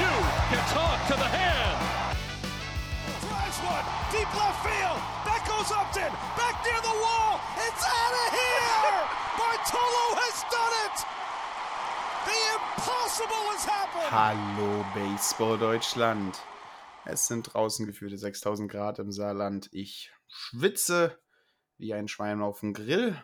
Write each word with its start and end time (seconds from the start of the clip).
You 0.00 0.12
can 0.50 0.62
talk 0.72 0.98
to 1.10 1.16
the 1.16 1.30
hand. 1.30 1.76
Drives 3.24 3.58
one, 3.64 3.86
deep 4.12 4.30
left 4.36 4.60
field. 4.62 5.00
That 5.26 5.42
goes 5.48 5.70
Upton, 5.72 6.12
back 6.36 6.56
near 6.64 6.80
the 6.82 6.96
wall. 7.02 7.40
It's 7.66 7.84
out 7.84 8.14
of 8.22 8.28
here. 8.34 8.98
Bartolo 9.38 10.06
has 10.22 10.36
done 10.52 10.74
it. 10.86 10.96
The 12.26 12.40
impossible 12.56 13.44
has 13.52 13.64
happened. 13.64 14.10
Hallo 14.10 14.84
Baseball 14.94 15.58
Deutschland. 15.58 16.38
Es 17.04 17.28
sind 17.28 17.54
draußen 17.54 17.86
gefühlte 17.86 18.18
6000 18.18 18.70
Grad 18.70 18.98
im 18.98 19.12
Saarland. 19.12 19.68
Ich 19.72 20.10
schwitze 20.28 21.18
wie 21.78 21.94
ein 21.94 22.08
Schwein 22.08 22.42
auf 22.42 22.60
dem 22.60 22.72
Grill. 22.74 23.16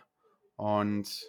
Und 0.55 1.25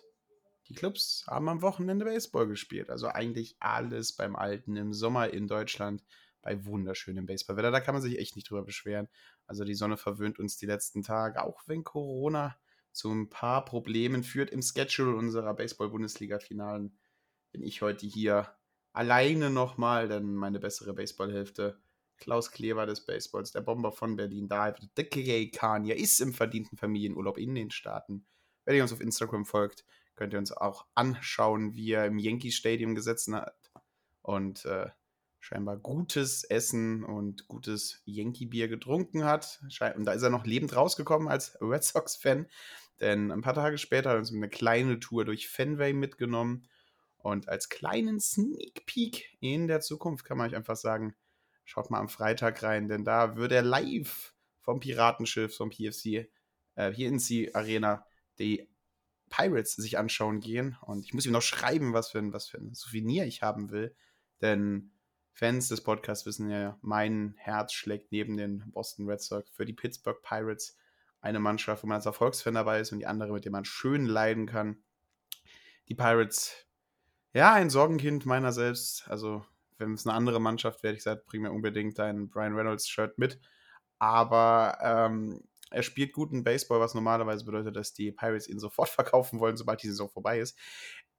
die 0.74 0.80
Clubs 0.80 1.24
haben 1.28 1.48
am 1.48 1.62
Wochenende 1.62 2.04
Baseball 2.04 2.48
gespielt. 2.48 2.90
Also 2.90 3.06
eigentlich 3.06 3.54
alles 3.60 4.12
beim 4.12 4.34
Alten 4.34 4.76
im 4.76 4.92
Sommer 4.92 5.32
in 5.32 5.46
Deutschland 5.46 6.02
bei 6.42 6.64
wunderschönem 6.64 7.26
Baseballwetter. 7.26 7.70
Da 7.70 7.80
kann 7.80 7.94
man 7.94 8.02
sich 8.02 8.18
echt 8.18 8.34
nicht 8.34 8.50
drüber 8.50 8.64
beschweren. 8.64 9.08
Also 9.46 9.64
die 9.64 9.74
Sonne 9.74 9.96
verwöhnt 9.96 10.40
uns 10.40 10.56
die 10.56 10.66
letzten 10.66 11.04
Tage, 11.04 11.44
auch 11.44 11.62
wenn 11.66 11.84
Corona 11.84 12.56
zu 12.90 13.12
ein 13.12 13.28
paar 13.28 13.64
Problemen 13.64 14.24
führt 14.24 14.50
im 14.50 14.62
Schedule 14.62 15.14
unserer 15.14 15.54
Baseball-Bundesliga-Finalen. 15.54 16.98
Bin 17.52 17.62
ich 17.62 17.80
heute 17.80 18.06
hier 18.06 18.52
alleine 18.92 19.50
nochmal, 19.50 20.08
denn 20.08 20.34
meine 20.34 20.58
bessere 20.58 20.92
Baseballhälfte, 20.92 21.80
Klaus 22.16 22.50
Kleber 22.50 22.84
des 22.84 23.06
Baseballs, 23.06 23.52
der 23.52 23.60
Bomber 23.60 23.92
von 23.92 24.16
Berlin, 24.16 24.48
David 24.48 24.90
Dickie 24.98 25.52
Kanye, 25.52 25.94
ist 25.94 26.20
im 26.20 26.32
verdienten 26.32 26.76
Familienurlaub 26.76 27.38
in 27.38 27.54
den 27.54 27.70
Staaten. 27.70 28.26
Wenn 28.64 28.74
ihr 28.74 28.82
uns 28.82 28.92
auf 28.92 29.00
Instagram 29.00 29.44
folgt, 29.44 29.84
könnt 30.16 30.32
ihr 30.32 30.38
uns 30.38 30.52
auch 30.52 30.86
anschauen, 30.94 31.74
wie 31.74 31.92
er 31.92 32.06
im 32.06 32.18
Yankee 32.18 32.50
Stadium 32.50 32.94
gesessen 32.94 33.34
hat 33.34 33.72
und 34.22 34.64
äh, 34.64 34.88
scheinbar 35.40 35.76
gutes 35.76 36.44
Essen 36.44 37.04
und 37.04 37.48
gutes 37.48 38.02
Yankee-Bier 38.06 38.68
getrunken 38.68 39.24
hat. 39.24 39.60
Und 39.94 40.04
da 40.06 40.12
ist 40.12 40.22
er 40.22 40.30
noch 40.30 40.46
lebend 40.46 40.74
rausgekommen 40.74 41.28
als 41.28 41.56
Red 41.60 41.84
Sox-Fan, 41.84 42.46
denn 43.00 43.30
ein 43.30 43.42
paar 43.42 43.54
Tage 43.54 43.76
später 43.76 44.10
hat 44.10 44.16
er 44.16 44.20
uns 44.20 44.32
eine 44.32 44.48
kleine 44.48 45.00
Tour 45.00 45.24
durch 45.24 45.48
Fenway 45.48 45.92
mitgenommen. 45.92 46.68
Und 47.18 47.48
als 47.48 47.68
kleinen 47.68 48.20
Sneak 48.20 48.86
Peek 48.86 49.36
in 49.40 49.66
der 49.66 49.80
Zukunft 49.80 50.24
kann 50.24 50.38
man 50.38 50.48
euch 50.48 50.56
einfach 50.56 50.76
sagen, 50.76 51.14
schaut 51.64 51.90
mal 51.90 52.00
am 52.00 52.08
Freitag 52.08 52.62
rein, 52.62 52.88
denn 52.88 53.04
da 53.04 53.36
wird 53.36 53.52
er 53.52 53.62
live 53.62 54.34
vom 54.60 54.80
Piratenschiff, 54.80 55.56
vom 55.56 55.70
PFC, 55.70 56.30
äh, 56.74 56.92
PNC 56.92 57.54
Arena, 57.54 58.06
die 58.38 58.68
Pirates 59.30 59.74
sich 59.74 59.98
anschauen 59.98 60.40
gehen. 60.40 60.76
Und 60.82 61.04
ich 61.04 61.14
muss 61.14 61.26
ihm 61.26 61.32
noch 61.32 61.42
schreiben, 61.42 61.92
was 61.92 62.10
für 62.10 62.18
ein, 62.18 62.32
was 62.32 62.48
für 62.48 62.58
ein 62.58 62.74
Souvenir 62.74 63.26
ich 63.26 63.42
haben 63.42 63.70
will. 63.70 63.94
Denn 64.40 64.92
Fans 65.32 65.68
des 65.68 65.82
Podcasts 65.82 66.26
wissen 66.26 66.48
ja, 66.48 66.78
mein 66.80 67.34
Herz 67.36 67.72
schlägt 67.72 68.12
neben 68.12 68.36
den 68.36 68.70
Boston 68.70 69.08
Red 69.08 69.20
Sox 69.20 69.50
für 69.50 69.64
die 69.64 69.72
Pittsburgh 69.72 70.22
Pirates. 70.22 70.76
Eine 71.20 71.40
Mannschaft, 71.40 71.82
wo 71.82 71.86
man 71.86 71.96
als 71.96 72.06
Erfolgsfan 72.06 72.54
dabei 72.54 72.80
ist 72.80 72.92
und 72.92 73.00
die 73.00 73.06
andere, 73.06 73.32
mit 73.32 73.44
der 73.44 73.52
man 73.52 73.64
schön 73.64 74.06
leiden 74.06 74.46
kann. 74.46 74.82
Die 75.88 75.94
Pirates, 75.94 76.66
ja, 77.32 77.52
ein 77.52 77.70
Sorgenkind 77.70 78.26
meiner 78.26 78.52
selbst. 78.52 79.08
Also, 79.08 79.44
wenn 79.78 79.94
es 79.94 80.06
eine 80.06 80.14
andere 80.14 80.40
Mannschaft 80.40 80.82
wäre, 80.82 80.94
ich 80.94 81.02
sage, 81.02 81.22
bring 81.26 81.42
mir 81.42 81.50
unbedingt 81.50 81.98
dein 81.98 82.28
Brian 82.28 82.54
Reynolds-Shirt 82.54 83.18
mit. 83.18 83.40
Aber 83.98 84.78
ähm, 84.82 85.42
er 85.74 85.82
spielt 85.82 86.12
guten 86.12 86.44
Baseball, 86.44 86.80
was 86.80 86.94
normalerweise 86.94 87.44
bedeutet, 87.44 87.76
dass 87.76 87.92
die 87.92 88.12
Pirates 88.12 88.48
ihn 88.48 88.58
sofort 88.58 88.88
verkaufen 88.90 89.40
wollen, 89.40 89.56
sobald 89.56 89.82
die 89.82 89.88
Saison 89.88 90.08
vorbei 90.08 90.38
ist. 90.38 90.58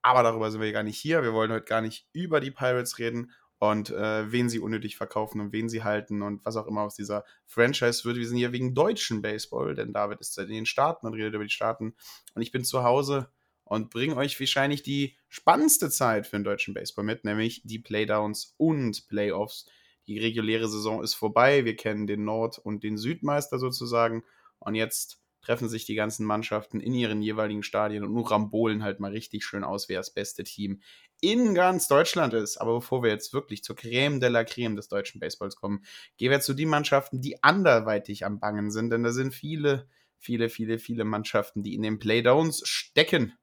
Aber 0.01 0.23
darüber 0.23 0.51
sind 0.51 0.61
wir 0.61 0.71
gar 0.71 0.83
nicht 0.83 0.97
hier. 0.97 1.23
Wir 1.23 1.33
wollen 1.33 1.51
heute 1.51 1.66
gar 1.66 1.81
nicht 1.81 2.07
über 2.13 2.39
die 2.39 2.51
Pirates 2.51 2.99
reden 2.99 3.31
und 3.57 3.89
äh, 3.89 4.31
wen 4.31 4.49
sie 4.49 4.59
unnötig 4.59 4.97
verkaufen 4.97 5.41
und 5.41 5.51
wen 5.51 5.69
sie 5.69 5.83
halten 5.83 6.21
und 6.21 6.45
was 6.45 6.57
auch 6.57 6.67
immer 6.67 6.81
aus 6.81 6.95
dieser 6.95 7.23
Franchise 7.45 8.05
wird. 8.05 8.17
Wir 8.17 8.27
sind 8.27 8.38
hier 8.38 8.51
wegen 8.51 8.75
deutschen 8.75 9.21
Baseball, 9.21 9.75
denn 9.75 9.94
David 9.94 10.19
ist 10.19 10.38
in 10.38 10.47
den 10.47 10.65
Staaten 10.65 11.07
und 11.07 11.13
redet 11.13 11.33
über 11.33 11.44
die 11.44 11.49
Staaten. 11.49 11.95
Und 12.33 12.41
ich 12.41 12.51
bin 12.51 12.63
zu 12.63 12.83
Hause 12.83 13.29
und 13.63 13.89
bringe 13.89 14.15
euch 14.15 14.39
wahrscheinlich 14.39 14.83
die 14.83 15.17
spannendste 15.27 15.89
Zeit 15.89 16.27
für 16.27 16.38
den 16.38 16.44
deutschen 16.44 16.73
Baseball 16.73 17.03
mit, 17.03 17.23
nämlich 17.25 17.61
die 17.65 17.79
Playdowns 17.79 18.53
und 18.57 19.07
Playoffs. 19.07 19.65
Die 20.07 20.19
reguläre 20.19 20.67
Saison 20.67 21.01
ist 21.01 21.15
vorbei. 21.15 21.65
Wir 21.65 21.75
kennen 21.75 22.05
den 22.05 22.25
Nord- 22.25 22.59
und 22.59 22.83
den 22.83 22.97
Südmeister 22.97 23.57
sozusagen. 23.57 24.23
Und 24.65 24.75
jetzt 24.75 25.21
treffen 25.41 25.69
sich 25.69 25.85
die 25.85 25.95
ganzen 25.95 26.25
Mannschaften 26.25 26.79
in 26.79 26.93
ihren 26.93 27.21
jeweiligen 27.21 27.63
Stadien 27.63 28.03
und 28.03 28.13
nur 28.13 28.29
rambolen 28.29 28.83
halt 28.83 28.99
mal 28.99 29.11
richtig 29.11 29.45
schön 29.45 29.63
aus, 29.63 29.87
wer 29.87 29.99
das 29.99 30.11
beste 30.11 30.43
Team 30.43 30.81
in 31.21 31.53
ganz 31.53 31.87
Deutschland 31.87 32.33
ist. 32.33 32.57
Aber 32.57 32.73
bevor 32.73 33.03
wir 33.03 33.11
jetzt 33.11 33.31
wirklich 33.31 33.63
zur 33.63 33.75
Creme 33.75 34.19
de 34.19 34.29
la 34.29 34.43
Creme 34.43 34.75
des 34.75 34.89
deutschen 34.89 35.19
Baseballs 35.19 35.55
kommen, 35.55 35.85
gehen 36.17 36.31
wir 36.31 36.41
zu 36.41 36.53
den 36.55 36.69
Mannschaften, 36.69 37.21
die 37.21 37.43
anderweitig 37.43 38.25
am 38.25 38.39
Bangen 38.39 38.71
sind. 38.71 38.89
Denn 38.89 39.03
da 39.03 39.11
sind 39.11 39.33
viele, 39.33 39.87
viele, 40.17 40.49
viele, 40.49 40.79
viele 40.79 41.05
Mannschaften, 41.05 41.61
die 41.61 41.75
in 41.75 41.83
den 41.83 41.99
Playdowns 41.99 42.67
stecken. 42.67 43.33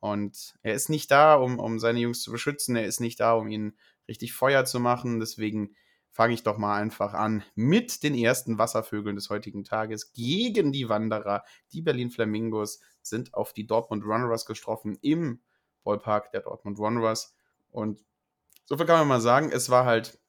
Und 0.00 0.54
er 0.62 0.74
ist 0.74 0.88
nicht 0.88 1.10
da, 1.10 1.34
um, 1.34 1.58
um 1.58 1.78
seine 1.78 2.00
Jungs 2.00 2.22
zu 2.22 2.32
beschützen. 2.32 2.76
Er 2.76 2.86
ist 2.86 3.00
nicht 3.00 3.20
da, 3.20 3.34
um 3.34 3.48
ihnen 3.48 3.76
richtig 4.08 4.32
Feuer 4.32 4.64
zu 4.64 4.80
machen. 4.80 5.20
Deswegen 5.20 5.76
fange 6.12 6.34
ich 6.34 6.42
doch 6.42 6.58
mal 6.58 6.80
einfach 6.80 7.14
an 7.14 7.42
mit 7.54 8.02
den 8.02 8.14
ersten 8.14 8.58
Wasservögeln 8.58 9.16
des 9.16 9.30
heutigen 9.30 9.64
Tages 9.64 10.12
gegen 10.12 10.70
die 10.70 10.88
Wanderer. 10.88 11.42
Die 11.72 11.80
Berlin 11.80 12.10
Flamingos 12.10 12.80
sind 13.00 13.34
auf 13.34 13.52
die 13.52 13.66
Dortmund 13.66 14.06
Wanderers 14.06 14.46
getroffen 14.46 14.98
im 15.00 15.40
Ballpark 15.82 16.30
der 16.30 16.42
Dortmund 16.42 16.78
Wanderers. 16.78 17.34
Und 17.70 18.04
so 18.66 18.76
viel 18.76 18.86
kann 18.86 18.98
man 18.98 19.08
mal 19.08 19.20
sagen, 19.20 19.50
es 19.50 19.70
war 19.70 19.86
halt 19.86 20.20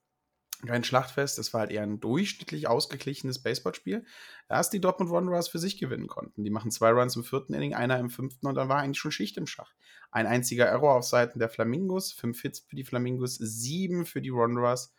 kein 0.65 0.85
Schlachtfest, 0.85 1.37
es 1.39 1.53
war 1.53 1.61
halt 1.61 1.71
eher 1.71 1.83
ein 1.83 1.99
durchschnittlich 1.99 2.67
ausgeglichenes 2.67 3.43
Baseballspiel, 3.43 4.05
das 4.47 4.69
die 4.69 4.79
Dortmund 4.79 5.11
Wanderers 5.11 5.49
für 5.49 5.59
sich 5.59 5.77
gewinnen 5.77 6.07
konnten. 6.07 6.45
Die 6.45 6.49
machen 6.49 6.71
zwei 6.71 6.91
Runs 6.91 7.17
im 7.17 7.25
vierten 7.25 7.53
Inning, 7.53 7.73
einer 7.73 7.99
im 7.99 8.09
fünften 8.09 8.47
und 8.47 8.55
dann 8.55 8.69
war 8.69 8.77
eigentlich 8.77 8.99
schon 8.99 9.11
Schicht 9.11 9.35
im 9.37 9.47
Schach. 9.47 9.73
Ein 10.11 10.27
einziger 10.27 10.65
Error 10.65 10.95
auf 10.95 11.03
Seiten 11.03 11.39
der 11.39 11.49
Flamingos, 11.49 12.13
fünf 12.13 12.41
Hits 12.41 12.59
für 12.61 12.77
die 12.77 12.85
Flamingos, 12.85 13.35
sieben 13.35 14.05
für 14.05 14.21
die 14.21 14.33
Wanderers. 14.33 14.93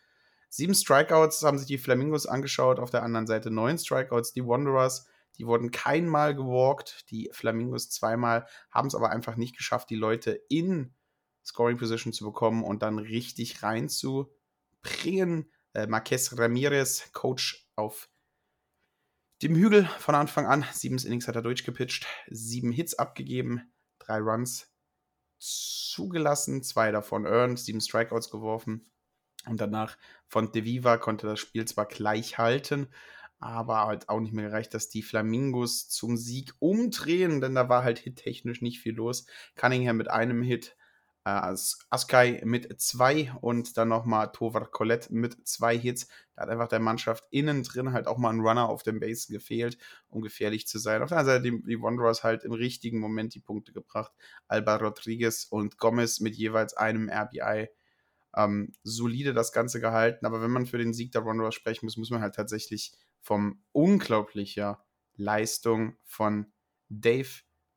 Sieben 0.55 0.73
Strikeouts 0.73 1.43
haben 1.43 1.57
sich 1.57 1.67
die 1.67 1.77
Flamingos 1.77 2.27
angeschaut, 2.27 2.79
auf 2.79 2.89
der 2.89 3.03
anderen 3.03 3.27
Seite 3.27 3.51
neun 3.51 3.77
Strikeouts, 3.77 4.31
die 4.31 4.45
Wanderers. 4.45 5.05
Die 5.37 5.45
wurden 5.45 5.69
keinmal 5.69 6.33
gewalkt, 6.33 7.11
die 7.11 7.29
Flamingos 7.33 7.89
zweimal, 7.89 8.47
haben 8.71 8.87
es 8.87 8.95
aber 8.95 9.09
einfach 9.09 9.35
nicht 9.35 9.57
geschafft, 9.57 9.89
die 9.89 9.97
Leute 9.97 10.41
in 10.47 10.93
Scoring 11.45 11.75
Position 11.75 12.13
zu 12.13 12.23
bekommen 12.23 12.63
und 12.63 12.83
dann 12.83 12.99
richtig 12.99 13.63
reinzubringen. 13.63 15.51
Äh, 15.73 15.87
Marquez 15.87 16.39
Ramirez, 16.39 17.11
Coach 17.11 17.69
auf 17.75 18.09
dem 19.41 19.55
Hügel 19.55 19.89
von 19.99 20.15
Anfang 20.15 20.45
an. 20.45 20.63
Sieben 20.71 20.97
Innings 20.99 21.27
hat 21.27 21.35
er 21.35 21.41
durchgepitcht, 21.41 22.07
sieben 22.29 22.71
Hits 22.71 22.97
abgegeben, 22.97 23.73
drei 23.99 24.19
Runs 24.19 24.73
zugelassen, 25.37 26.63
zwei 26.63 26.93
davon 26.93 27.25
earned, 27.25 27.59
sieben 27.59 27.81
Strikeouts 27.81 28.29
geworfen. 28.29 28.89
Und 29.47 29.61
danach 29.61 29.97
von 30.27 30.51
De 30.51 30.63
Viva 30.65 30.97
konnte 30.97 31.27
das 31.27 31.39
Spiel 31.39 31.65
zwar 31.65 31.85
gleich 31.85 32.37
halten, 32.37 32.87
aber 33.39 33.85
halt 33.85 34.09
auch 34.09 34.19
nicht 34.19 34.33
mehr 34.33 34.47
gereicht, 34.49 34.73
dass 34.73 34.89
die 34.89 35.03
Flamingos 35.03 35.89
zum 35.89 36.17
Sieg 36.17 36.53
umdrehen, 36.59 37.41
denn 37.41 37.55
da 37.55 37.69
war 37.69 37.83
halt 37.83 37.99
hittechnisch 37.99 38.61
nicht 38.61 38.79
viel 38.79 38.95
los. 38.95 39.25
Cunningham 39.55 39.97
mit 39.97 40.09
einem 40.09 40.41
Hit, 40.41 40.75
äh, 41.25 41.29
As- 41.29 41.79
Askai 41.89 42.41
mit 42.45 42.79
zwei 42.81 43.33
und 43.41 43.77
dann 43.77 43.89
nochmal 43.89 44.31
Tovar 44.31 44.65
Colette 44.71 45.13
mit 45.13 45.47
zwei 45.47 45.77
Hits. 45.77 46.07
Da 46.35 46.43
hat 46.43 46.49
einfach 46.49 46.67
der 46.67 46.79
Mannschaft 46.79 47.25
innen 47.31 47.63
drin 47.63 47.93
halt 47.93 48.07
auch 48.07 48.17
mal 48.17 48.29
ein 48.31 48.39
Runner 48.39 48.69
auf 48.69 48.83
dem 48.83 48.99
Base 48.99 49.31
gefehlt, 49.31 49.77
um 50.09 50.21
gefährlich 50.21 50.67
zu 50.67 50.79
sein. 50.79 51.01
Auf 51.01 51.09
der 51.09 51.19
anderen 51.19 51.43
Seite 51.43 51.51
die, 51.57 51.63
die 51.67 51.81
Wanderers 51.81 52.23
halt 52.23 52.43
im 52.43 52.51
richtigen 52.53 52.99
Moment 52.99 53.33
die 53.35 53.39
Punkte 53.39 53.73
gebracht. 53.73 54.11
Alba 54.47 54.77
Rodriguez 54.77 55.45
und 55.49 55.77
Gomez 55.77 56.19
mit 56.19 56.35
jeweils 56.35 56.73
einem 56.75 57.09
RBI 57.09 57.69
ähm, 58.35 58.73
solide 58.83 59.33
das 59.33 59.51
Ganze 59.51 59.79
gehalten. 59.79 60.25
Aber 60.25 60.41
wenn 60.41 60.51
man 60.51 60.65
für 60.65 60.77
den 60.77 60.93
Sieg 60.93 61.11
der 61.11 61.25
Wanderers 61.25 61.55
sprechen 61.55 61.85
muss, 61.85 61.97
muss 61.97 62.09
man 62.09 62.21
halt 62.21 62.35
tatsächlich 62.35 62.93
vom 63.21 63.63
unglaublicher 63.71 64.83
Leistung 65.15 65.95
von 66.03 66.51
Dave 66.89 67.29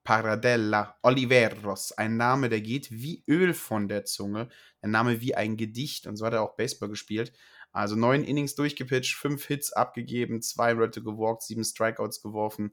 Paradella 0.04 0.96
Oliveros. 1.02 1.92
Ein 1.92 2.16
Name, 2.16 2.48
der 2.48 2.62
geht 2.62 2.90
wie 2.90 3.24
Öl 3.28 3.52
von 3.52 3.88
der 3.88 4.04
Zunge. 4.04 4.48
Ein 4.80 4.90
Name 4.90 5.20
wie 5.20 5.34
ein 5.34 5.56
Gedicht. 5.56 6.06
Und 6.06 6.16
so 6.16 6.24
hat 6.24 6.32
er 6.32 6.42
auch 6.42 6.56
Baseball 6.56 6.88
gespielt. 6.88 7.32
Also 7.72 7.94
neun 7.94 8.24
Innings 8.24 8.54
durchgepitcht, 8.54 9.14
fünf 9.14 9.44
Hits 9.46 9.72
abgegeben, 9.72 10.40
zwei 10.40 10.72
Rötte 10.72 11.02
gewalkt, 11.02 11.42
sieben 11.42 11.64
Strikeouts 11.64 12.22
geworfen. 12.22 12.72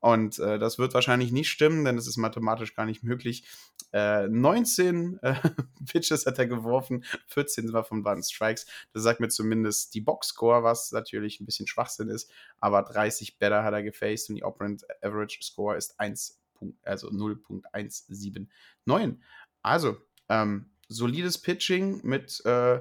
Und 0.00 0.38
äh, 0.38 0.58
das 0.58 0.78
wird 0.78 0.94
wahrscheinlich 0.94 1.32
nicht 1.32 1.48
stimmen, 1.48 1.84
denn 1.84 1.98
es 1.98 2.06
ist 2.06 2.16
mathematisch 2.16 2.74
gar 2.74 2.84
nicht 2.84 3.02
möglich. 3.02 3.46
Äh, 3.92 4.28
19 4.28 5.18
äh, 5.22 5.34
Pitches 5.90 6.26
hat 6.26 6.38
er 6.38 6.46
geworfen, 6.46 7.04
14 7.28 7.72
war 7.72 7.84
von 7.84 8.04
waren 8.04 8.22
Strikes. 8.22 8.66
Das 8.92 9.02
sagt 9.02 9.20
mir 9.20 9.28
zumindest 9.28 9.94
die 9.94 10.00
Boxscore, 10.00 10.62
was 10.62 10.92
natürlich 10.92 11.40
ein 11.40 11.46
bisschen 11.46 11.66
Schwachsinn 11.66 12.08
ist. 12.08 12.30
Aber 12.58 12.82
30 12.82 13.38
Better 13.38 13.64
hat 13.64 13.72
er 13.72 13.82
gefaced 13.82 14.28
und 14.28 14.36
die 14.36 14.44
Operant 14.44 14.84
Average 15.02 15.38
Score 15.42 15.76
ist 15.76 15.98
1, 15.98 16.40
also 16.82 17.08
0.179. 17.08 19.16
Also, 19.62 19.96
ähm, 20.28 20.70
solides 20.88 21.38
Pitching 21.38 22.00
mit 22.04 22.44
äh, 22.44 22.80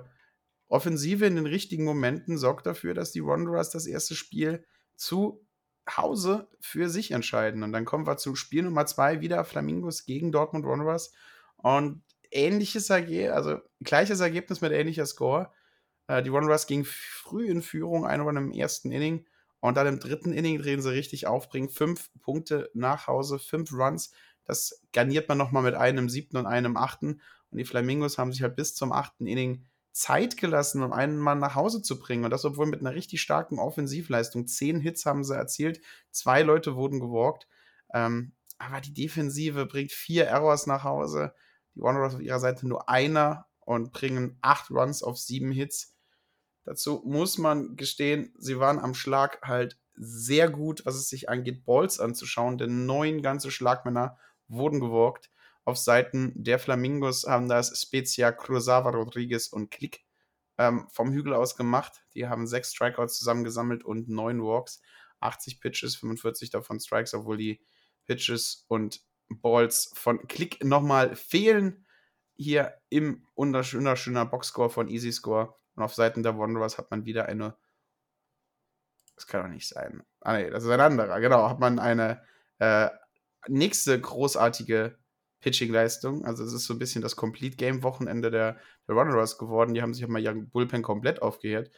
Offensive 0.68 1.26
in 1.26 1.36
den 1.36 1.46
richtigen 1.46 1.86
Momenten 1.86 2.38
sorgt 2.38 2.66
dafür, 2.66 2.94
dass 2.94 3.12
die 3.12 3.26
Wanderers 3.26 3.70
das 3.70 3.86
erste 3.86 4.16
Spiel 4.16 4.66
zu 4.96 5.45
Hause 5.90 6.48
für 6.60 6.90
sich 6.90 7.12
entscheiden. 7.12 7.64
Und 7.64 7.72
dann 7.72 7.86
kommen 7.86 8.08
wir 8.08 8.18
zu 8.18 8.36
Spiel 8.36 8.64
Nummer 8.64 8.86
zwei 8.86 9.22
wieder 9.22 9.44
Flamingos 9.46 10.06
gegen 10.06 10.32
Dortmund 10.32 10.66
Wanderers. 10.66 11.14
Und 11.58 12.04
ähnliches 12.32 12.90
Ergebnis, 12.90 13.32
also 13.32 13.60
gleiches 13.82 14.20
Ergebnis 14.20 14.62
mit 14.62 14.72
ähnlicher 14.72 15.06
Score. 15.06 15.52
Äh, 16.08 16.24
die 16.24 16.32
Wanderers 16.32 16.68
gingen 16.68 16.86
früh 16.86 17.48
in 17.48 17.62
Führung, 17.62 18.06
ein 18.06 18.22
Run 18.22 18.38
im 18.38 18.52
ersten 18.52 18.92
Inning. 18.92 19.26
Und 19.60 19.78
dann 19.78 19.88
im 19.88 20.00
dritten 20.00 20.32
Inning 20.32 20.60
drehen 20.60 20.82
sie 20.82 20.92
richtig 20.92 21.28
auf, 21.28 21.50
bringen 21.50 21.70
fünf 21.70 22.12
Punkte 22.22 22.70
nach 22.74 23.08
Hause, 23.08 23.40
fünf 23.40 23.72
Runs. 23.74 24.12
Das 24.44 24.82
garniert 24.94 25.28
man 25.28 25.38
nochmal 25.38 25.64
mit 25.64 25.74
einem 25.74 26.08
siebten 26.08 26.38
und 26.38 26.46
einem 26.46 26.78
achten. 26.78 27.22
Und 27.50 27.58
die 27.58 27.66
Flamingos 27.66 28.18
haben 28.18 28.32
sich 28.32 28.44
halt 28.44 28.56
bis 28.56 28.76
zum 28.76 28.92
achten 28.92 29.26
Inning 29.26 29.66
Zeit 29.96 30.36
gelassen, 30.36 30.84
um 30.84 30.92
einen 30.92 31.18
Mann 31.18 31.40
nach 31.40 31.56
Hause 31.56 31.82
zu 31.82 31.98
bringen. 31.98 32.26
Und 32.26 32.32
das, 32.32 32.44
obwohl 32.44 32.66
mit 32.66 32.82
einer 32.82 32.94
richtig 32.94 33.22
starken 33.22 33.60
Offensivleistung. 33.60 34.46
Zehn 34.46 34.82
Hits 34.82 35.06
haben 35.06 35.24
sie 35.24 35.38
erzielt, 35.38 35.80
zwei 36.12 36.42
Leute 36.42 36.76
wurden 36.76 37.00
gewalkt. 37.00 37.48
Ähm, 37.94 38.34
aber 38.58 38.82
die 38.82 38.94
Defensive 38.94 39.66
bringt 39.66 39.94
vier 39.94 40.26
Errors 40.26 40.68
nach 40.68 40.84
Hause. 40.84 41.34
Die 41.76 41.80
Wanderers 41.80 42.16
auf 42.16 42.20
ihrer 42.20 42.42
Seite 42.42 42.68
nur 42.68 42.90
einer 42.90 43.48
und 43.62 43.94
bringen 43.94 44.38
acht 44.42 44.70
Runs 44.70 45.02
auf 45.02 45.18
sieben 45.18 45.54
Hits. 45.54 45.96
Dazu 46.66 47.02
muss 47.06 47.38
man 47.38 47.78
gestehen, 47.78 48.34
sie 48.38 48.60
waren 48.60 48.80
am 48.80 48.96
Schlag 48.96 49.42
halt 49.44 49.80
sehr 49.94 50.50
gut, 50.50 50.86
was 50.86 50.96
es 50.96 51.08
sich 51.08 51.30
angeht, 51.30 51.64
Balls 51.64 52.02
anzuschauen, 52.02 52.58
denn 52.58 52.86
neun 52.86 53.22
ganze 53.22 53.50
Schlagmänner 53.50 54.18
wurden 54.50 54.82
gewalkt. 54.82 55.32
Auf 55.66 55.78
Seiten 55.78 56.32
der 56.36 56.60
Flamingos 56.60 57.26
haben 57.26 57.50
das 57.50 57.82
Spezia, 57.82 58.32
Cruzava, 58.32 58.92
Rodriguez 58.92 59.48
und 59.48 59.72
Klick 59.72 60.06
ähm, 60.60 60.88
vom 60.92 61.12
Hügel 61.12 61.34
aus 61.34 61.56
gemacht. 61.56 62.04
Die 62.14 62.28
haben 62.28 62.46
sechs 62.46 62.72
Strikeouts 62.72 63.18
zusammengesammelt 63.18 63.84
und 63.84 64.08
neun 64.08 64.44
Walks. 64.44 64.82
80 65.22 65.60
Pitches, 65.60 65.96
45 65.96 66.52
davon 66.52 66.80
Strikes, 66.80 67.16
obwohl 67.16 67.38
die 67.38 67.62
Pitches 68.06 68.66
und 68.68 69.02
Balls 69.28 69.92
von 69.96 70.28
Klick 70.28 70.64
nochmal 70.64 71.16
fehlen. 71.16 71.86
Hier 72.36 72.80
im 72.90 73.26
wunderschöner 73.36 74.26
Boxscore 74.26 74.70
von 74.70 74.88
Easy 74.88 75.12
Score. 75.12 75.56
Und 75.76 75.84
auf 75.84 75.96
Seiten 75.96 76.22
der 76.22 76.38
Wanderers 76.38 76.78
hat 76.78 76.92
man 76.92 77.06
wieder 77.06 77.26
eine. 77.26 77.58
Das 79.16 79.26
kann 79.26 79.42
doch 79.42 79.50
nicht 79.50 79.68
sein. 79.68 80.04
Ah, 80.22 80.38
nee, 80.38 80.50
das 80.50 80.64
ist 80.64 80.70
ein 80.70 80.80
anderer. 80.80 81.20
Genau, 81.22 81.50
hat 81.50 81.60
man 81.60 81.80
eine 81.80 82.22
äh, 82.60 82.90
nächste 83.48 84.00
großartige 84.00 84.98
Pitching-Leistung. 85.46 86.26
Also 86.26 86.44
es 86.44 86.54
ist 86.54 86.66
so 86.66 86.74
ein 86.74 86.80
bisschen 86.80 87.04
das 87.04 87.16
Complete-Game-Wochenende 87.16 88.32
der, 88.32 88.58
der 88.88 88.96
Runners 88.96 89.38
geworden. 89.38 89.76
Die 89.76 89.84
haben 89.84 89.94
sich 89.94 90.04
auch 90.04 90.10
mal 90.10 90.22
ihren 90.22 90.50
Bullpen 90.50 90.82
komplett 90.82 91.22
aufgehört. 91.22 91.70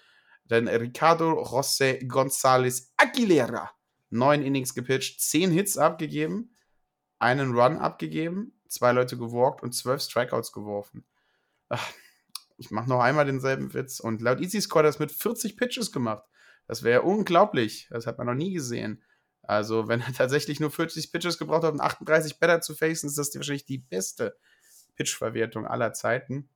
Denn 0.46 0.70
Ricardo 0.70 1.44
José 1.44 2.02
González 2.08 2.94
Aguilera, 2.96 3.70
neun 4.10 4.42
Innings 4.42 4.74
gepitcht, 4.74 5.20
zehn 5.20 5.52
Hits 5.52 5.78
abgegeben, 5.78 6.56
einen 7.20 7.54
Run 7.54 7.78
abgegeben, 7.78 8.58
zwei 8.70 8.94
Leute 8.94 9.18
gewalkt 9.18 9.62
und 9.64 9.74
zwölf 9.74 10.02
Strikeouts 10.02 10.54
geworfen. 10.54 11.06
Ach, 11.68 11.92
ich 12.56 12.72
mache 12.72 12.88
noch 12.88 13.02
einmal 13.02 13.26
denselben 13.26 13.74
Witz. 13.74 14.00
Und 14.00 14.22
laut 14.22 14.40
Easy 14.40 14.62
Score 14.62 14.86
hat 14.86 14.88
das 14.88 15.00
mit 15.00 15.12
40 15.12 15.58
Pitches 15.58 15.92
gemacht. 15.92 16.24
Das 16.68 16.84
wäre 16.84 17.02
unglaublich. 17.02 17.90
Das 17.90 18.08
hat 18.08 18.18
man 18.18 18.28
noch 18.28 18.34
nie 18.34 18.54
gesehen. 18.54 19.04
Also, 19.48 19.88
wenn 19.88 20.02
er 20.02 20.14
tatsächlich 20.14 20.60
nur 20.60 20.72
40 20.72 21.12
Pitches 21.12 21.40
gebraucht 21.40 21.64
hat, 21.64 21.74
um 21.74 21.82
38 21.82 22.40
Better 22.40 22.62
zu 22.62 22.76
facen, 22.76 23.08
ist 23.08 23.18
das 23.18 23.34
wahrscheinlich 23.36 23.66
die 23.66 23.80
beste 23.80 24.38
Pitch-Verwertung 24.96 25.66
aller 25.66 25.94
Zeiten. 25.94 26.50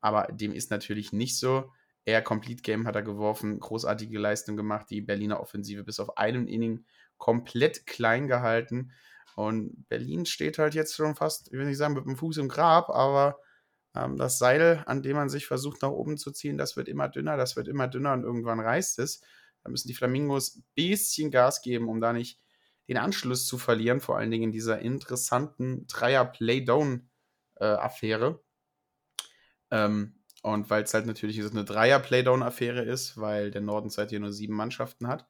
Aber 0.00 0.28
dem 0.32 0.52
ist 0.52 0.70
natürlich 0.70 1.12
nicht 1.12 1.38
so. 1.38 1.72
Er 2.04 2.22
Complete 2.22 2.62
Game 2.62 2.86
hat 2.86 2.96
er 2.96 3.02
geworfen, 3.02 3.60
großartige 3.60 4.18
Leistung 4.18 4.56
gemacht, 4.56 4.86
die 4.88 5.02
Berliner 5.02 5.40
Offensive 5.40 5.84
bis 5.84 6.00
auf 6.00 6.16
einen 6.16 6.46
Inning 6.46 6.86
komplett 7.18 7.86
klein 7.86 8.28
gehalten. 8.28 8.92
Und 9.36 9.88
Berlin 9.88 10.24
steht 10.24 10.58
halt 10.58 10.74
jetzt 10.74 10.96
schon 10.96 11.14
fast, 11.14 11.48
ich 11.48 11.52
will 11.52 11.66
nicht 11.66 11.76
sagen, 11.76 11.94
mit 11.94 12.06
dem 12.06 12.16
Fuß 12.16 12.38
im 12.38 12.48
Grab, 12.48 12.88
aber 12.88 13.38
ähm, 13.94 14.16
das 14.16 14.38
Seil, 14.38 14.82
an 14.86 15.02
dem 15.02 15.16
man 15.16 15.28
sich 15.28 15.46
versucht 15.46 15.82
nach 15.82 15.90
oben 15.90 16.16
zu 16.16 16.30
ziehen, 16.30 16.56
das 16.56 16.76
wird 16.76 16.88
immer 16.88 17.08
dünner, 17.08 17.36
das 17.36 17.56
wird 17.56 17.68
immer 17.68 17.88
dünner 17.88 18.14
und 18.14 18.22
irgendwann 18.22 18.60
reißt 18.60 18.98
es. 19.00 19.22
Da 19.68 19.70
müssen 19.70 19.88
die 19.88 19.94
Flamingos 19.94 20.56
ein 20.56 20.64
bisschen 20.74 21.30
Gas 21.30 21.60
geben, 21.60 21.90
um 21.90 22.00
da 22.00 22.14
nicht 22.14 22.40
den 22.88 22.96
Anschluss 22.96 23.44
zu 23.44 23.58
verlieren, 23.58 24.00
vor 24.00 24.16
allen 24.16 24.30
Dingen 24.30 24.44
in 24.44 24.52
dieser 24.52 24.78
interessanten 24.78 25.86
Dreier-Playdown-Affäre. 25.88 28.42
Ähm, 29.70 30.14
und 30.42 30.70
weil 30.70 30.84
es 30.84 30.94
halt 30.94 31.04
natürlich 31.04 31.38
eine 31.38 31.66
Dreier-Playdown-Affäre 31.66 32.82
ist, 32.82 33.18
weil 33.18 33.50
der 33.50 33.60
Norden 33.60 33.90
seit 33.90 34.08
hier 34.08 34.20
nur 34.20 34.32
sieben 34.32 34.54
Mannschaften 34.54 35.06
hat, 35.06 35.28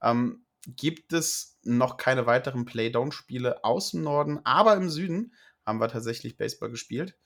ähm, 0.00 0.46
gibt 0.68 1.12
es 1.12 1.58
noch 1.64 1.96
keine 1.96 2.26
weiteren 2.26 2.66
Playdown-Spiele 2.66 3.64
aus 3.64 3.90
dem 3.90 4.02
Norden, 4.02 4.38
aber 4.44 4.76
im 4.76 4.88
Süden 4.88 5.34
haben 5.66 5.80
wir 5.80 5.88
tatsächlich 5.88 6.36
Baseball 6.36 6.70
gespielt. 6.70 7.18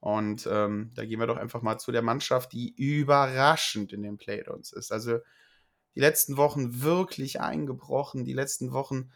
Und 0.00 0.46
ähm, 0.50 0.90
da 0.94 1.06
gehen 1.06 1.18
wir 1.18 1.26
doch 1.26 1.38
einfach 1.38 1.62
mal 1.62 1.78
zu 1.78 1.92
der 1.92 2.02
Mannschaft, 2.02 2.52
die 2.52 2.74
überraschend 2.76 3.94
in 3.94 4.02
den 4.02 4.18
Playdowns 4.18 4.72
ist. 4.72 4.92
Also 4.92 5.20
die 5.94 6.00
letzten 6.00 6.36
Wochen 6.36 6.82
wirklich 6.82 7.40
eingebrochen, 7.40 8.24
die 8.24 8.32
letzten 8.32 8.72
Wochen 8.72 9.10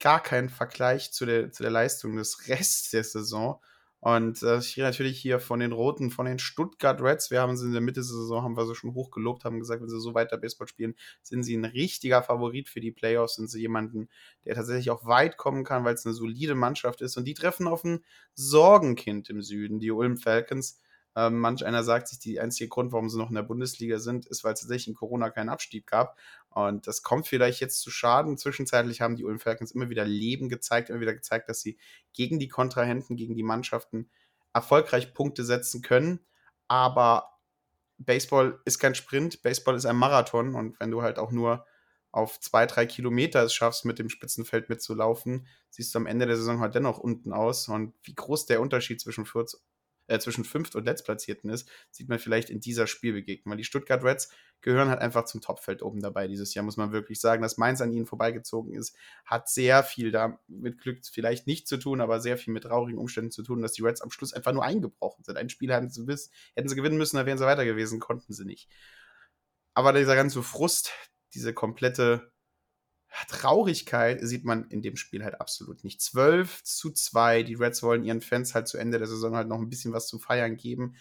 gar 0.00 0.22
kein 0.22 0.48
Vergleich 0.48 1.12
zu 1.12 1.26
der, 1.26 1.50
zu 1.52 1.62
der 1.62 1.72
Leistung 1.72 2.16
des 2.16 2.48
Rests 2.48 2.90
der 2.90 3.04
Saison. 3.04 3.60
Und 4.00 4.44
äh, 4.44 4.58
ich 4.58 4.76
rede 4.76 4.86
natürlich 4.86 5.18
hier 5.18 5.40
von 5.40 5.58
den 5.58 5.72
Roten, 5.72 6.12
von 6.12 6.24
den 6.24 6.38
Stuttgart 6.38 7.00
Reds. 7.02 7.32
Wir 7.32 7.40
haben 7.40 7.56
sie 7.56 7.66
in 7.66 7.72
der 7.72 7.80
Mitte 7.80 8.00
der 8.00 8.04
Saison, 8.04 8.44
haben 8.44 8.56
wir 8.56 8.64
so 8.64 8.74
schon 8.74 8.94
hochgelobt, 8.94 9.44
haben 9.44 9.58
gesagt, 9.58 9.82
wenn 9.82 9.88
sie 9.88 10.00
so 10.00 10.14
weiter 10.14 10.38
Baseball 10.38 10.68
spielen, 10.68 10.94
sind 11.22 11.42
sie 11.42 11.56
ein 11.56 11.64
richtiger 11.64 12.22
Favorit 12.22 12.68
für 12.68 12.80
die 12.80 12.92
Playoffs, 12.92 13.34
sind 13.34 13.50
sie 13.50 13.60
jemanden, 13.60 14.08
der 14.44 14.54
tatsächlich 14.54 14.90
auch 14.90 15.04
weit 15.04 15.36
kommen 15.36 15.64
kann, 15.64 15.84
weil 15.84 15.94
es 15.94 16.06
eine 16.06 16.14
solide 16.14 16.54
Mannschaft 16.54 17.00
ist. 17.00 17.16
Und 17.16 17.24
die 17.24 17.34
treffen 17.34 17.66
auf 17.66 17.82
ein 17.82 18.04
Sorgenkind 18.34 19.30
im 19.30 19.42
Süden, 19.42 19.80
die 19.80 19.90
Ulm 19.90 20.16
Falcons. 20.16 20.80
Ähm, 21.16 21.38
manch 21.38 21.64
einer 21.64 21.82
sagt 21.82 22.08
sich, 22.08 22.18
der 22.20 22.42
einzige 22.42 22.68
Grund, 22.68 22.92
warum 22.92 23.08
sie 23.08 23.18
noch 23.18 23.28
in 23.28 23.34
der 23.34 23.42
Bundesliga 23.42 23.98
sind, 23.98 24.26
ist, 24.26 24.44
weil 24.44 24.54
es 24.54 24.60
tatsächlich 24.60 24.88
in 24.88 24.94
Corona 24.94 25.30
keinen 25.30 25.48
Abstieg 25.48 25.86
gab. 25.86 26.16
Und 26.50 26.86
das 26.86 27.02
kommt 27.02 27.26
vielleicht 27.26 27.60
jetzt 27.60 27.80
zu 27.80 27.90
Schaden. 27.90 28.38
Zwischenzeitlich 28.38 29.00
haben 29.00 29.16
die 29.16 29.24
Ulm 29.24 29.40
Falcons 29.40 29.72
immer 29.72 29.90
wieder 29.90 30.04
Leben 30.04 30.48
gezeigt, 30.48 30.90
immer 30.90 31.00
wieder 31.00 31.14
gezeigt, 31.14 31.48
dass 31.48 31.60
sie 31.60 31.78
gegen 32.12 32.38
die 32.38 32.48
Kontrahenten, 32.48 33.16
gegen 33.16 33.34
die 33.34 33.42
Mannschaften 33.42 34.10
erfolgreich 34.52 35.14
Punkte 35.14 35.44
setzen 35.44 35.82
können. 35.82 36.20
Aber 36.68 37.30
Baseball 37.98 38.60
ist 38.64 38.78
kein 38.78 38.94
Sprint, 38.94 39.42
Baseball 39.42 39.76
ist 39.76 39.86
ein 39.86 39.96
Marathon. 39.96 40.54
Und 40.54 40.78
wenn 40.80 40.90
du 40.90 41.02
halt 41.02 41.18
auch 41.18 41.32
nur 41.32 41.66
auf 42.10 42.40
zwei, 42.40 42.66
drei 42.66 42.86
Kilometer 42.86 43.42
es 43.42 43.54
schaffst, 43.54 43.84
mit 43.84 43.98
dem 43.98 44.08
Spitzenfeld 44.08 44.68
mitzulaufen, 44.68 45.46
siehst 45.70 45.94
du 45.94 45.98
am 45.98 46.06
Ende 46.06 46.26
der 46.26 46.36
Saison 46.36 46.60
halt 46.60 46.74
dennoch 46.74 46.98
unten 46.98 47.32
aus. 47.32 47.68
Und 47.68 47.94
wie 48.02 48.14
groß 48.14 48.46
der 48.46 48.60
Unterschied 48.60 49.00
zwischen 49.00 49.26
Fürth 49.26 49.56
äh, 50.08 50.18
zwischen 50.18 50.44
fünft 50.44 50.74
und 50.74 50.84
letztplatzierten 50.84 51.50
ist, 51.50 51.70
sieht 51.90 52.08
man 52.08 52.18
vielleicht 52.18 52.50
in 52.50 52.60
dieser 52.60 52.86
Spielbegegnung. 52.86 53.52
Weil 53.52 53.58
die 53.58 53.64
Stuttgart 53.64 54.02
Reds 54.02 54.30
gehören 54.60 54.88
halt 54.88 55.00
einfach 55.00 55.24
zum 55.24 55.40
Topfeld 55.40 55.82
oben 55.82 56.00
dabei 56.00 56.26
dieses 56.26 56.52
Jahr, 56.54 56.64
muss 56.64 56.76
man 56.76 56.92
wirklich 56.92 57.20
sagen. 57.20 57.42
Dass 57.42 57.58
Mainz 57.58 57.80
an 57.80 57.92
ihnen 57.92 58.06
vorbeigezogen 58.06 58.74
ist, 58.74 58.96
hat 59.24 59.48
sehr 59.48 59.84
viel 59.84 60.10
da 60.10 60.40
mit 60.48 60.80
Glück 60.80 60.98
vielleicht 61.10 61.46
nicht 61.46 61.68
zu 61.68 61.76
tun, 61.76 62.00
aber 62.00 62.20
sehr 62.20 62.38
viel 62.38 62.52
mit 62.52 62.64
traurigen 62.64 62.98
Umständen 62.98 63.30
zu 63.30 63.42
tun, 63.42 63.62
dass 63.62 63.72
die 63.72 63.82
Reds 63.82 64.00
am 64.00 64.10
Schluss 64.10 64.32
einfach 64.32 64.52
nur 64.52 64.64
eingebrochen 64.64 65.24
sind. 65.24 65.36
Ein 65.36 65.50
Spiel 65.50 65.72
hätten 65.72 65.90
sie, 65.90 66.04
hätten 66.54 66.68
sie 66.68 66.76
gewinnen 66.76 66.98
müssen, 66.98 67.16
da 67.16 67.26
wären 67.26 67.38
sie 67.38 67.44
weiter 67.44 67.64
gewesen, 67.64 68.00
konnten 68.00 68.32
sie 68.32 68.44
nicht. 68.44 68.68
Aber 69.74 69.92
dieser 69.92 70.16
ganze 70.16 70.42
Frust, 70.42 70.92
diese 71.34 71.54
komplette 71.54 72.32
Traurigkeit 73.28 74.20
sieht 74.22 74.44
man 74.44 74.68
in 74.70 74.82
dem 74.82 74.96
Spiel 74.96 75.24
halt 75.24 75.40
absolut 75.40 75.84
nicht. 75.84 76.00
12 76.00 76.62
zu 76.64 76.90
2. 76.90 77.42
Die 77.42 77.54
Reds 77.54 77.82
wollen 77.82 78.04
ihren 78.04 78.20
Fans 78.20 78.54
halt 78.54 78.68
zu 78.68 78.78
Ende 78.78 78.98
der 78.98 79.08
Saison 79.08 79.36
halt 79.36 79.48
noch 79.48 79.58
ein 79.58 79.68
bisschen 79.70 79.92
was 79.92 80.08
zu 80.08 80.18
feiern 80.18 80.56
geben. 80.56 80.94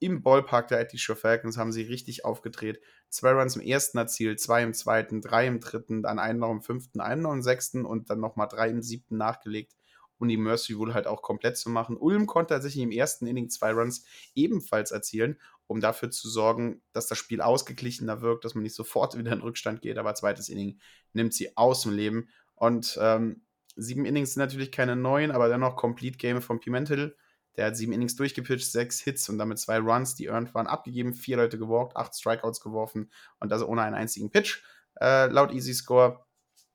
im 0.00 0.22
Ballpark 0.22 0.68
der 0.68 0.80
Ettischer 0.80 1.16
Falcons 1.16 1.58
haben 1.58 1.72
sie 1.72 1.82
richtig 1.82 2.24
aufgedreht. 2.24 2.80
Zwei 3.10 3.32
Runs 3.32 3.56
im 3.56 3.62
ersten 3.62 3.98
erzielt, 3.98 4.40
zwei 4.40 4.62
im 4.62 4.74
zweiten, 4.74 5.20
drei 5.20 5.46
im 5.46 5.60
dritten, 5.60 6.02
dann 6.02 6.18
einen 6.18 6.38
noch 6.38 6.50
im 6.50 6.62
fünften, 6.62 7.00
einen 7.00 7.22
noch 7.22 7.32
im 7.32 7.42
sechsten 7.42 7.84
und 7.84 8.10
dann 8.10 8.20
nochmal 8.20 8.48
drei 8.48 8.70
im 8.70 8.82
siebten 8.82 9.16
nachgelegt, 9.18 9.74
um 10.18 10.28
die 10.28 10.38
Mercy 10.38 10.78
wohl 10.78 10.94
halt 10.94 11.06
auch 11.06 11.22
komplett 11.22 11.56
zu 11.58 11.70
machen. 11.70 11.96
Ulm 11.98 12.26
konnte 12.26 12.54
tatsächlich 12.54 12.82
im 12.82 12.92
ersten 12.92 13.26
Inning 13.26 13.50
zwei 13.50 13.72
Runs 13.72 14.04
ebenfalls 14.34 14.90
erzielen, 14.90 15.38
um 15.70 15.80
dafür 15.80 16.10
zu 16.10 16.28
sorgen, 16.28 16.82
dass 16.92 17.06
das 17.06 17.18
Spiel 17.18 17.40
ausgeglichener 17.40 18.20
wirkt, 18.20 18.44
dass 18.44 18.54
man 18.54 18.62
nicht 18.62 18.74
sofort 18.74 19.16
wieder 19.18 19.32
in 19.32 19.40
Rückstand 19.40 19.82
geht, 19.82 19.98
aber 19.98 20.14
zweites 20.14 20.48
Inning 20.48 20.80
nimmt 21.12 21.32
sie 21.34 21.56
aus 21.56 21.82
dem 21.82 21.92
Leben. 21.92 22.28
Und 22.54 22.98
ähm, 23.00 23.42
sieben 23.76 24.04
Innings 24.04 24.34
sind 24.34 24.40
natürlich 24.40 24.72
keine 24.72 24.96
neuen, 24.96 25.30
aber 25.30 25.48
dennoch 25.48 25.76
Complete 25.76 26.18
Game 26.18 26.42
von 26.42 26.60
Pimentel 26.60 27.16
der 27.56 27.66
hat 27.66 27.76
sieben 27.76 27.92
Innings 27.92 28.16
durchgepitcht, 28.16 28.70
sechs 28.70 29.00
Hits 29.00 29.28
und 29.28 29.38
damit 29.38 29.58
zwei 29.58 29.78
Runs, 29.78 30.14
die 30.14 30.28
earned 30.28 30.54
waren, 30.54 30.66
abgegeben, 30.66 31.14
vier 31.14 31.36
Leute 31.36 31.58
gewalkt, 31.58 31.96
acht 31.96 32.14
Strikeouts 32.14 32.60
geworfen 32.60 33.10
und 33.38 33.50
das 33.50 33.62
ohne 33.62 33.82
einen 33.82 33.94
einzigen 33.94 34.30
Pitch. 34.30 34.62
Äh, 35.00 35.26
laut 35.26 35.52
Easy 35.52 35.74
Score 35.74 36.24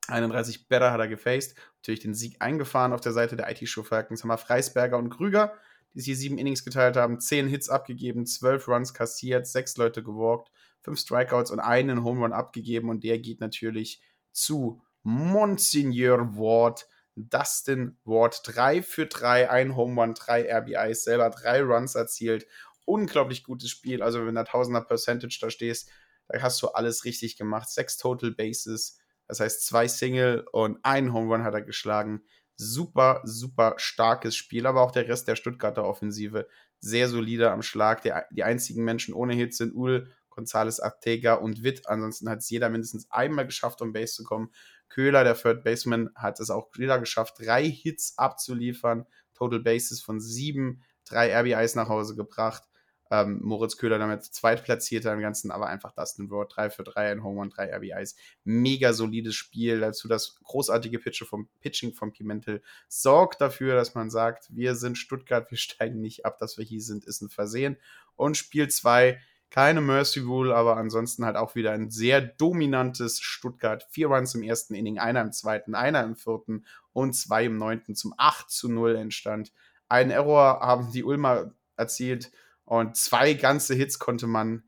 31 0.08 0.68
Better 0.68 0.92
hat 0.92 1.00
er 1.00 1.08
gefaced. 1.08 1.56
Natürlich 1.78 2.00
den 2.00 2.14
Sieg 2.14 2.36
eingefahren 2.40 2.92
auf 2.92 3.00
der 3.00 3.12
Seite 3.12 3.36
der 3.36 3.50
IT-Show 3.50 3.82
Falcons 3.82 4.22
haben 4.22 4.28
wir 4.28 4.38
Freisberger 4.38 4.98
und 4.98 5.10
Krüger, 5.10 5.54
die 5.96 6.02
sich 6.02 6.18
sieben 6.18 6.36
Innings 6.36 6.62
geteilt 6.62 6.96
haben, 6.96 7.20
zehn 7.20 7.48
Hits 7.48 7.70
abgegeben, 7.70 8.26
zwölf 8.26 8.68
Runs 8.68 8.92
kassiert, 8.92 9.46
sechs 9.46 9.78
Leute 9.78 10.02
gewalkt, 10.02 10.52
fünf 10.82 11.00
Strikeouts 11.00 11.50
und 11.50 11.58
einen 11.58 12.04
Home 12.04 12.20
Run 12.20 12.32
abgegeben 12.34 12.90
und 12.90 13.02
der 13.02 13.18
geht 13.18 13.40
natürlich 13.40 14.02
zu 14.30 14.82
Monsignor 15.02 16.36
Ward 16.36 16.86
Dustin 17.16 17.96
Ward 18.04 18.42
3 18.44 18.82
für 18.82 19.06
3, 19.06 19.48
ein 19.48 19.74
Home 19.74 19.98
Run, 19.98 20.12
3 20.12 20.52
RBIs, 20.54 21.04
selber 21.04 21.30
3 21.30 21.62
Runs 21.62 21.94
erzielt. 21.94 22.46
Unglaublich 22.84 23.42
gutes 23.42 23.70
Spiel. 23.70 24.02
Also, 24.02 24.26
wenn 24.26 24.34
du 24.34 24.44
Tausender 24.44 24.82
Percentage 24.82 25.38
da 25.40 25.48
stehst, 25.48 25.88
da 26.28 26.42
hast 26.42 26.60
du 26.60 26.68
alles 26.68 27.06
richtig 27.06 27.38
gemacht. 27.38 27.70
Sechs 27.70 27.96
Total 27.96 28.32
Bases, 28.32 28.98
das 29.28 29.40
heißt 29.40 29.66
zwei 29.66 29.88
Single 29.88 30.46
und 30.52 30.78
ein 30.82 31.14
Home 31.14 31.32
Run 31.32 31.42
hat 31.42 31.54
er 31.54 31.62
geschlagen. 31.62 32.22
Super, 32.56 33.20
super 33.24 33.74
starkes 33.76 34.34
Spiel, 34.34 34.66
aber 34.66 34.80
auch 34.82 34.90
der 34.90 35.08
Rest 35.08 35.28
der 35.28 35.36
Stuttgarter 35.36 35.84
Offensive 35.84 36.48
sehr 36.80 37.08
solide 37.08 37.50
am 37.50 37.62
Schlag. 37.62 38.02
Der, 38.02 38.26
die 38.30 38.44
einzigen 38.44 38.84
Menschen 38.84 39.14
ohne 39.14 39.34
Hits 39.34 39.58
sind 39.58 39.74
Ul, 39.74 40.10
González 40.30 40.80
Artega 40.80 41.34
und 41.34 41.62
Witt. 41.62 41.88
Ansonsten 41.88 42.28
hat 42.28 42.38
es 42.38 42.50
jeder 42.50 42.68
mindestens 42.68 43.10
einmal 43.10 43.46
geschafft, 43.46 43.80
um 43.82 43.92
Base 43.92 44.14
zu 44.14 44.24
kommen. 44.24 44.50
Köhler, 44.88 45.24
der 45.24 45.34
Third 45.34 45.64
Baseman, 45.64 46.10
hat 46.14 46.40
es 46.40 46.50
auch 46.50 46.68
wieder 46.76 46.98
geschafft, 46.98 47.36
drei 47.38 47.64
Hits 47.68 48.16
abzuliefern. 48.18 49.06
Total 49.34 49.60
Bases 49.60 50.00
von 50.00 50.20
sieben, 50.20 50.82
drei 51.04 51.34
RBIs 51.34 51.74
nach 51.74 51.88
Hause 51.88 52.14
gebracht. 52.16 52.62
Ähm, 53.10 53.40
Moritz 53.42 53.76
Köhler 53.76 53.98
damit 53.98 54.24
zweitplatzierter 54.24 55.12
im 55.12 55.20
Ganzen, 55.20 55.50
aber 55.50 55.66
einfach 55.66 55.92
Dustin 55.92 56.30
Ward, 56.30 56.56
3 56.56 56.70
für 56.70 56.82
3, 56.82 57.12
ein 57.12 57.22
Home 57.22 57.40
Run, 57.40 57.50
3 57.50 57.74
RBIs. 57.76 58.16
Mega 58.44 58.92
solides 58.92 59.34
Spiel. 59.34 59.80
Dazu 59.80 60.08
das 60.08 60.40
großartige 60.42 60.98
Pitching 60.98 61.26
vom, 61.26 61.48
Pitching 61.60 61.92
von 61.92 62.12
Pimentel 62.12 62.62
sorgt 62.88 63.40
dafür, 63.40 63.74
dass 63.74 63.94
man 63.94 64.10
sagt, 64.10 64.48
wir 64.50 64.74
sind 64.74 64.98
Stuttgart, 64.98 65.50
wir 65.50 65.58
steigen 65.58 66.00
nicht 66.00 66.24
ab, 66.24 66.38
dass 66.38 66.58
wir 66.58 66.64
hier 66.64 66.80
sind, 66.80 67.04
ist 67.04 67.22
ein 67.22 67.28
Versehen. 67.28 67.76
Und 68.16 68.36
Spiel 68.36 68.68
2 68.68 69.18
keine 69.50 69.80
Mercy 69.80 70.20
Rule, 70.20 70.54
aber 70.54 70.76
ansonsten 70.76 71.24
halt 71.24 71.36
auch 71.36 71.54
wieder 71.54 71.72
ein 71.72 71.90
sehr 71.90 72.20
dominantes 72.20 73.20
Stuttgart. 73.20 73.86
Vier 73.90 74.08
Runs 74.08 74.34
im 74.34 74.42
ersten 74.42 74.74
Inning, 74.74 74.98
einer 74.98 75.20
im 75.20 75.32
zweiten, 75.32 75.74
einer 75.74 76.02
im 76.02 76.16
vierten 76.16 76.66
und 76.92 77.14
zwei 77.14 77.44
im 77.44 77.56
neunten 77.56 77.94
zum 77.94 78.12
8 78.16 78.50
zu 78.50 78.68
0 78.68 78.96
entstand. 78.96 79.52
Einen 79.88 80.10
Error 80.10 80.60
haben 80.60 80.90
die 80.92 81.04
Ulmer 81.04 81.52
erzielt 81.76 82.32
und 82.66 82.96
zwei 82.96 83.32
ganze 83.32 83.74
Hits 83.74 83.98
konnte 83.98 84.26
man 84.26 84.64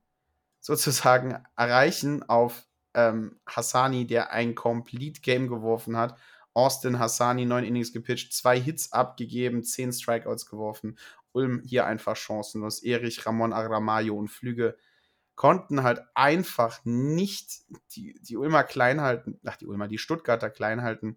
sozusagen 0.61 1.45
erreichen 1.57 2.23
auf 2.23 2.67
ähm, 2.95 3.39
Hassani, 3.47 4.07
der 4.07 4.33
ein 4.33 4.55
Complete 4.55 5.21
Game 5.21 5.49
geworfen 5.49 5.97
hat. 5.97 6.19
Austin 6.55 6.99
Hassani, 6.99 7.45
neun 7.45 7.65
Innings 7.65 7.93
gepitcht, 7.93 8.33
zwei 8.33 8.59
Hits 8.59 8.93
abgegeben, 8.93 9.63
zehn 9.63 9.93
Strikeouts 9.93 10.47
geworfen 10.47 10.97
Ulm 11.33 11.63
hier 11.65 11.87
einfach 11.87 12.17
chancenlos. 12.17 12.83
Erich, 12.83 13.25
Ramon 13.27 13.53
Aramayo 13.53 14.17
und 14.17 14.29
Flüge 14.29 14.77
konnten 15.37 15.85
halt 15.85 16.03
einfach 16.15 16.81
nicht 16.85 17.63
die, 17.93 18.21
die 18.21 18.37
Ulmer 18.37 18.65
klein 18.65 19.01
halten, 19.01 19.39
ach, 19.45 19.57
die 19.57 19.67
Ulmer, 19.67 19.87
die 19.87 19.99
Stuttgarter 19.99 20.51
klein 20.51 20.83
halten. 20.83 21.17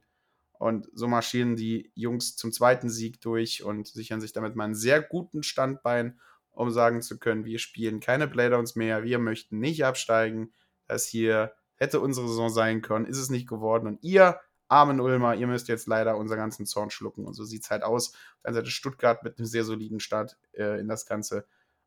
Und 0.54 0.88
so 0.94 1.08
marschieren 1.08 1.56
die 1.56 1.92
Jungs 1.96 2.36
zum 2.36 2.52
zweiten 2.52 2.90
Sieg 2.90 3.20
durch 3.22 3.64
und 3.64 3.88
sichern 3.88 4.22
sich 4.22 4.32
damit 4.32 4.56
mal 4.56 4.66
einen 4.66 4.76
sehr 4.76 5.02
guten 5.02 5.42
Standbein, 5.42 6.20
um 6.52 6.72
sagen 6.72 7.02
zu 7.02 7.20
können, 7.20 7.46
wir 7.46 7.60
spielen 7.60 8.00
keine 8.00 8.28
Playdowns 8.28 8.76
mehr, 8.76 9.04
wir 9.04 9.20
möchten 9.20 9.60
nicht 9.60 9.86
absteigen. 9.86 10.54
Das 10.88 11.08
hier 11.08 11.54
hätte 11.76 12.00
unsere 12.00 12.28
Saison 12.28 12.50
sein 12.50 12.82
können, 12.82 13.06
ist 13.06 13.18
es 13.18 13.30
nicht 13.30 13.48
geworden. 13.48 13.88
Und 13.88 14.04
ihr 14.04 14.40
armen 14.68 15.00
Ulmer, 15.00 15.36
ihr 15.36 15.48
müsst 15.48 15.68
jetzt 15.68 15.88
leider 15.88 16.18
unseren 16.18 16.38
ganzen 16.38 16.66
Zorn 16.66 16.92
schlucken. 16.92 17.26
Und 17.26 17.34
so 17.34 17.44
sieht 17.44 17.64
es 17.64 17.70
halt 17.70 17.84
aus. 17.84 18.10
Auf 18.10 18.42
der 18.44 18.50
einen 18.50 18.56
Seite 18.56 18.72
Stuttgart 18.72 19.24
mit 19.24 19.38
einem 19.38 19.46
sehr 19.46 19.64
soliden 19.64 20.00
Start 20.00 20.38
äh, 20.54 20.80
in 20.80 20.88
das 20.88 21.06
Ganze. 21.06 21.46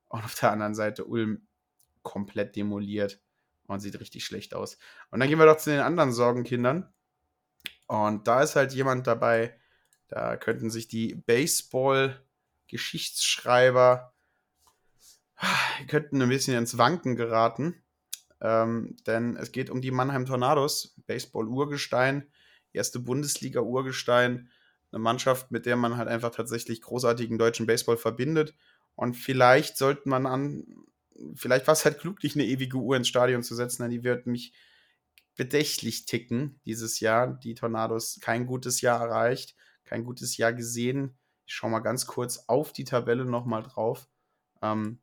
Und 0.09 0.25
auf 0.25 0.35
der 0.35 0.53
anderen 0.53 0.75
Seite 0.75 1.05
Ulm 1.05 1.47
komplett 2.03 2.57
demoliert 2.57 3.21
und 3.67 3.81
sieht 3.81 3.99
richtig 4.01 4.25
schlecht 4.25 4.55
aus. 4.55 4.79
Und 5.11 5.21
dann 5.21 5.29
gehen 5.29 5.39
wir 5.39 5.47
doch 5.47 5.57
zu 5.57 5.71
den 5.71 5.81
anderen 5.81 6.13
Sorgenkindern. 6.13 6.93
Und 7.87 8.29
da 8.29 8.43
ist 8.43 8.57
halt 8.57 8.73
jemand 8.73 9.07
dabei, 9.07 9.59
da 10.09 10.37
könnten 10.37 10.71
sich 10.71 10.89
die 10.89 11.15
Baseball-Geschichtsschreiber 11.15 14.14
könnten 15.89 16.21
ein 16.23 16.29
bisschen 16.29 16.57
ins 16.57 16.79
Wanken 16.79 17.17
geraten. 17.17 17.83
Ähm, 18.41 18.97
denn 19.07 19.37
es 19.37 19.53
geht 19.53 19.71
um 19.71 19.81
die 19.81 19.91
Mannheim 19.91 20.27
Tornados, 20.27 20.97
Baseball-Urgestein, 21.07 22.31
erste 22.73 23.01
Bundesliga-Urgestein, 23.01 24.51
eine 24.93 24.99
Mannschaft, 24.99 25.51
mit 25.51 25.67
der 25.67 25.77
man 25.77 25.97
halt 25.97 26.09
einfach 26.09 26.31
tatsächlich 26.31 26.83
großartigen 26.83 27.39
deutschen 27.39 27.67
Baseball 27.67 27.97
verbindet. 27.97 28.55
Und 28.97 29.15
vielleicht 29.15 29.77
sollte 29.77 30.09
man 30.09 30.27
an, 30.27 30.65
vielleicht 31.35 31.67
war 31.67 31.73
es 31.73 31.85
halt 31.85 31.99
klug, 31.99 32.23
nicht 32.23 32.37
eine 32.37 32.45
ewige 32.45 32.77
Uhr 32.77 32.97
ins 32.97 33.09
Stadion 33.09 33.43
zu 33.43 33.55
setzen, 33.55 33.83
denn 33.83 33.91
die 33.91 34.05
wird 34.05 34.27
mich 34.27 34.53
bedächtlich 35.37 36.07
ticken 36.07 36.61
dieses 36.65 37.01
Jahr. 37.01 37.39
Die 37.39 37.55
Tornados 37.55 38.19
kein 38.21 38.47
gutes 38.47 38.81
Jahr 38.83 39.01
erreicht, 39.01 39.57
kein 39.85 40.05
gutes 40.05 40.37
Jahr 40.37 40.53
gesehen. 40.53 41.17
Ich 41.47 41.55
schaue 41.55 41.71
mal 41.71 41.81
ganz 41.81 42.07
kurz 42.07 42.45
auf 42.47 42.73
die 42.73 42.85
Tabelle 42.85 43.25
nochmal 43.25 43.63
drauf. 43.63 44.09
Ähm, 44.63 45.01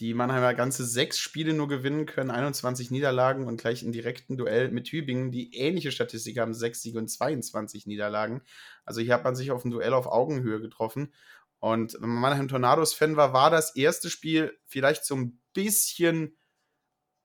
die 0.00 0.14
Mannheimer 0.14 0.54
ganze 0.54 0.86
sechs 0.86 1.18
Spiele 1.18 1.52
nur 1.52 1.68
gewinnen 1.68 2.06
können, 2.06 2.30
21 2.30 2.90
Niederlagen 2.90 3.46
und 3.46 3.60
gleich 3.60 3.82
im 3.82 3.92
direkten 3.92 4.36
Duell 4.36 4.70
mit 4.70 4.86
Tübingen, 4.86 5.30
die 5.30 5.54
ähnliche 5.54 5.92
Statistik 5.92 6.38
haben, 6.38 6.54
sechs 6.54 6.82
Siege 6.82 6.98
und 6.98 7.08
22 7.08 7.86
Niederlagen. 7.86 8.42
Also 8.84 9.00
hier 9.00 9.14
hat 9.14 9.24
man 9.24 9.36
sich 9.36 9.50
auf 9.50 9.64
ein 9.64 9.70
Duell 9.70 9.92
auf 9.92 10.06
Augenhöhe 10.06 10.60
getroffen. 10.60 11.12
Und 11.60 11.94
wenn 11.94 12.08
man 12.08 12.20
Mannheim 12.20 12.48
Tornados-Fan 12.48 13.16
war, 13.16 13.32
war 13.32 13.50
das 13.50 13.76
erste 13.76 14.10
Spiel 14.10 14.58
vielleicht 14.66 15.04
so 15.04 15.14
ein 15.14 15.38
bisschen 15.52 16.36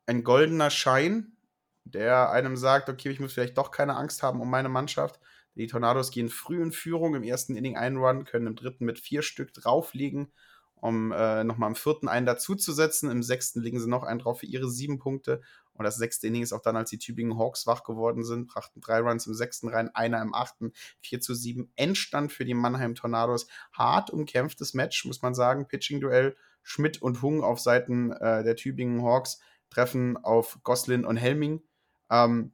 ein 0.05 0.23
goldener 0.23 0.69
Schein, 0.69 1.37
der 1.85 2.31
einem 2.31 2.57
sagt, 2.57 2.89
okay, 2.89 3.09
ich 3.09 3.19
muss 3.19 3.33
vielleicht 3.33 3.57
doch 3.57 3.71
keine 3.71 3.95
Angst 3.95 4.23
haben 4.23 4.41
um 4.41 4.49
meine 4.49 4.69
Mannschaft. 4.69 5.19
Die 5.55 5.67
Tornados 5.67 6.11
gehen 6.11 6.29
früh 6.29 6.61
in 6.61 6.71
Führung, 6.71 7.15
im 7.15 7.23
ersten 7.23 7.55
Inning 7.55 7.77
einen 7.77 8.25
können 8.25 8.45
im 8.45 8.55
dritten 8.55 8.85
mit 8.85 8.99
vier 8.99 9.23
Stück 9.23 9.53
drauflegen 9.53 10.31
um 10.79 11.11
äh, 11.11 11.43
nochmal 11.43 11.69
im 11.69 11.75
vierten 11.75 12.07
einen 12.07 12.25
dazuzusetzen. 12.25 13.09
Im 13.09 13.23
sechsten 13.23 13.61
legen 13.61 13.79
sie 13.79 13.89
noch 13.89 14.03
einen 14.03 14.19
drauf 14.19 14.39
für 14.39 14.45
ihre 14.45 14.69
sieben 14.69 14.99
Punkte. 14.99 15.41
Und 15.73 15.85
das 15.85 15.97
sechste 15.97 16.27
Inning 16.27 16.43
ist 16.43 16.53
auch 16.53 16.61
dann, 16.61 16.75
als 16.75 16.89
die 16.89 16.97
Tübingen 16.97 17.37
Hawks 17.37 17.67
wach 17.67 17.83
geworden 17.83 18.23
sind, 18.23 18.47
brachten 18.47 18.81
drei 18.81 18.99
Runs 18.99 19.27
im 19.27 19.33
sechsten 19.33 19.69
rein, 19.69 19.93
einer 19.93 20.21
im 20.21 20.33
achten, 20.33 20.71
4 21.01 21.21
zu 21.21 21.35
7. 21.35 21.71
Endstand 21.75 22.31
für 22.31 22.45
die 22.45 22.53
Mannheim 22.53 22.95
Tornados. 22.95 23.47
Hart 23.73 24.09
umkämpftes 24.09 24.73
Match, 24.73 25.05
muss 25.05 25.21
man 25.21 25.35
sagen. 25.35 25.67
Pitching-Duell. 25.67 26.35
Schmidt 26.63 27.01
und 27.01 27.21
Hung 27.21 27.43
auf 27.43 27.59
Seiten 27.59 28.11
äh, 28.11 28.43
der 28.43 28.55
Tübingen 28.55 29.01
Hawks 29.01 29.39
treffen 29.69 30.17
auf 30.17 30.59
Goslin 30.63 31.05
und 31.05 31.17
Helming. 31.17 31.61
Ähm, 32.09 32.51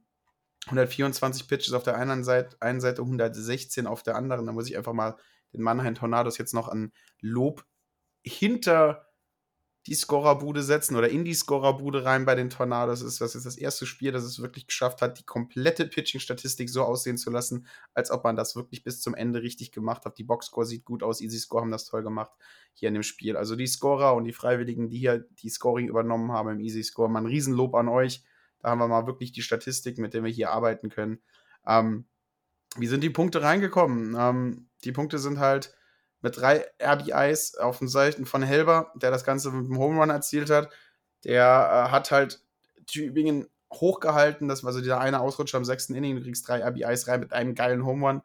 124 0.66 1.48
Pitches 1.48 1.72
auf 1.72 1.82
der 1.82 1.96
einen 1.96 2.24
Seite, 2.24 2.56
einen 2.60 2.80
Seite, 2.80 3.02
116 3.02 3.86
auf 3.86 4.02
der 4.02 4.16
anderen. 4.16 4.46
Da 4.46 4.52
muss 4.52 4.68
ich 4.68 4.76
einfach 4.76 4.92
mal 4.92 5.16
den 5.52 5.62
Mannheim 5.62 5.94
Tornados 5.94 6.38
jetzt 6.38 6.54
noch 6.54 6.68
an 6.68 6.92
Lob 7.20 7.64
hinter 8.24 9.06
die 9.86 9.94
Scorerbude 9.94 10.62
setzen 10.62 10.96
oder 10.96 11.10
in 11.10 11.24
die 11.24 11.34
Scorerbude 11.34 12.06
rein 12.06 12.24
bei 12.24 12.34
den 12.34 12.48
Tornados 12.48 13.02
ist. 13.02 13.20
Das 13.20 13.34
ist 13.34 13.44
das 13.44 13.56
erste 13.56 13.84
Spiel, 13.84 14.12
das 14.12 14.24
es 14.24 14.40
wirklich 14.40 14.66
geschafft 14.66 15.02
hat, 15.02 15.18
die 15.18 15.24
komplette 15.24 15.86
Pitching-Statistik 15.86 16.70
so 16.70 16.82
aussehen 16.82 17.18
zu 17.18 17.30
lassen, 17.30 17.66
als 17.92 18.10
ob 18.10 18.24
man 18.24 18.34
das 18.34 18.56
wirklich 18.56 18.82
bis 18.82 19.02
zum 19.02 19.14
Ende 19.14 19.42
richtig 19.42 19.72
gemacht 19.72 20.06
hat. 20.06 20.16
Die 20.16 20.24
Boxscore 20.24 20.64
sieht 20.64 20.86
gut 20.86 21.02
aus, 21.02 21.20
Easy 21.20 21.38
Score 21.38 21.62
haben 21.62 21.70
das 21.70 21.84
toll 21.84 22.02
gemacht 22.02 22.32
hier 22.72 22.88
in 22.88 22.94
dem 22.94 23.02
Spiel. 23.02 23.36
Also 23.36 23.56
die 23.56 23.66
Scorer 23.66 24.14
und 24.14 24.24
die 24.24 24.32
Freiwilligen, 24.32 24.88
die 24.88 24.98
hier 24.98 25.26
die 25.42 25.50
Scoring 25.50 25.88
übernommen 25.88 26.32
haben 26.32 26.48
im 26.48 26.60
Easy 26.60 26.82
Score, 26.82 27.10
mal 27.10 27.20
ein 27.20 27.26
Riesenlob 27.26 27.74
an 27.74 27.88
euch. 27.88 28.24
Da 28.60 28.70
haben 28.70 28.78
wir 28.78 28.88
mal 28.88 29.06
wirklich 29.06 29.32
die 29.32 29.42
Statistik, 29.42 29.98
mit 29.98 30.14
der 30.14 30.24
wir 30.24 30.30
hier 30.30 30.50
arbeiten 30.50 30.88
können. 30.88 31.20
Ähm, 31.66 32.06
wie 32.76 32.86
sind 32.86 33.02
die 33.02 33.10
Punkte 33.10 33.42
reingekommen? 33.42 34.16
Ähm, 34.18 34.68
die 34.84 34.92
Punkte 34.92 35.18
sind 35.18 35.38
halt 35.38 35.74
mit 36.24 36.38
drei 36.38 36.64
RBIs 36.82 37.56
auf 37.56 37.80
den 37.80 37.88
Seiten 37.88 38.24
von 38.24 38.42
Helber, 38.42 38.90
der 38.94 39.10
das 39.10 39.24
Ganze 39.24 39.50
mit 39.50 39.68
dem 39.68 39.78
Home 39.78 40.00
Run 40.00 40.08
erzielt 40.08 40.48
hat. 40.48 40.70
Der 41.22 41.44
äh, 41.44 41.90
hat 41.92 42.10
halt 42.10 42.40
Tübingen 42.86 43.46
hochgehalten. 43.70 44.48
Das 44.48 44.64
war 44.64 44.72
so 44.72 44.80
dieser 44.80 44.98
eine 44.98 45.20
Ausrutscher 45.20 45.58
am 45.58 45.66
sechsten 45.66 45.94
Inning. 45.94 46.16
Du 46.16 46.22
kriegst 46.22 46.48
drei 46.48 46.66
RBIs 46.66 47.08
rein 47.08 47.20
mit 47.20 47.34
einem 47.34 47.54
geilen 47.54 47.84
Home 47.84 48.06
Run. 48.06 48.22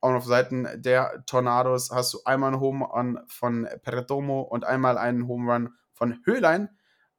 Und 0.00 0.14
auf 0.16 0.24
Seiten 0.24 0.66
der 0.74 1.22
Tornados 1.26 1.92
hast 1.92 2.14
du 2.14 2.18
einmal 2.24 2.52
einen 2.52 2.60
Home 2.60 2.84
Run 2.84 3.20
von 3.28 3.68
Perdomo 3.82 4.40
und 4.40 4.64
einmal 4.64 4.98
einen 4.98 5.28
Home 5.28 5.52
Run 5.52 5.74
von 5.92 6.18
Höhlein, 6.24 6.68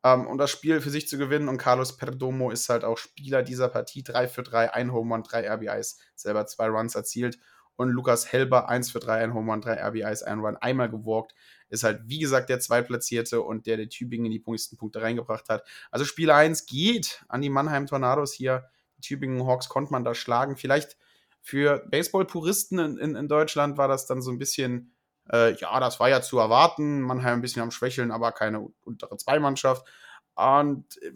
ähm, 0.03 0.27
um 0.27 0.38
das 0.38 0.51
Spiel 0.51 0.81
für 0.81 0.89
sich 0.89 1.07
zu 1.07 1.17
gewinnen. 1.17 1.48
Und 1.48 1.57
Carlos 1.57 1.96
Perdomo 1.96 2.51
ist 2.51 2.67
halt 2.67 2.84
auch 2.84 2.98
Spieler 2.98 3.43
dieser 3.43 3.69
Partie. 3.69 4.03
3 4.03 4.27
für 4.27 4.43
3, 4.43 4.74
ein 4.74 4.91
Home 4.91 5.15
Run, 5.15 5.24
drei 5.24 5.50
RBIs, 5.50 6.00
selber 6.15 6.46
zwei 6.48 6.67
Runs 6.67 6.96
erzielt. 6.96 7.39
Und 7.77 7.89
Lukas 7.89 8.31
Helber 8.31 8.69
1 8.69 8.91
für 8.91 9.00
3, 9.00 9.24
ein 9.24 9.34
Home 9.34 9.51
Run, 9.51 9.62
drei 9.62 9.75
RBIs, 9.75 10.24
ein 10.24 10.39
Run, 10.39 10.57
einmal 10.57 10.89
gewalkt. 10.89 11.34
Ist 11.69 11.84
halt, 11.84 12.01
wie 12.05 12.19
gesagt, 12.19 12.50
der 12.50 12.60
Zweitplatzierte 12.60 13.41
und 13.41 13.67
der, 13.67 13.77
der 13.77 13.88
Tübingen 13.88 14.25
in 14.25 14.31
die 14.31 14.43
meisten 14.46 14.77
Punkte 14.77 15.01
reingebracht 15.01 15.48
hat. 15.48 15.63
Also 15.91 16.03
Spiel 16.03 16.31
1 16.31 16.65
geht 16.65 17.24
an 17.29 17.41
die 17.41 17.50
Mannheim 17.50 17.86
Tornados 17.86 18.34
hier. 18.34 18.69
Die 18.98 19.01
Tübingen 19.01 19.46
Hawks 19.46 19.69
konnte 19.69 19.91
man 19.91 20.03
da 20.03 20.15
schlagen. 20.15 20.57
Vielleicht 20.57 20.98
für 21.41 21.86
Baseball-Puristen 21.89 22.79
in, 22.79 22.98
in, 22.98 23.15
in, 23.15 23.27
Deutschland 23.27 23.77
war 23.77 23.88
das 23.88 24.07
dann 24.07 24.22
so 24.22 24.31
ein 24.31 24.39
bisschen, 24.39 24.93
äh, 25.31 25.53
ja, 25.55 25.79
das 25.79 26.00
war 26.00 26.10
ja 26.10 26.22
zu 26.22 26.39
erwarten. 26.39 27.01
Mannheim 27.01 27.39
ein 27.39 27.41
bisschen 27.41 27.62
am 27.62 27.72
Schwächeln, 27.72 28.12
aber 28.12 28.31
keine 28.31 28.67
untere 28.84 29.17
Zweimannschaft. 29.17 29.88
Und 30.36 31.01
äh, 31.03 31.12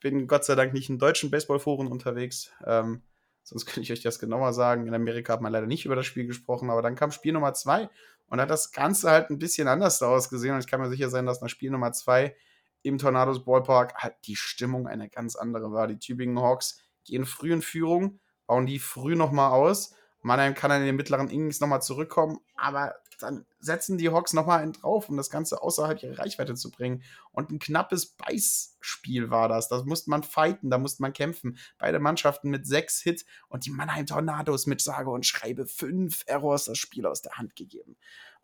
bin 0.00 0.28
Gott 0.28 0.44
sei 0.44 0.54
Dank 0.54 0.72
nicht 0.72 0.88
in 0.88 0.98
deutschen 0.98 1.30
Baseballforen 1.30 1.88
unterwegs. 1.88 2.52
Ähm, 2.64 3.02
sonst 3.46 3.64
könnte 3.64 3.82
ich 3.82 3.92
euch 3.92 4.02
das 4.02 4.18
genauer 4.18 4.52
sagen. 4.52 4.86
In 4.86 4.94
Amerika 4.94 5.32
hat 5.32 5.40
man 5.40 5.52
leider 5.52 5.68
nicht 5.68 5.86
über 5.86 5.94
das 5.94 6.04
Spiel 6.04 6.26
gesprochen, 6.26 6.68
aber 6.68 6.82
dann 6.82 6.96
kam 6.96 7.12
Spiel 7.12 7.32
Nummer 7.32 7.54
zwei 7.54 7.88
und 8.26 8.40
hat 8.40 8.50
das 8.50 8.72
Ganze 8.72 9.08
halt 9.08 9.30
ein 9.30 9.38
bisschen 9.38 9.68
anders 9.68 10.02
ausgesehen. 10.02 10.54
Und 10.54 10.60
ich 10.60 10.66
kann 10.66 10.80
mir 10.80 10.90
sicher 10.90 11.10
sein, 11.10 11.26
dass 11.26 11.40
nach 11.40 11.48
Spiel 11.48 11.70
Nummer 11.70 11.92
zwei 11.92 12.34
im 12.82 12.98
Tornados 12.98 13.44
Ballpark 13.44 13.94
halt 13.94 14.16
die 14.24 14.34
Stimmung 14.34 14.88
eine 14.88 15.08
ganz 15.08 15.36
andere 15.36 15.70
war. 15.70 15.86
Die 15.86 15.98
Tübingen 15.98 16.40
Hawks 16.40 16.80
gehen 17.04 17.24
früh 17.24 17.52
in 17.52 17.62
Führung, 17.62 18.18
bauen 18.46 18.66
die 18.66 18.80
früh 18.80 19.14
nochmal 19.14 19.52
aus. 19.52 19.94
Mannheim 20.26 20.54
kann 20.54 20.70
dann 20.70 20.80
in 20.80 20.86
den 20.86 20.96
mittleren 20.96 21.28
Innings 21.28 21.60
nochmal 21.60 21.82
zurückkommen, 21.82 22.40
aber 22.56 22.94
dann 23.20 23.46
setzen 23.60 23.96
die 23.96 24.10
Hawks 24.10 24.32
nochmal 24.32 24.60
einen 24.60 24.72
drauf, 24.72 25.08
um 25.08 25.16
das 25.16 25.30
Ganze 25.30 25.62
außerhalb 25.62 26.02
ihrer 26.02 26.18
Reichweite 26.18 26.54
zu 26.54 26.70
bringen. 26.70 27.02
Und 27.32 27.50
ein 27.50 27.58
knappes 27.58 28.06
Beißspiel 28.06 29.30
war 29.30 29.48
das. 29.48 29.68
Das 29.68 29.84
musste 29.84 30.10
man 30.10 30.22
fighten, 30.22 30.68
da 30.68 30.78
musste 30.78 31.02
man 31.02 31.12
kämpfen. 31.12 31.58
Beide 31.78 31.98
Mannschaften 31.98 32.50
mit 32.50 32.66
sechs 32.66 33.00
Hits 33.00 33.24
und 33.48 33.64
die 33.64 33.70
Mannheim 33.70 34.06
Tornados 34.06 34.66
mit 34.66 34.80
sage 34.80 35.10
und 35.10 35.24
schreibe 35.24 35.66
fünf 35.66 36.24
Errors 36.26 36.66
das 36.66 36.78
Spiel 36.78 37.06
aus 37.06 37.22
der 37.22 37.38
Hand 37.38 37.56
gegeben. 37.56 37.96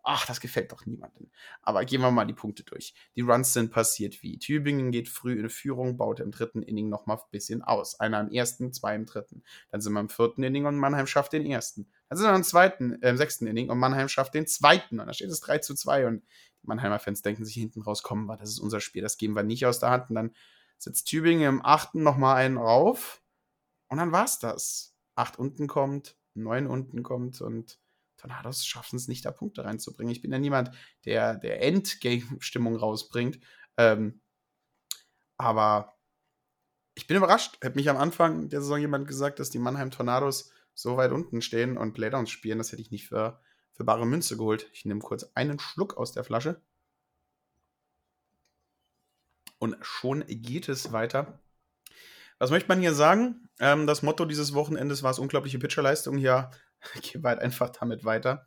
Ach, 0.04 0.26
das 0.26 0.40
gefällt 0.40 0.72
doch 0.72 0.84
niemandem. 0.84 1.30
Aber 1.62 1.84
gehen 1.84 2.00
wir 2.00 2.10
mal 2.10 2.24
die 2.24 2.32
Punkte 2.32 2.64
durch. 2.64 2.92
Die 3.14 3.20
Runs 3.20 3.52
sind 3.52 3.70
passiert 3.70 4.22
wie. 4.22 4.36
Tübingen 4.38 4.90
geht 4.90 5.08
früh 5.08 5.38
in 5.38 5.48
Führung, 5.48 5.96
baut 5.96 6.18
im 6.18 6.32
dritten 6.32 6.62
Inning 6.62 6.88
nochmal 6.88 7.18
ein 7.18 7.30
bisschen 7.30 7.62
aus. 7.62 8.00
Einer 8.00 8.20
im 8.20 8.30
ersten, 8.30 8.72
zwei 8.72 8.96
im 8.96 9.06
dritten. 9.06 9.44
Dann 9.70 9.80
sind 9.80 9.92
wir 9.92 10.00
im 10.00 10.08
vierten 10.08 10.42
Inning 10.42 10.66
und 10.66 10.76
Mannheim 10.76 11.06
schafft 11.06 11.32
den 11.32 11.46
ersten. 11.46 11.88
Dann 12.08 12.18
sind 12.18 12.26
wir 12.26 12.34
im 12.34 12.42
zweiten, 12.42 13.00
äh, 13.00 13.10
im 13.10 13.16
sechsten 13.16 13.46
Inning 13.46 13.70
und 13.70 13.78
Mannheim 13.78 14.08
schafft 14.08 14.34
den 14.34 14.48
zweiten. 14.48 14.98
Und 14.98 15.06
da 15.06 15.12
steht 15.12 15.30
es 15.30 15.40
3 15.40 15.58
zu 15.58 15.74
2 15.74 16.08
und 16.08 16.24
die 16.62 16.66
Mannheimer 16.66 16.98
Fans 16.98 17.22
denken 17.22 17.44
sich 17.44 17.54
hinten 17.54 17.82
raus, 17.82 18.02
komm, 18.02 18.26
das 18.26 18.48
ist 18.48 18.58
unser 18.58 18.80
Spiel, 18.80 19.02
das 19.02 19.18
geben 19.18 19.36
wir 19.36 19.44
nicht 19.44 19.66
aus 19.66 19.78
der 19.78 19.90
Hand. 19.90 20.10
Und 20.10 20.16
dann 20.16 20.34
setzt 20.78 21.06
Tübingen 21.06 21.48
im 21.48 21.64
achten 21.64 22.02
nochmal 22.02 22.36
einen 22.36 22.58
rauf. 22.58 23.22
Und 23.88 23.98
dann 23.98 24.10
war's 24.10 24.40
das. 24.40 24.96
Acht 25.14 25.38
unten 25.38 25.68
kommt, 25.68 26.16
neun 26.34 26.66
unten 26.66 27.02
kommt 27.04 27.40
und 27.40 27.78
Tornados 28.22 28.64
schaffen 28.64 28.96
es 28.96 29.08
nicht, 29.08 29.24
da 29.24 29.32
Punkte 29.32 29.64
reinzubringen. 29.64 30.12
Ich 30.12 30.22
bin 30.22 30.30
ja 30.30 30.38
niemand, 30.38 30.70
der, 31.04 31.36
der 31.36 31.60
Endgame-Stimmung 31.62 32.76
rausbringt. 32.76 33.40
Ähm, 33.76 34.20
aber 35.36 35.96
ich 36.94 37.06
bin 37.06 37.16
überrascht. 37.16 37.58
Hätte 37.60 37.76
mich 37.76 37.90
am 37.90 37.96
Anfang 37.96 38.48
der 38.48 38.60
Saison 38.60 38.78
jemand 38.78 39.08
gesagt, 39.08 39.40
dass 39.40 39.50
die 39.50 39.58
Mannheim 39.58 39.90
Tornados 39.90 40.52
so 40.74 40.96
weit 40.96 41.10
unten 41.10 41.42
stehen 41.42 41.76
und 41.76 41.94
Playdowns 41.94 42.30
spielen, 42.30 42.58
das 42.58 42.72
hätte 42.72 42.80
ich 42.80 42.90
nicht 42.90 43.08
für, 43.08 43.40
für 43.72 43.84
bare 43.84 44.06
Münze 44.06 44.36
geholt. 44.36 44.70
Ich 44.72 44.84
nehme 44.84 45.00
kurz 45.00 45.24
einen 45.34 45.58
Schluck 45.58 45.96
aus 45.96 46.12
der 46.12 46.24
Flasche. 46.24 46.62
Und 49.58 49.76
schon 49.80 50.24
geht 50.26 50.68
es 50.68 50.92
weiter. 50.92 51.40
Was 52.38 52.50
möchte 52.50 52.68
man 52.68 52.80
hier 52.80 52.94
sagen? 52.94 53.48
Ähm, 53.58 53.86
das 53.86 54.02
Motto 54.02 54.24
dieses 54.24 54.54
Wochenendes 54.54 55.02
war 55.02 55.10
es 55.10 55.18
unglaubliche 55.18 55.58
Pitcherleistung. 55.58 56.16
Hier 56.16 56.50
gehen 57.02 57.22
wir 57.22 57.30
halt 57.30 57.40
einfach 57.40 57.70
damit 57.70 58.04
weiter. 58.04 58.46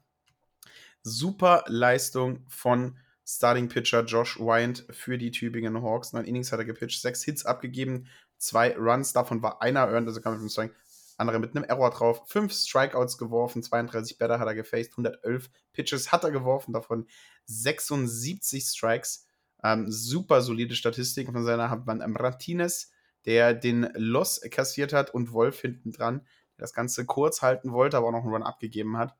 Super 1.04 1.63
Leistung 1.67 2.45
von 2.48 2.98
Starting 3.28 3.69
Pitcher 3.69 4.04
Josh 4.04 4.39
Wyant 4.39 4.86
für 4.91 5.17
die 5.17 5.32
Tübingen 5.32 5.82
Hawks. 5.82 6.13
Neun 6.13 6.26
Innings 6.26 6.52
hat 6.52 6.60
er 6.60 6.65
gepitcht, 6.65 7.02
sechs 7.02 7.24
Hits 7.24 7.45
abgegeben, 7.45 8.08
zwei 8.38 8.76
Runs, 8.78 9.13
davon 9.13 9.41
war 9.41 9.62
einer 9.62 9.88
earned, 9.88 10.08
also 10.08 10.21
kann 10.21 10.38
man 10.38 10.50
sagen, 10.50 10.71
andere 11.17 11.39
mit 11.39 11.56
einem 11.56 11.65
Error 11.65 11.89
drauf. 11.89 12.24
Fünf 12.28 12.54
Strikeouts 12.54 13.17
geworfen, 13.17 13.63
32 13.63 14.17
Better 14.17 14.39
hat 14.39 14.48
er 14.48 14.56
gefaced, 14.56 14.91
111 14.91 15.50
Pitches 15.74 16.12
hat 16.12 16.24
er 16.24 16.32
geworfen, 16.32 16.74
davon 16.74 17.08
76 17.45 18.63
Strikes. 18.63 19.26
Ähm, 19.63 19.86
super 19.89 20.41
solide 20.41 20.76
Statistik 20.76 21.32
von 21.32 21.43
seiner 21.43 21.69
Hand. 21.69 21.86
Martinez, 21.88 22.91
der 23.26 23.54
den 23.54 23.89
Loss 23.95 24.41
kassiert 24.52 24.93
hat 24.93 25.13
und 25.13 25.32
Wolf 25.32 25.62
hinten 25.62 25.91
dran, 25.91 26.21
der 26.58 26.63
das 26.63 26.74
Ganze 26.74 27.06
kurz 27.06 27.41
halten 27.41 27.72
wollte, 27.72 27.98
aber 27.98 28.08
auch 28.08 28.12
noch 28.12 28.24
einen 28.24 28.34
Run 28.34 28.44
abgegeben 28.44 28.98
hat. 28.98 29.15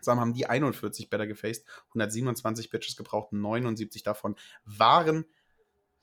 Zusammen 0.00 0.20
haben 0.20 0.34
die 0.34 0.46
41 0.46 1.10
Better 1.10 1.26
gefaced, 1.26 1.64
127 1.88 2.70
Pitches 2.70 2.96
gebraucht, 2.96 3.32
79 3.32 4.02
davon 4.02 4.36
waren 4.64 5.24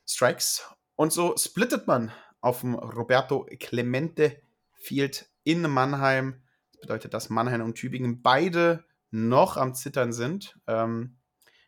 Strikes. 0.06 0.68
Und 0.96 1.14
so 1.14 1.36
splittet 1.38 1.88
man 1.88 2.12
auf 2.42 2.62
dem 2.62 2.76
Roberto 2.76 3.48
Clemente 3.60 4.42
Field 4.74 5.30
in 5.44 5.62
Mannheim. 5.62 6.42
Das 6.72 6.82
bedeutet, 6.82 7.14
dass 7.14 7.30
Mannheim 7.30 7.62
und 7.62 7.76
Tübingen 7.76 8.22
beide 8.22 8.84
noch 9.12 9.58
am 9.58 9.76
Zittern 9.76 10.12
sind. 10.12 10.60
Ähm, 10.68 11.18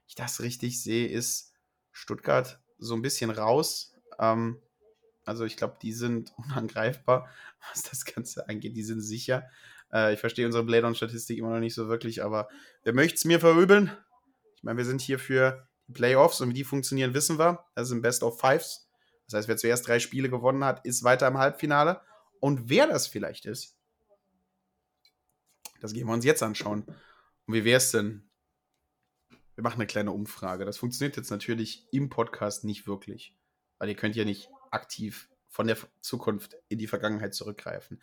ich 0.07 0.15
das 0.15 0.41
richtig 0.41 0.81
sehe, 0.81 1.07
ist 1.07 1.53
Stuttgart 1.91 2.59
so 2.77 2.95
ein 2.95 3.01
bisschen 3.01 3.29
raus. 3.29 3.93
Ähm, 4.19 4.61
also 5.25 5.43
ich 5.43 5.57
glaube, 5.57 5.77
die 5.81 5.93
sind 5.93 6.33
unangreifbar, 6.37 7.29
was 7.69 7.83
das 7.83 8.05
Ganze 8.05 8.47
angeht. 8.47 8.75
Die 8.75 8.83
sind 8.83 9.01
sicher. 9.01 9.49
Äh, 9.91 10.13
ich 10.13 10.19
verstehe 10.19 10.45
unsere 10.45 10.63
Blade-On-Statistik 10.63 11.37
immer 11.37 11.49
noch 11.49 11.59
nicht 11.59 11.75
so 11.75 11.87
wirklich, 11.87 12.23
aber 12.23 12.47
wer 12.83 12.93
möchte 12.93 13.15
es 13.15 13.25
mir 13.25 13.39
verübeln? 13.39 13.91
Ich 14.55 14.63
meine, 14.63 14.77
wir 14.77 14.85
sind 14.85 15.01
hier 15.01 15.19
für 15.19 15.67
die 15.87 15.93
Playoffs 15.93 16.41
und 16.41 16.49
wie 16.49 16.53
die 16.53 16.63
funktionieren, 16.63 17.13
wissen 17.13 17.37
wir. 17.37 17.65
Das 17.75 17.89
sind 17.89 18.01
Best 18.01 18.23
of 18.23 18.39
Fives. 18.39 18.89
Das 19.27 19.37
heißt, 19.37 19.47
wer 19.47 19.57
zuerst 19.57 19.87
drei 19.87 19.99
Spiele 19.99 20.29
gewonnen 20.29 20.63
hat, 20.63 20.85
ist 20.85 21.03
weiter 21.03 21.27
im 21.27 21.37
Halbfinale. 21.37 22.01
Und 22.39 22.69
wer 22.69 22.87
das 22.87 23.07
vielleicht 23.07 23.45
ist, 23.45 23.75
das 25.81 25.93
gehen 25.93 26.07
wir 26.07 26.13
uns 26.13 26.25
jetzt 26.25 26.43
anschauen. 26.43 26.83
Und 27.45 27.53
wie 27.53 27.63
wäre 27.63 27.77
es 27.77 27.91
denn? 27.91 28.29
Wir 29.55 29.63
machen 29.63 29.75
eine 29.75 29.87
kleine 29.87 30.11
Umfrage. 30.11 30.65
Das 30.65 30.77
funktioniert 30.77 31.15
jetzt 31.15 31.29
natürlich 31.29 31.87
im 31.91 32.09
Podcast 32.09 32.63
nicht 32.63 32.87
wirklich, 32.87 33.35
weil 33.77 33.89
ihr 33.89 33.95
könnt 33.95 34.15
ja 34.15 34.25
nicht 34.25 34.49
aktiv 34.71 35.29
von 35.49 35.67
der 35.67 35.77
Zukunft 36.01 36.55
in 36.67 36.77
die 36.77 36.87
Vergangenheit 36.87 37.33
zurückgreifen. 37.33 38.01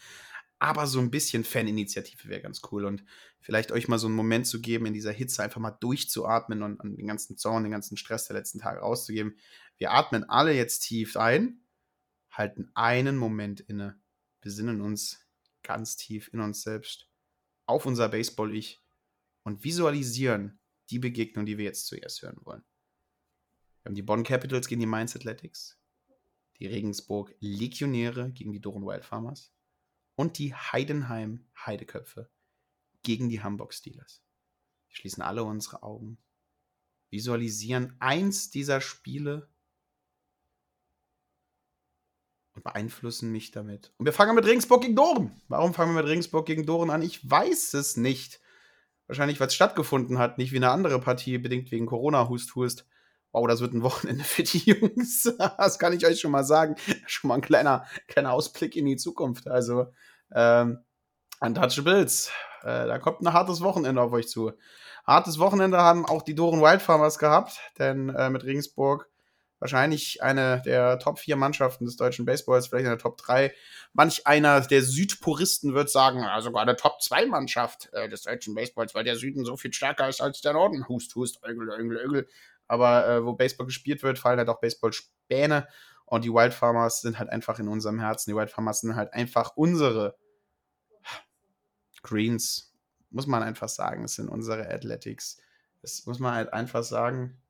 Aber 0.58 0.86
so 0.86 1.00
ein 1.00 1.10
bisschen 1.10 1.44
Faninitiative 1.44 2.28
wäre 2.28 2.40
ganz 2.40 2.62
cool 2.70 2.84
und 2.84 3.04
vielleicht 3.40 3.72
euch 3.72 3.88
mal 3.88 3.98
so 3.98 4.06
einen 4.06 4.14
Moment 4.14 4.46
zu 4.46 4.60
geben, 4.60 4.86
in 4.86 4.94
dieser 4.94 5.10
Hitze 5.10 5.42
einfach 5.42 5.60
mal 5.60 5.72
durchzuatmen 5.72 6.62
und, 6.62 6.78
und 6.78 6.96
den 6.96 7.06
ganzen 7.08 7.36
Zorn, 7.36 7.64
den 7.64 7.72
ganzen 7.72 7.96
Stress 7.96 8.28
der 8.28 8.36
letzten 8.36 8.60
Tage 8.60 8.80
rauszugeben. 8.80 9.36
Wir 9.76 9.90
atmen 9.90 10.24
alle 10.24 10.52
jetzt 10.52 10.80
tief 10.80 11.16
ein, 11.16 11.60
halten 12.30 12.70
einen 12.74 13.16
Moment 13.16 13.60
inne 13.60 14.00
besinnen 14.42 14.82
uns 14.82 15.26
ganz 15.62 15.96
tief 15.96 16.28
in 16.32 16.40
uns 16.40 16.62
selbst, 16.62 17.08
auf 17.66 17.86
unser 17.86 18.08
Baseball-Ich 18.10 18.82
und 19.44 19.64
visualisieren 19.64 20.60
die 20.90 20.98
Begegnung, 20.98 21.46
die 21.46 21.56
wir 21.56 21.64
jetzt 21.64 21.86
zuerst 21.86 22.20
hören 22.22 22.38
wollen. 22.42 22.64
Wir 23.82 23.90
haben 23.90 23.94
die 23.94 24.02
Bonn 24.02 24.24
Capitals 24.24 24.68
gegen 24.68 24.80
die 24.80 24.86
Mainz 24.86 25.16
Athletics, 25.16 25.78
die 26.62 26.68
Regensburg 26.68 27.34
Legionäre 27.40 28.30
gegen 28.30 28.52
die 28.52 28.60
Doren 28.60 28.86
Wild 28.86 29.04
Farmers 29.04 29.52
und 30.14 30.38
die 30.38 30.54
Heidenheim 30.54 31.44
Heideköpfe 31.58 32.30
gegen 33.02 33.28
die 33.28 33.42
Hamburg 33.42 33.74
Steelers. 33.74 34.22
Wir 34.86 34.94
schließen 34.94 35.24
alle 35.24 35.42
unsere 35.42 35.82
Augen, 35.82 36.18
visualisieren 37.10 37.96
eins 37.98 38.50
dieser 38.50 38.80
Spiele 38.80 39.50
und 42.54 42.62
beeinflussen 42.62 43.32
mich 43.32 43.50
damit. 43.50 43.92
Und 43.96 44.06
wir 44.06 44.12
fangen 44.12 44.36
mit 44.36 44.46
Regensburg 44.46 44.82
gegen 44.82 44.94
Doren. 44.94 45.42
Warum 45.48 45.74
fangen 45.74 45.96
wir 45.96 46.02
mit 46.02 46.10
Regensburg 46.12 46.46
gegen 46.46 46.64
Doren 46.64 46.90
an? 46.90 47.02
Ich 47.02 47.28
weiß 47.28 47.74
es 47.74 47.96
nicht. 47.96 48.40
Wahrscheinlich, 49.08 49.40
weil 49.40 49.48
es 49.48 49.54
stattgefunden 49.54 50.18
hat, 50.18 50.38
nicht 50.38 50.52
wie 50.52 50.58
eine 50.58 50.70
andere 50.70 51.00
Partie, 51.00 51.38
bedingt 51.38 51.72
wegen 51.72 51.86
Corona, 51.86 52.28
Hust, 52.28 52.54
Hust. 52.54 52.86
Wow, 53.32 53.48
das 53.48 53.60
wird 53.60 53.72
ein 53.72 53.82
Wochenende 53.82 54.24
für 54.24 54.42
die 54.42 54.58
Jungs. 54.58 55.32
das 55.58 55.78
kann 55.78 55.92
ich 55.92 56.06
euch 56.06 56.20
schon 56.20 56.30
mal 56.30 56.44
sagen. 56.44 56.76
Schon 57.06 57.28
mal 57.28 57.34
ein 57.34 57.40
kleiner, 57.40 57.86
kleiner 58.06 58.32
Ausblick 58.32 58.76
in 58.76 58.86
die 58.86 58.96
Zukunft. 58.96 59.48
Also, 59.48 59.86
ähm, 60.34 60.78
Untouchables. 61.40 62.30
Äh, 62.62 62.86
da 62.86 62.98
kommt 62.98 63.20
ein 63.20 63.32
hartes 63.32 63.60
Wochenende 63.62 64.00
auf 64.00 64.12
euch 64.12 64.28
zu. 64.28 64.52
Hartes 65.04 65.40
Wochenende 65.40 65.78
haben 65.78 66.06
auch 66.06 66.22
die 66.22 66.36
Doren 66.36 66.60
Wildfarmers 66.60 67.18
gehabt, 67.18 67.58
denn 67.78 68.10
äh, 68.10 68.30
mit 68.30 68.44
Regensburg 68.44 69.08
wahrscheinlich 69.58 70.22
eine 70.22 70.62
der 70.64 70.98
Top 70.98 71.18
4 71.18 71.36
Mannschaften 71.36 71.84
des 71.84 71.96
deutschen 71.96 72.24
Baseballs, 72.24 72.68
vielleicht 72.68 72.86
eine 72.86 72.98
Top 72.98 73.16
3. 73.18 73.52
Manch 73.92 74.26
einer 74.26 74.60
der 74.60 74.82
Südpuristen 74.82 75.74
wird 75.74 75.90
sagen, 75.90 76.20
ja, 76.20 76.40
sogar 76.40 76.62
eine 76.62 76.76
Top 76.76 77.00
2 77.00 77.26
Mannschaft 77.26 77.88
äh, 77.92 78.08
des 78.08 78.22
deutschen 78.22 78.54
Baseballs, 78.54 78.94
weil 78.94 79.04
der 79.04 79.16
Süden 79.16 79.44
so 79.44 79.56
viel 79.56 79.72
stärker 79.72 80.08
ist 80.08 80.20
als 80.20 80.40
der 80.40 80.52
Norden. 80.52 80.88
Hust, 80.88 81.14
hust, 81.14 81.40
ögel, 81.44 81.68
ögel, 81.70 81.96
ögel. 81.98 82.28
Aber 82.72 83.08
äh, 83.08 83.24
wo 83.24 83.34
Baseball 83.34 83.66
gespielt 83.66 84.02
wird, 84.02 84.18
fallen 84.18 84.38
halt 84.38 84.48
auch 84.48 84.60
Baseballspäne. 84.60 85.68
Und 86.06 86.24
die 86.24 86.32
Wildfarmers 86.32 87.00
sind 87.00 87.18
halt 87.18 87.30
einfach 87.30 87.58
in 87.58 87.68
unserem 87.68 88.00
Herzen. 88.00 88.30
Die 88.30 88.36
Wildfarmers 88.36 88.80
sind 88.80 88.96
halt 88.96 89.12
einfach 89.12 89.56
unsere 89.56 90.16
Greens. 92.02 92.74
Muss 93.10 93.26
man 93.26 93.42
einfach 93.42 93.68
sagen. 93.68 94.04
Es 94.04 94.14
sind 94.14 94.28
unsere 94.28 94.68
Athletics. 94.68 95.38
Das 95.80 96.06
muss 96.06 96.18
man 96.18 96.34
halt 96.34 96.52
einfach 96.52 96.82
sagen 96.82 97.42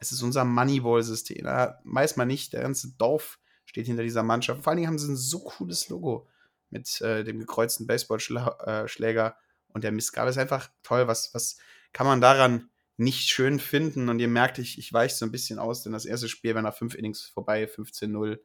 es 0.00 0.12
ist 0.12 0.22
unser 0.22 0.44
Moneyball-System. 0.44 1.44
Da 1.44 1.80
weiß 1.84 2.16
man 2.16 2.28
nicht, 2.28 2.52
der 2.52 2.62
ganze 2.62 2.92
Dorf 2.96 3.38
steht 3.64 3.86
hinter 3.86 4.02
dieser 4.02 4.22
Mannschaft. 4.22 4.62
Vor 4.62 4.70
allen 4.70 4.78
Dingen 4.78 4.88
haben 4.88 4.98
sie 4.98 5.12
ein 5.12 5.16
so 5.16 5.40
cooles 5.40 5.88
Logo 5.88 6.28
mit 6.70 7.00
äh, 7.00 7.24
dem 7.24 7.38
gekreuzten 7.38 7.86
Baseballschläger 7.86 9.28
äh, 9.28 9.72
und 9.72 9.84
der 9.84 9.92
Mistgabel. 9.92 10.30
Ist 10.30 10.38
einfach 10.38 10.70
toll. 10.82 11.06
Was, 11.08 11.34
was 11.34 11.58
kann 11.92 12.06
man 12.06 12.20
daran 12.20 12.70
nicht 12.96 13.28
schön 13.28 13.58
finden? 13.60 14.08
Und 14.08 14.18
ihr 14.18 14.28
merkt, 14.28 14.58
ich, 14.58 14.78
ich 14.78 14.92
weiche 14.92 15.14
so 15.14 15.24
ein 15.24 15.32
bisschen 15.32 15.58
aus, 15.58 15.82
denn 15.82 15.92
das 15.92 16.04
erste 16.04 16.28
Spiel 16.28 16.54
war 16.54 16.62
nach 16.62 16.76
fünf 16.76 16.94
Innings 16.94 17.22
vorbei, 17.22 17.64
15-0. 17.64 18.38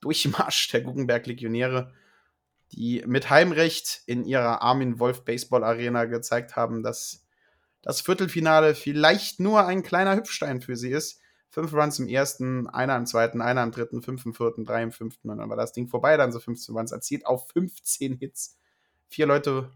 Durchmarsch 0.00 0.68
der 0.68 0.80
Guggenberg 0.82 1.26
Legionäre, 1.26 1.92
die 2.72 3.02
mit 3.06 3.30
Heimrecht 3.30 4.02
in 4.06 4.24
ihrer 4.24 4.62
Armin 4.62 4.98
Wolf 4.98 5.24
Baseball 5.24 5.64
Arena 5.64 6.04
gezeigt 6.04 6.56
haben, 6.56 6.82
dass 6.82 7.26
das 7.82 8.00
Viertelfinale 8.00 8.74
vielleicht 8.74 9.40
nur 9.40 9.66
ein 9.66 9.82
kleiner 9.82 10.16
Hüpfstein 10.16 10.60
für 10.60 10.76
sie 10.76 10.90
ist. 10.90 11.20
Fünf 11.48 11.72
Runs 11.72 11.98
im 11.98 12.06
ersten, 12.06 12.68
einer 12.68 12.96
im 12.96 13.06
zweiten, 13.06 13.40
einer 13.40 13.62
im 13.62 13.72
dritten, 13.72 14.02
fünf 14.02 14.24
im 14.24 14.34
vierten, 14.34 14.64
drei 14.64 14.82
im 14.82 14.92
fünften 14.92 15.30
und 15.30 15.38
dann 15.38 15.50
war 15.50 15.56
das 15.56 15.72
Ding 15.72 15.88
vorbei, 15.88 16.16
dann 16.16 16.30
so 16.30 16.38
15 16.38 16.76
Runs 16.76 16.92
erzielt 16.92 17.26
auf 17.26 17.48
15 17.50 18.14
Hits. 18.14 18.56
Vier 19.08 19.26
Leute, 19.26 19.72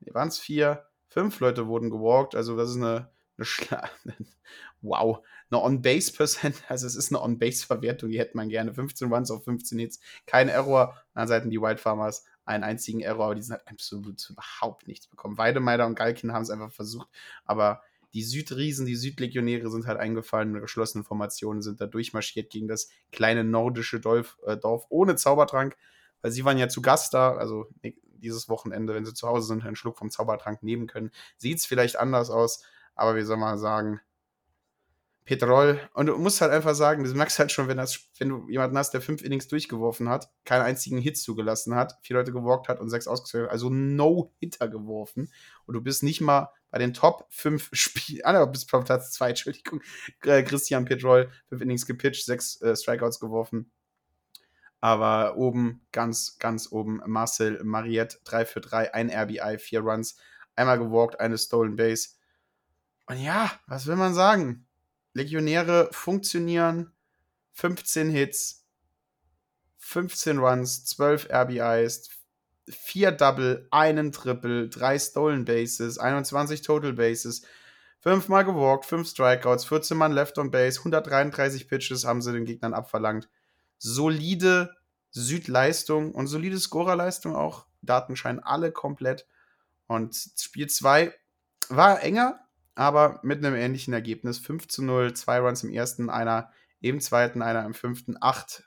waren 0.00 0.28
es 0.28 0.38
vier, 0.38 0.86
fünf 1.06 1.38
Leute 1.38 1.68
wurden 1.68 1.90
gewalkt, 1.90 2.34
also 2.34 2.56
das 2.56 2.70
ist 2.70 2.76
eine, 2.76 3.10
eine 3.36 3.44
Schla 3.44 3.88
wow, 4.82 5.24
eine 5.50 5.62
On-Base-Percent, 5.62 6.64
also 6.68 6.86
es 6.86 6.96
ist 6.96 7.12
eine 7.12 7.22
On-Base-Verwertung, 7.22 8.10
die 8.10 8.18
hätte 8.18 8.36
man 8.36 8.48
gerne. 8.48 8.74
15 8.74 9.12
Runs 9.12 9.30
auf 9.30 9.44
15 9.44 9.78
Hits, 9.78 10.00
kein 10.26 10.48
Error. 10.48 10.96
An 11.14 11.28
Seiten 11.28 11.50
die 11.50 11.60
White 11.60 11.80
Farmers 11.80 12.24
einen 12.44 12.64
einzigen 12.64 13.00
Error, 13.00 13.26
aber 13.26 13.34
die 13.34 13.42
sind 13.42 13.52
halt 13.56 13.68
absolut 13.68 14.28
überhaupt 14.28 14.86
nichts 14.86 15.06
bekommen. 15.06 15.38
Weidemeider 15.38 15.86
und 15.86 15.94
Galkin 15.94 16.32
haben 16.32 16.42
es 16.42 16.50
einfach 16.50 16.72
versucht, 16.72 17.08
aber 17.44 17.82
die 18.12 18.22
Südriesen, 18.22 18.86
die 18.86 18.94
Südlegionäre 18.94 19.70
sind 19.70 19.86
halt 19.86 19.98
eingefallen 19.98 20.54
in 20.54 20.60
geschlossenen 20.60 21.04
Formationen, 21.04 21.62
sind 21.62 21.80
da 21.80 21.86
durchmarschiert 21.86 22.50
gegen 22.50 22.68
das 22.68 22.88
kleine 23.10 23.42
nordische 23.42 23.98
Dorf, 23.98 24.38
äh, 24.46 24.56
Dorf 24.56 24.86
ohne 24.88 25.16
Zaubertrank, 25.16 25.76
weil 26.22 26.30
sie 26.30 26.44
waren 26.44 26.58
ja 26.58 26.68
zu 26.68 26.80
Gast 26.80 27.12
da, 27.12 27.34
also 27.34 27.66
dieses 28.02 28.48
Wochenende, 28.48 28.94
wenn 28.94 29.04
sie 29.04 29.14
zu 29.14 29.26
Hause 29.26 29.48
sind, 29.48 29.64
einen 29.64 29.76
Schluck 29.76 29.98
vom 29.98 30.10
Zaubertrank 30.10 30.62
nehmen 30.62 30.86
können. 30.86 31.10
Sieht 31.36 31.58
es 31.58 31.66
vielleicht 31.66 31.96
anders 31.96 32.30
aus, 32.30 32.62
aber 32.94 33.16
wie 33.16 33.22
soll 33.22 33.36
man 33.36 33.58
sagen, 33.58 34.00
Petrol. 35.24 35.80
Und 35.94 36.06
du 36.06 36.18
musst 36.18 36.40
halt 36.40 36.52
einfach 36.52 36.74
sagen, 36.74 37.02
du 37.02 37.14
merkst 37.14 37.38
halt 37.38 37.50
schon, 37.50 37.66
wenn, 37.66 37.78
das, 37.78 37.98
wenn 38.18 38.28
du 38.28 38.48
jemanden 38.48 38.76
hast, 38.76 38.90
der 38.92 39.00
fünf 39.00 39.22
Innings 39.22 39.48
durchgeworfen 39.48 40.08
hat, 40.08 40.30
keinen 40.44 40.62
einzigen 40.62 40.98
Hit 40.98 41.16
zugelassen 41.16 41.74
hat, 41.74 41.98
vier 42.02 42.16
Leute 42.16 42.32
gewalkt 42.32 42.68
hat 42.68 42.78
und 42.78 42.90
sechs 42.90 43.08
ausgezogen 43.08 43.46
hat, 43.46 43.52
also 43.52 43.70
No-Hitter 43.70 44.68
geworfen. 44.68 45.32
Und 45.64 45.74
du 45.74 45.80
bist 45.80 46.02
nicht 46.02 46.20
mal 46.20 46.50
bei 46.70 46.78
den 46.78 46.92
Top 46.92 47.26
fünf 47.30 47.70
Spielen, 47.72 48.22
ah, 48.24 48.44
bist 48.44 48.72
auf 48.74 48.84
Platz 48.84 49.12
zwei, 49.12 49.30
Entschuldigung, 49.30 49.80
äh, 50.24 50.42
Christian 50.42 50.84
Petrol, 50.84 51.30
fünf 51.48 51.62
Innings 51.62 51.86
gepitcht, 51.86 52.26
sechs 52.26 52.60
äh, 52.60 52.76
Strikeouts 52.76 53.18
geworfen. 53.18 53.70
Aber 54.80 55.38
oben, 55.38 55.86
ganz, 55.92 56.36
ganz 56.38 56.70
oben, 56.70 57.00
Marcel 57.06 57.64
Mariette, 57.64 58.18
3 58.24 58.44
für 58.44 58.60
3, 58.60 58.92
ein 58.92 59.10
RBI, 59.10 59.56
vier 59.58 59.80
Runs, 59.80 60.18
einmal 60.56 60.78
gewalkt, 60.78 61.18
eine 61.20 61.38
Stolen 61.38 61.76
Base. 61.76 62.10
Und 63.06 63.18
ja, 63.18 63.50
was 63.66 63.86
will 63.86 63.96
man 63.96 64.14
sagen? 64.14 64.66
Legionäre 65.12 65.88
funktionieren. 65.92 66.94
15 67.54 68.10
Hits, 68.10 68.66
15 69.78 70.38
Runs, 70.38 70.84
12 70.86 71.28
RBIs, 71.30 72.10
4 72.68 73.12
Double, 73.12 73.68
einen 73.70 74.10
Triple, 74.10 74.68
3 74.68 74.98
Stolen 74.98 75.44
Bases, 75.44 75.98
21 75.98 76.62
Total 76.62 76.92
Bases, 76.92 77.42
5 78.00 78.28
Mal 78.28 78.42
gewalkt, 78.44 78.86
5 78.86 79.08
Strikeouts, 79.08 79.66
14 79.66 79.96
Mann 79.96 80.12
Left 80.12 80.36
on 80.38 80.50
Base, 80.50 80.80
133 80.80 81.68
Pitches 81.68 82.04
haben 82.04 82.22
sie 82.22 82.32
den 82.32 82.44
Gegnern 82.44 82.74
abverlangt. 82.74 83.28
Solide 83.78 84.74
Südleistung 85.10 86.12
und 86.12 86.26
solide 86.26 86.58
Scorerleistung 86.58 87.36
auch. 87.36 87.66
Daten 87.82 88.16
scheinen 88.16 88.40
alle 88.40 88.72
komplett. 88.72 89.26
Und 89.86 90.16
Spiel 90.36 90.68
2 90.68 91.14
war 91.68 92.02
enger, 92.02 92.40
aber 92.74 93.20
mit 93.22 93.44
einem 93.44 93.54
ähnlichen 93.54 93.94
Ergebnis. 93.94 94.38
5 94.38 94.68
zu 94.68 94.82
0, 94.82 95.14
zwei 95.14 95.40
Runs 95.40 95.62
im 95.62 95.70
ersten, 95.70 96.10
einer 96.10 96.50
im 96.80 97.00
zweiten, 97.00 97.42
einer 97.42 97.64
im 97.64 97.74
fünften, 97.74 98.16
acht 98.20 98.64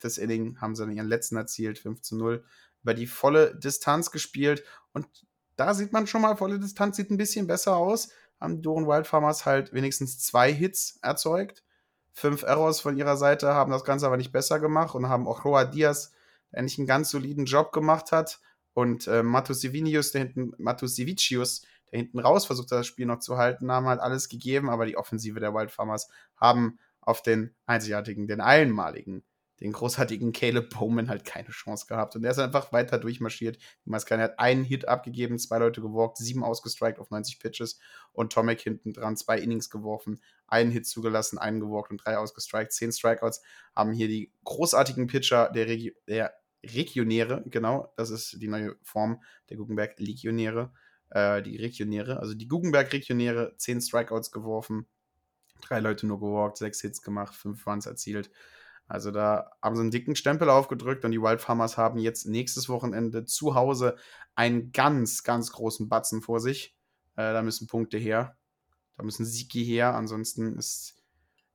das 0.00 0.18
Inning 0.18 0.60
haben 0.60 0.76
sie 0.76 0.84
in 0.84 0.92
ihren 0.92 1.08
letzten 1.08 1.36
erzielt, 1.36 1.78
5 1.78 2.02
zu 2.02 2.16
0, 2.16 2.44
über 2.82 2.94
die 2.94 3.08
volle 3.08 3.56
Distanz 3.56 4.12
gespielt 4.12 4.62
und 4.92 5.06
da 5.58 5.74
sieht 5.74 5.92
man 5.92 6.06
schon 6.06 6.22
mal, 6.22 6.36
volle 6.36 6.60
Distanz 6.60 6.96
sieht 6.96 7.10
ein 7.10 7.16
bisschen 7.16 7.48
besser 7.48 7.76
aus. 7.76 8.10
Haben 8.40 8.62
Doren 8.62 8.86
Wildfarmers 8.86 9.44
halt 9.44 9.72
wenigstens 9.72 10.20
zwei 10.20 10.52
Hits 10.52 11.00
erzeugt. 11.02 11.64
Fünf 12.12 12.44
Errors 12.44 12.80
von 12.80 12.96
ihrer 12.96 13.16
Seite 13.16 13.54
haben 13.54 13.72
das 13.72 13.82
Ganze 13.82 14.06
aber 14.06 14.16
nicht 14.16 14.30
besser 14.30 14.60
gemacht 14.60 14.94
und 14.94 15.08
haben 15.08 15.26
auch 15.26 15.44
Roa 15.44 15.64
Diaz, 15.64 16.12
der 16.52 16.60
eigentlich 16.60 16.78
einen 16.78 16.86
ganz 16.86 17.10
soliden 17.10 17.44
Job 17.44 17.72
gemacht 17.72 18.12
hat. 18.12 18.40
Und 18.72 19.08
äh, 19.08 19.24
Matusivinius, 19.24 20.12
der 20.12 20.22
hinten, 20.22 20.52
Matusivicius, 20.58 21.62
der 21.92 22.00
hinten 22.00 22.18
raus 22.18 22.46
versucht 22.46 22.72
das 22.72 22.86
Spiel 22.86 23.06
noch 23.06 23.20
zu 23.20 23.36
halten, 23.36 23.70
haben 23.70 23.86
halt 23.86 24.00
alles 24.00 24.28
gegeben, 24.28 24.70
aber 24.70 24.86
die 24.86 24.96
Offensive 24.96 25.40
der 25.40 25.54
Wildfarmers 25.54 26.08
haben 26.36 26.78
auf 27.00 27.22
den 27.22 27.54
einzigartigen, 27.66 28.26
den 28.26 28.40
einmaligen, 28.40 29.24
den 29.60 29.72
großartigen 29.72 30.32
Caleb 30.32 30.70
Bowman 30.70 31.08
halt 31.08 31.24
keine 31.24 31.48
Chance 31.48 31.86
gehabt. 31.88 32.14
Und 32.14 32.24
er 32.24 32.30
ist 32.30 32.38
einfach 32.38 32.72
weiter 32.72 32.98
durchmarschiert. 32.98 33.56
Die 33.84 33.90
Maskane 33.90 34.22
hat 34.22 34.38
einen 34.38 34.62
Hit 34.62 34.86
abgegeben, 34.86 35.38
zwei 35.38 35.58
Leute 35.58 35.80
gewalkt, 35.80 36.18
sieben 36.18 36.44
ausgestrikt 36.44 36.98
auf 36.98 37.10
90 37.10 37.40
Pitches 37.40 37.78
und 38.12 38.32
Tomek 38.32 38.60
hinten 38.60 38.92
dran 38.92 39.16
zwei 39.16 39.38
Innings 39.38 39.70
geworfen, 39.70 40.20
einen 40.46 40.70
Hit 40.70 40.86
zugelassen, 40.86 41.38
einen 41.38 41.60
gewalkt 41.60 41.90
und 41.90 42.04
drei 42.04 42.18
ausgestrikt. 42.18 42.72
Zehn 42.72 42.92
Strikeouts 42.92 43.42
haben 43.74 43.92
hier 43.92 44.08
die 44.08 44.32
großartigen 44.44 45.06
Pitcher 45.06 45.50
der, 45.50 45.66
Regi 45.66 45.96
der 46.06 46.34
Regionäre, 46.64 47.42
genau, 47.46 47.92
das 47.96 48.10
ist 48.10 48.40
die 48.40 48.48
neue 48.48 48.76
Form 48.82 49.22
der 49.48 49.56
Guggenberg 49.56 49.98
Legionäre, 49.98 50.72
äh, 51.10 51.42
die 51.42 51.56
Regionäre, 51.56 52.20
also 52.20 52.34
die 52.34 52.48
Guggenberg-Regionäre, 52.48 53.54
10 53.56 53.80
Strikeouts 53.80 54.30
geworfen, 54.30 54.86
drei 55.60 55.80
Leute 55.80 56.06
nur 56.06 56.20
gewalkt, 56.20 56.58
sechs 56.58 56.80
Hits 56.80 57.02
gemacht, 57.02 57.34
fünf 57.34 57.66
Runs 57.66 57.86
erzielt. 57.86 58.30
Also 58.86 59.10
da 59.10 59.50
haben 59.62 59.76
sie 59.76 59.82
einen 59.82 59.90
dicken 59.90 60.16
Stempel 60.16 60.48
aufgedrückt 60.48 61.04
und 61.04 61.10
die 61.10 61.20
Wildfarmers 61.20 61.76
haben 61.76 61.98
jetzt 61.98 62.26
nächstes 62.26 62.68
Wochenende 62.68 63.26
zu 63.26 63.54
Hause 63.54 63.96
einen 64.34 64.72
ganz, 64.72 65.22
ganz 65.24 65.52
großen 65.52 65.88
Batzen 65.88 66.22
vor 66.22 66.40
sich. 66.40 66.74
Äh, 67.16 67.32
da 67.32 67.42
müssen 67.42 67.66
Punkte 67.66 67.98
her. 67.98 68.36
Da 68.96 69.02
müssen 69.02 69.26
Siege 69.26 69.60
her. 69.60 69.94
Ansonsten 69.94 70.56
ist 70.56 70.96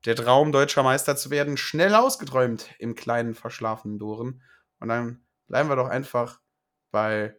der 0.06 0.16
Traum, 0.16 0.52
deutscher 0.52 0.84
Meister 0.84 1.16
zu 1.16 1.32
werden, 1.32 1.58
schnell 1.58 1.96
ausgeträumt 1.96 2.70
im 2.78 2.94
kleinen 2.94 3.34
verschlafenen 3.34 3.98
Doren. 3.98 4.44
Und 4.80 4.90
dann 4.90 5.24
bleiben 5.48 5.70
wir 5.70 5.76
doch 5.76 5.88
einfach 5.88 6.40
bei 6.92 7.36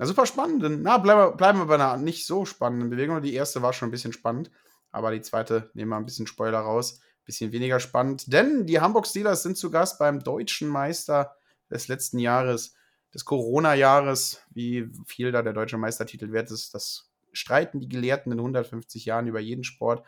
einer 0.00 0.06
super 0.06 0.24
spannenden, 0.24 0.80
na, 0.80 0.96
bleiben 0.96 1.20
wir, 1.20 1.32
bleiben 1.32 1.58
wir 1.58 1.66
bei 1.66 1.74
einer 1.74 1.98
nicht 1.98 2.24
so 2.24 2.46
spannenden 2.46 2.88
Bewegung. 2.88 3.20
Die 3.20 3.34
erste 3.34 3.60
war 3.60 3.74
schon 3.74 3.88
ein 3.88 3.90
bisschen 3.90 4.14
spannend, 4.14 4.50
aber 4.90 5.10
die 5.10 5.20
zweite 5.20 5.70
nehmen 5.74 5.90
wir 5.90 5.96
ein 5.96 6.06
bisschen 6.06 6.26
Spoiler 6.26 6.60
raus. 6.60 7.00
Bisschen 7.26 7.52
weniger 7.52 7.80
spannend, 7.80 8.32
denn 8.32 8.66
die 8.66 8.80
Hamburg 8.80 9.06
Steelers 9.06 9.42
sind 9.42 9.58
zu 9.58 9.70
Gast 9.70 9.98
beim 9.98 10.20
deutschen 10.20 10.68
Meister 10.68 11.36
des 11.70 11.86
letzten 11.86 12.18
Jahres, 12.18 12.74
des 13.12 13.26
Corona-Jahres. 13.26 14.40
Wie 14.48 14.90
viel 15.04 15.32
da 15.32 15.42
der 15.42 15.52
deutsche 15.52 15.76
Meistertitel 15.76 16.32
wert 16.32 16.50
ist, 16.50 16.72
das 16.72 17.10
streiten 17.32 17.78
die 17.78 17.88
Gelehrten 17.88 18.32
in 18.32 18.38
150 18.38 19.04
Jahren 19.04 19.26
über 19.26 19.38
jeden 19.38 19.64
Sport. 19.64 20.04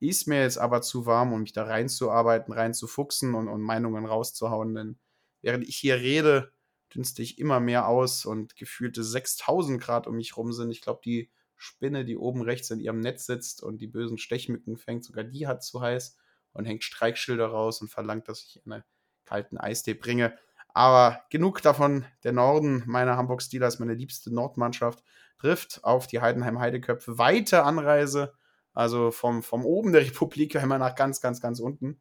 Ist 0.00 0.26
mir 0.26 0.42
jetzt 0.42 0.58
aber 0.58 0.82
zu 0.82 1.06
warm, 1.06 1.32
um 1.32 1.42
mich 1.42 1.52
da 1.52 1.62
reinzuarbeiten, 1.62 2.52
reinzufuchsen 2.52 3.34
und, 3.34 3.46
und 3.46 3.62
Meinungen 3.62 4.04
rauszuhauen, 4.06 4.74
denn 4.74 4.98
während 5.40 5.66
ich 5.68 5.76
hier 5.76 5.94
rede, 5.94 6.50
dünste 6.94 7.22
ich 7.22 7.38
immer 7.38 7.60
mehr 7.60 7.88
aus 7.88 8.24
und 8.24 8.56
gefühlte 8.56 9.02
6000 9.02 9.80
Grad 9.80 10.06
um 10.06 10.16
mich 10.16 10.36
rum 10.36 10.52
sind. 10.52 10.70
Ich 10.70 10.80
glaube, 10.80 11.00
die 11.04 11.30
Spinne, 11.56 12.04
die 12.04 12.16
oben 12.16 12.42
rechts 12.42 12.70
in 12.70 12.80
ihrem 12.80 13.00
Netz 13.00 13.26
sitzt 13.26 13.62
und 13.62 13.80
die 13.80 13.86
bösen 13.86 14.18
Stechmücken 14.18 14.76
fängt, 14.76 15.04
sogar 15.04 15.24
die 15.24 15.46
hat 15.46 15.64
zu 15.64 15.80
heiß 15.80 16.16
und 16.52 16.64
hängt 16.64 16.84
Streikschilder 16.84 17.46
raus 17.46 17.80
und 17.80 17.88
verlangt, 17.88 18.28
dass 18.28 18.42
ich 18.42 18.62
einen 18.64 18.84
kalten 19.24 19.58
Eistee 19.58 19.94
bringe. 19.94 20.36
Aber 20.68 21.24
genug 21.30 21.62
davon. 21.62 22.04
Der 22.22 22.32
Norden 22.32 22.82
meiner 22.86 23.16
Hamburg 23.16 23.42
Steelers, 23.42 23.78
meine 23.78 23.94
liebste 23.94 24.32
Nordmannschaft, 24.32 25.02
trifft 25.38 25.82
auf 25.84 26.06
die 26.06 26.20
Heidenheim 26.20 26.58
Heideköpfe. 26.58 27.18
Weite 27.18 27.62
Anreise, 27.62 28.34
also 28.74 29.10
vom, 29.10 29.42
vom 29.42 29.64
oben 29.64 29.92
der 29.92 30.02
Republik 30.02 30.54
immer 30.54 30.78
nach 30.78 30.94
ganz, 30.94 31.20
ganz, 31.20 31.40
ganz 31.40 31.60
unten. 31.60 32.00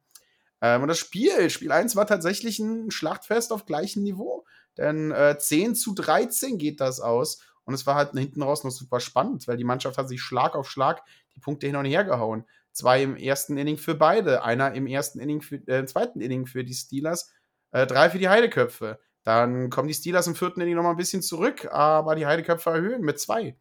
Ähm, 0.61 0.83
und 0.83 0.87
das 0.87 0.99
Spiel, 0.99 1.49
Spiel 1.49 1.71
1 1.71 1.95
war 1.95 2.07
tatsächlich 2.07 2.59
ein 2.59 2.91
Schlachtfest 2.91 3.51
auf 3.51 3.65
gleichem 3.65 4.03
Niveau. 4.03 4.45
Denn 4.77 5.11
äh, 5.11 5.37
10 5.37 5.75
zu 5.75 5.93
13 5.93 6.57
geht 6.57 6.81
das 6.81 6.99
aus. 6.99 7.41
Und 7.65 7.73
es 7.73 7.85
war 7.85 7.95
halt 7.95 8.11
hinten 8.11 8.43
raus 8.43 8.63
noch 8.63 8.71
super 8.71 8.99
spannend, 8.99 9.47
weil 9.47 9.57
die 9.57 9.63
Mannschaft 9.63 9.97
hat 9.97 10.07
sich 10.07 10.21
Schlag 10.21 10.55
auf 10.55 10.69
Schlag 10.69 11.03
die 11.35 11.39
Punkte 11.39 11.67
hin 11.67 11.75
und 11.75 11.85
her 11.85 12.03
gehauen. 12.03 12.45
Zwei 12.71 13.01
im 13.03 13.15
ersten 13.15 13.57
Inning 13.57 13.77
für 13.77 13.95
beide, 13.95 14.43
einer 14.43 14.73
im 14.73 14.85
ersten 14.85 15.19
Inning 15.19 15.41
für, 15.41 15.55
äh, 15.67 15.85
zweiten 15.85 16.21
Inning 16.21 16.45
für 16.45 16.63
die 16.63 16.73
Steelers, 16.73 17.31
äh, 17.71 17.87
drei 17.87 18.09
für 18.09 18.19
die 18.19 18.29
Heideköpfe. 18.29 18.99
Dann 19.23 19.71
kommen 19.71 19.87
die 19.87 19.93
Steelers 19.93 20.27
im 20.27 20.35
vierten 20.35 20.61
Inning 20.61 20.75
nochmal 20.75 20.93
ein 20.93 20.97
bisschen 20.97 21.23
zurück, 21.23 21.67
aber 21.71 22.15
die 22.15 22.27
Heideköpfe 22.27 22.69
erhöhen 22.69 23.01
mit 23.01 23.19
zwei. 23.19 23.57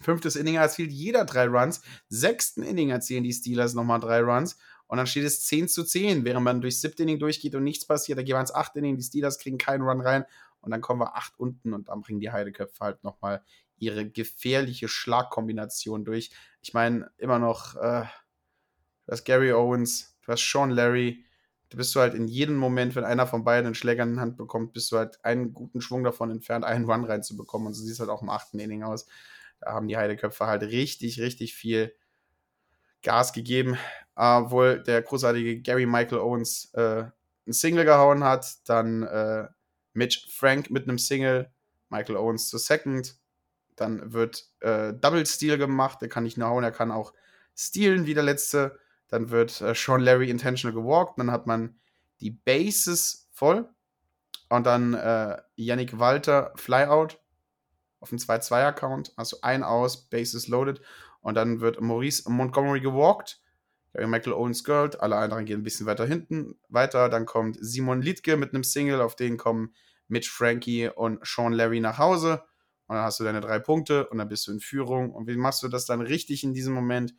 Fünftes 0.00 0.36
Inning 0.36 0.56
erzielt 0.56 0.90
jeder 0.90 1.24
drei 1.24 1.46
Runs. 1.46 1.82
Sechsten 2.08 2.62
Inning 2.62 2.90
erzielen 2.90 3.24
die 3.24 3.32
Steelers 3.32 3.74
nochmal 3.74 4.00
drei 4.00 4.20
Runs. 4.20 4.58
Und 4.88 4.96
dann 4.96 5.06
steht 5.06 5.24
es 5.24 5.44
10 5.44 5.68
zu 5.68 5.84
10, 5.84 6.24
während 6.24 6.44
man 6.44 6.60
durchs 6.60 6.80
siebte 6.80 7.02
Inning 7.04 7.18
durchgeht 7.18 7.54
und 7.54 7.62
nichts 7.62 7.86
passiert. 7.86 8.18
Da 8.18 8.22
gehen 8.22 8.34
wir 8.34 8.40
ins 8.40 8.54
achte 8.54 8.78
Inning, 8.80 8.96
die 8.96 9.02
Steelers 9.02 9.38
kriegen 9.38 9.58
keinen 9.58 9.82
Run 9.82 10.00
rein. 10.00 10.24
Und 10.60 10.70
dann 10.70 10.80
kommen 10.80 11.00
wir 11.00 11.14
acht 11.14 11.38
unten 11.38 11.72
und 11.72 11.88
dann 11.88 12.00
bringen 12.00 12.20
die 12.20 12.32
Heideköpfe 12.32 12.84
halt 12.84 13.04
nochmal 13.04 13.42
ihre 13.76 14.08
gefährliche 14.08 14.88
Schlagkombination 14.88 16.04
durch. 16.04 16.30
Ich 16.62 16.74
meine, 16.74 17.10
immer 17.18 17.38
noch, 17.38 17.76
äh, 17.76 18.04
du 19.06 19.12
hast 19.12 19.24
Gary 19.24 19.52
Owens, 19.52 20.16
du 20.22 20.32
hast 20.32 20.50
Sean 20.50 20.70
Larry, 20.70 21.24
du 21.68 21.76
bist 21.76 21.94
du 21.94 22.00
halt 22.00 22.14
in 22.14 22.26
jedem 22.26 22.56
Moment, 22.56 22.96
wenn 22.96 23.04
einer 23.04 23.26
von 23.26 23.44
beiden 23.44 23.66
einen 23.66 23.74
Schläger 23.74 24.02
in 24.02 24.14
die 24.14 24.20
Hand 24.20 24.36
bekommt, 24.36 24.72
bist 24.72 24.90
du 24.90 24.96
halt 24.96 25.24
einen 25.24 25.52
guten 25.52 25.80
Schwung 25.80 26.02
davon 26.02 26.30
entfernt, 26.30 26.64
einen 26.64 26.90
Run 26.90 27.04
reinzubekommen. 27.04 27.68
Und 27.68 27.74
so 27.74 27.82
sieht 27.82 27.92
es 27.92 28.00
halt 28.00 28.10
auch 28.10 28.22
im 28.22 28.30
achten 28.30 28.58
Inning 28.58 28.82
aus. 28.82 29.06
Da 29.60 29.72
haben 29.72 29.88
die 29.88 29.96
Heideköpfe 29.96 30.46
halt 30.46 30.62
richtig, 30.62 31.20
richtig 31.20 31.54
viel 31.54 31.94
Gas 33.02 33.32
gegeben. 33.32 33.76
Obwohl 34.20 34.82
der 34.82 35.02
großartige 35.02 35.60
Gary 35.60 35.86
Michael 35.86 36.18
Owens 36.18 36.72
äh, 36.74 37.04
ein 37.46 37.52
Single 37.52 37.84
gehauen 37.84 38.24
hat, 38.24 38.56
dann 38.68 39.04
äh, 39.04 39.46
Mitch 39.92 40.26
Frank 40.28 40.70
mit 40.70 40.88
einem 40.88 40.98
Single, 40.98 41.52
Michael 41.88 42.16
Owens 42.16 42.48
zu 42.48 42.58
Second. 42.58 43.16
Dann 43.76 44.12
wird 44.12 44.50
äh, 44.58 44.92
Double 44.92 45.24
Steal 45.24 45.56
gemacht, 45.56 46.02
der 46.02 46.08
kann 46.08 46.24
nicht 46.24 46.36
nur 46.36 46.48
hauen, 46.48 46.64
er 46.64 46.72
kann 46.72 46.90
auch 46.90 47.14
stealen 47.54 48.06
wie 48.06 48.14
der 48.14 48.24
letzte. 48.24 48.80
Dann 49.06 49.30
wird 49.30 49.60
äh, 49.60 49.72
Sean 49.76 50.00
Larry 50.00 50.30
intentional 50.30 50.74
gewalkt, 50.74 51.16
dann 51.16 51.30
hat 51.30 51.46
man 51.46 51.78
die 52.20 52.32
Bases 52.32 53.28
voll. 53.30 53.68
Und 54.48 54.66
dann 54.66 54.94
äh, 54.94 55.36
Yannick 55.54 56.00
Walter 56.00 56.52
Flyout 56.56 57.20
auf 58.00 58.08
dem 58.08 58.18
2-2-Account, 58.18 59.12
also 59.14 59.38
ein 59.42 59.62
aus, 59.62 60.08
Bases 60.08 60.48
loaded. 60.48 60.80
Und 61.20 61.36
dann 61.36 61.60
wird 61.60 61.80
Maurice 61.80 62.28
Montgomery 62.28 62.80
gewalkt. 62.80 63.40
Michael 64.06 64.32
Owens 64.32 64.64
Girl, 64.64 64.90
alle 64.98 65.16
anderen 65.16 65.44
gehen 65.44 65.60
ein 65.60 65.64
bisschen 65.64 65.86
weiter 65.86 66.06
hinten 66.06 66.58
weiter. 66.68 67.08
Dann 67.08 67.26
kommt 67.26 67.58
Simon 67.60 68.02
Liedke 68.02 68.36
mit 68.36 68.54
einem 68.54 68.64
Single, 68.64 69.00
auf 69.00 69.16
den 69.16 69.36
kommen 69.36 69.74
Mitch 70.06 70.30
Frankie 70.30 70.88
und 70.88 71.26
Sean 71.26 71.52
Larry 71.52 71.80
nach 71.80 71.98
Hause. 71.98 72.42
Und 72.86 72.96
dann 72.96 73.04
hast 73.04 73.20
du 73.20 73.24
deine 73.24 73.40
drei 73.40 73.58
Punkte 73.58 74.08
und 74.08 74.18
dann 74.18 74.28
bist 74.28 74.46
du 74.46 74.52
in 74.52 74.60
Führung. 74.60 75.12
Und 75.12 75.26
wie 75.26 75.36
machst 75.36 75.62
du 75.62 75.68
das 75.68 75.84
dann 75.84 76.00
richtig 76.00 76.42
in 76.44 76.54
diesem 76.54 76.72
Moment? 76.72 77.14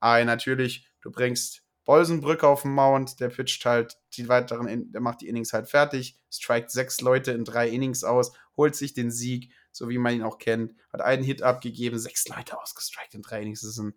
Ah, 0.00 0.22
natürlich, 0.24 0.88
du 1.00 1.12
bringst 1.12 1.62
Bolsenbrücke 1.84 2.46
auf 2.46 2.62
den 2.62 2.72
Mount, 2.72 3.20
der 3.20 3.28
pitcht 3.28 3.64
halt 3.64 3.98
die 4.14 4.28
weiteren, 4.28 4.92
der 4.92 5.00
macht 5.00 5.20
die 5.20 5.28
Innings 5.28 5.52
halt 5.52 5.68
fertig, 5.68 6.18
strikt 6.30 6.70
sechs 6.70 7.00
Leute 7.00 7.32
in 7.32 7.44
drei 7.44 7.68
Innings 7.68 8.04
aus, 8.04 8.32
holt 8.56 8.76
sich 8.76 8.94
den 8.94 9.10
Sieg, 9.10 9.52
so 9.72 9.88
wie 9.88 9.98
man 9.98 10.14
ihn 10.14 10.22
auch 10.22 10.38
kennt, 10.38 10.74
hat 10.92 11.00
einen 11.00 11.24
Hit 11.24 11.42
abgegeben, 11.42 11.98
sechs 11.98 12.28
Leute 12.28 12.60
ausgestrikt 12.60 13.14
in 13.14 13.22
drei 13.22 13.42
Innings. 13.42 13.62
Das 13.62 13.70
ist 13.70 13.78
ein, 13.78 13.94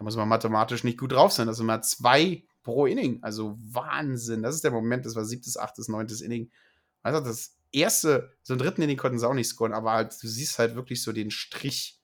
da 0.00 0.04
muss 0.04 0.16
man 0.16 0.30
mathematisch 0.30 0.82
nicht 0.82 0.98
gut 0.98 1.12
drauf 1.12 1.30
sein. 1.30 1.46
Das 1.46 1.58
sind 1.58 1.66
immer 1.66 1.82
zwei 1.82 2.42
pro 2.62 2.86
Inning. 2.86 3.22
Also 3.22 3.58
Wahnsinn. 3.58 4.42
Das 4.42 4.54
ist 4.54 4.64
der 4.64 4.70
Moment, 4.70 5.04
das 5.04 5.14
war 5.14 5.26
siebtes, 5.26 5.58
achtes, 5.58 5.88
neuntes 5.88 6.22
Inning. 6.22 6.50
Also 7.02 7.20
das 7.20 7.58
erste, 7.70 8.32
so 8.42 8.54
im 8.54 8.58
dritten 8.58 8.80
Inning 8.80 8.96
konnten 8.96 9.18
sie 9.18 9.28
auch 9.28 9.34
nicht 9.34 9.48
scoren, 9.48 9.74
aber 9.74 9.92
halt, 9.92 10.16
du 10.22 10.26
siehst 10.26 10.58
halt 10.58 10.74
wirklich 10.74 11.02
so 11.02 11.12
den 11.12 11.30
Strich, 11.30 12.00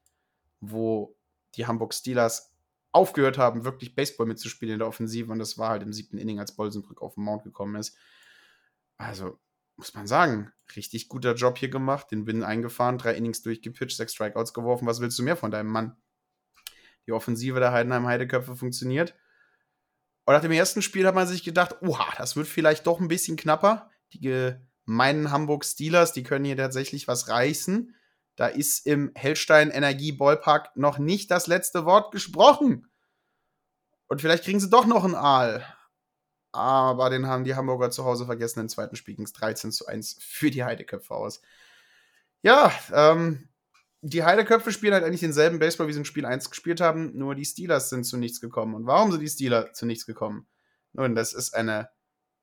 wo 0.61 1.17
die 1.55 1.67
Hamburg 1.67 1.95
Steelers 1.95 2.53
aufgehört 2.93 3.39
haben, 3.39 3.65
wirklich 3.65 3.95
Baseball 3.95 4.27
mitzuspielen 4.27 4.75
in 4.75 4.81
der 4.81 4.89
Offensive. 4.89 5.33
Und 5.33 5.39
das 5.39 5.57
war 5.57 5.71
halt 5.71 5.83
im 5.83 5.95
siebten 5.95 6.19
Inning, 6.19 6.39
als 6.39 6.55
Bolsenbrück 6.55 7.01
auf 7.01 7.15
den 7.15 7.25
Mount 7.25 7.45
gekommen 7.45 7.77
ist. 7.77 7.97
Also, 8.99 9.39
muss 9.79 9.95
man 9.95 10.07
sagen, 10.07 10.53
richtig 10.77 11.09
guter 11.09 11.35
Job 11.35 11.57
hier 11.57 11.71
gemacht. 11.71 12.11
Den 12.11 12.27
Win 12.27 12.43
eingefahren, 12.43 12.99
drei 12.99 13.15
Innings 13.15 13.41
durchgepitcht, 13.41 13.97
sechs 13.97 14.13
Strikeouts 14.13 14.53
geworfen. 14.53 14.87
Was 14.87 15.01
willst 15.01 15.19
du 15.19 15.23
mehr 15.23 15.37
von 15.39 15.51
deinem 15.51 15.71
Mann? 15.71 15.97
Die 17.07 17.13
Offensive 17.13 17.61
der 17.61 17.73
Heidenheim 17.73 18.07
Heideköpfe 18.07 18.57
funktioniert. 18.57 19.15
Und 20.25 20.35
nach 20.35 20.43
dem 20.43 20.53
ersten 20.53 20.83
Spiel 20.83 21.07
hat 21.07 21.15
man 21.15 21.27
sich 21.27 21.45
gedacht, 21.45 21.77
oha, 21.83 22.07
das 22.19 22.35
wird 22.35 22.49
vielleicht 22.49 22.87
doch 22.87 23.01
ein 23.01 23.09
bisschen 23.09 23.37
knapper. 23.37 23.91
Die 24.13 24.21
gemeinen 24.21 25.31
Hamburg 25.31 25.65
Steelers, 25.65 26.13
die 26.13 26.25
können 26.25 26.45
hier 26.45 26.57
tatsächlich 26.57 27.07
was 27.07 27.29
reißen. 27.29 27.95
Da 28.35 28.49
ist 28.49 28.87
im 28.87 29.13
Hellstein 29.15 29.71
Energie 29.71 30.13
Ballpark 30.13 30.77
noch 30.77 30.99
nicht 30.99 31.31
das 31.31 31.47
letzte 31.47 31.85
Wort 31.85 32.13
gesprochen. 32.13 32.91
Und 34.09 34.21
vielleicht 34.21 34.45
kriegen 34.45 34.61
sie 34.61 34.69
doch 34.69 34.87
noch 34.87 35.05
einen 35.05 35.15
Aal. 35.15 35.65
Aber 36.53 37.11
den 37.11 37.27
haben 37.27 37.45
die 37.45 37.55
Hamburger 37.55 37.91
zu 37.91 38.05
Hause 38.05 38.27
vergessen. 38.27 38.61
Im 38.61 38.69
zweiten 38.69 38.97
Spiel 38.97 39.15
ging 39.15 39.25
es 39.25 39.33
13 39.33 39.73
zu 39.73 39.87
1 39.87 40.19
für 40.21 40.51
die 40.51 40.65
Heideköpfe 40.65 41.15
aus. 41.15 41.41
Ja, 42.43 42.73
ähm, 42.93 43.49
die 44.11 44.23
Heideköpfe 44.23 44.71
spielen 44.71 44.95
halt 44.95 45.05
eigentlich 45.05 45.21
denselben 45.21 45.59
Baseball, 45.59 45.89
wie 45.89 45.93
sie 45.93 45.99
in 45.99 46.05
Spiel 46.05 46.27
1 46.27 46.51
gespielt 46.51 46.81
haben, 46.81 47.17
nur 47.17 47.35
die 47.35 47.45
Steelers 47.45 47.91
sind 47.91 48.05
zu 48.05 48.17
nichts 48.17 48.41
gekommen. 48.41 48.75
Und 48.75 48.87
warum 48.87 49.11
sind 49.11 49.21
die 49.21 49.29
Steelers 49.29 49.73
zu 49.73 49.85
nichts 49.85 50.07
gekommen? 50.07 50.47
Nun, 50.93 51.17
das 51.17 51.33
ist 51.33 51.55
eine 51.55 51.91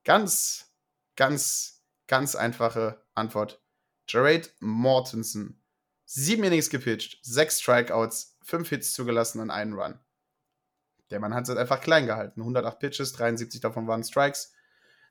ganz, 0.03 0.73
ganz, 1.15 1.83
ganz 2.07 2.35
einfache 2.35 3.01
Antwort. 3.13 3.61
Jared 4.07 4.53
Mortensen. 4.59 5.63
Sieben 6.05 6.43
Innings 6.43 6.69
gepitcht, 6.69 7.19
sechs 7.23 7.61
Strikeouts, 7.61 8.37
fünf 8.41 8.67
Hits 8.69 8.91
zugelassen 8.91 9.39
und 9.39 9.49
einen 9.49 9.73
Run. 9.73 9.99
Der 11.11 11.21
Mann 11.21 11.33
hat 11.33 11.43
es 11.43 11.49
halt 11.49 11.59
einfach 11.59 11.79
klein 11.79 12.07
gehalten. 12.07 12.41
108 12.41 12.77
Pitches, 12.77 13.13
73 13.13 13.61
davon 13.61 13.87
waren 13.87 14.03
Strikes. 14.03 14.53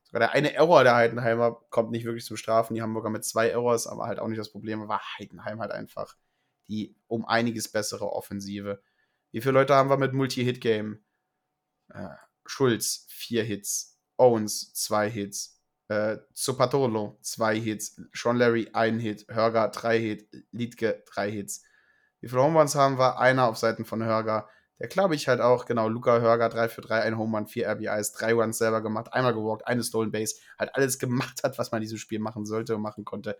Sogar 0.05 0.21
der 0.21 0.33
eine 0.33 0.53
Error 0.53 0.85
der 0.85 0.97
Heidenheimer 0.97 1.63
kommt 1.71 1.93
nicht 1.93 2.05
wirklich 2.05 2.27
zum 2.27 2.37
Strafen. 2.37 2.75
Die 2.75 2.83
Hamburger 2.83 3.09
mit 3.09 3.25
zwei 3.25 3.49
Errors, 3.49 3.87
aber 3.87 4.05
halt 4.07 4.19
auch 4.19 4.29
nicht 4.29 4.39
das 4.39 4.53
Problem. 4.53 4.87
War 4.87 5.01
Heidenheim 5.19 5.61
halt 5.61 5.73
einfach 5.73 6.17
die 6.69 6.97
um 7.07 7.25
einiges 7.25 7.71
bessere 7.71 8.13
Offensive. 8.13 8.83
Wie 9.31 9.41
viele 9.41 9.53
Leute 9.53 9.75
haben 9.75 9.91
wir 9.91 9.97
mit 9.97 10.13
Multi-Hit-Game? 10.13 11.03
Äh, 11.89 12.09
Schulz, 12.47 13.07
vier 13.09 13.45
Hits. 13.45 13.99
Owens, 14.17 14.73
zwei 14.75 15.11
Hits. 15.11 15.61
Äh, 15.89 16.19
Zopatolo, 16.33 17.19
zwei 17.23 17.59
Hits. 17.59 18.01
Sean 18.13 18.37
Larry, 18.37 18.69
ein 18.73 18.99
Hit. 18.99 19.27
Hörger, 19.29 19.69
drei 19.69 19.99
Hits. 19.99 20.25
Liedke, 20.51 21.03
drei 21.13 21.31
Hits. 21.31 21.65
Wie 22.21 22.29
viele 22.29 22.43
Home 22.43 22.59
Runs 22.59 22.75
haben 22.75 22.99
wir? 22.99 23.19
Einer 23.19 23.49
auf 23.49 23.57
Seiten 23.57 23.85
von 23.85 24.03
Hörger. 24.05 24.49
Der 24.83 24.89
glaube 24.89 25.15
ich 25.15 25.29
halt 25.29 25.41
auch, 25.41 25.67
genau, 25.67 25.89
Luca 25.89 26.19
Hörger, 26.19 26.49
3 26.49 26.69
für 26.69 26.81
3, 26.81 27.03
ein 27.03 27.17
Home 27.17 27.39
Run, 27.39 27.47
4 27.47 27.69
RBIs, 27.69 28.11
3 28.15 28.33
Runs 28.33 28.59
selber 28.59 28.83
gemacht, 28.83 29.13
einmal 29.13 29.33
gewalkt, 29.33 29.65
eine 29.65 29.85
Stolen 29.85 30.11
Base, 30.11 30.41
halt 30.59 30.75
alles 30.75 30.99
gemacht 30.99 31.45
hat, 31.45 31.57
was 31.57 31.71
man 31.71 31.79
in 31.79 31.83
diesem 31.83 31.99
Spiel 31.99 32.19
machen 32.19 32.45
sollte 32.45 32.75
und 32.75 32.83
machen 32.83 33.05
konnte. 33.05 33.39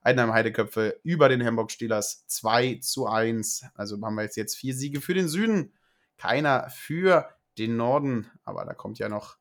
Einheim 0.00 0.32
Heideköpfe 0.32 0.98
über 1.02 1.28
den 1.28 1.44
Hamburg 1.44 1.70
Steelers 1.70 2.26
2 2.28 2.78
zu 2.80 3.06
1. 3.06 3.66
Also 3.74 4.00
haben 4.00 4.14
wir 4.14 4.22
jetzt, 4.22 4.38
jetzt 4.38 4.56
vier 4.56 4.74
Siege 4.74 5.02
für 5.02 5.12
den 5.12 5.28
Süden, 5.28 5.74
keiner 6.16 6.70
für 6.70 7.28
den 7.58 7.76
Norden. 7.76 8.30
Aber 8.44 8.64
da 8.64 8.72
kommt 8.72 8.98
ja 8.98 9.10
noch 9.10 9.36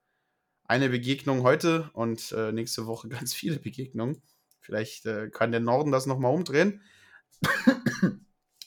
eine 0.65 0.89
Begegnung 0.89 1.43
heute 1.43 1.89
und 1.93 2.33
äh, 2.33 2.51
nächste 2.51 2.85
Woche 2.85 3.07
ganz 3.07 3.33
viele 3.33 3.59
Begegnungen. 3.59 4.21
Vielleicht 4.59 5.05
äh, 5.05 5.29
kann 5.29 5.51
der 5.51 5.61
Norden 5.61 5.93
das 5.93 6.05
nochmal 6.05 6.35
umdrehen. 6.35 6.81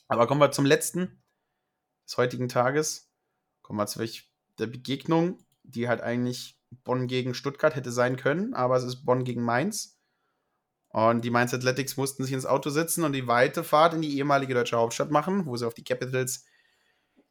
Aber 0.09 0.27
kommen 0.27 0.41
wir 0.41 0.53
zum 0.53 0.65
letzten 0.65 1.22
des 2.07 2.17
heutigen 2.17 2.49
Tages. 2.49 3.11
Kommen 3.63 3.79
wir 3.79 3.87
zu 3.87 4.05
der 4.59 4.67
Begegnung, 4.67 5.45
die 5.63 5.89
halt 5.89 6.01
eigentlich 6.01 6.59
Bonn 6.85 7.07
gegen 7.07 7.35
Stuttgart 7.35 7.75
hätte 7.75 7.93
sein 7.93 8.17
können, 8.17 8.55
aber 8.55 8.77
es 8.77 8.85
ist 8.85 9.05
Bonn 9.05 9.25
gegen 9.25 9.43
Mainz. 9.43 9.99
Und 10.89 11.25
die 11.25 11.31
Mainz 11.31 11.55
Athletics 11.55 11.97
mussten 11.97 12.25
sich 12.25 12.33
ins 12.33 12.45
Auto 12.47 12.69
setzen 12.71 13.05
und 13.05 13.13
die 13.13 13.27
weite 13.27 13.65
Fahrt 13.65 13.95
in 13.95 14.03
die 14.03 14.17
ehemalige 14.17 14.55
deutsche 14.55 14.77
Hauptstadt 14.77 15.11
machen, 15.11 15.47
wo 15.47 15.57
sie 15.57 15.67
auf 15.67 15.75
die 15.75 15.85
Capitals 15.85 16.45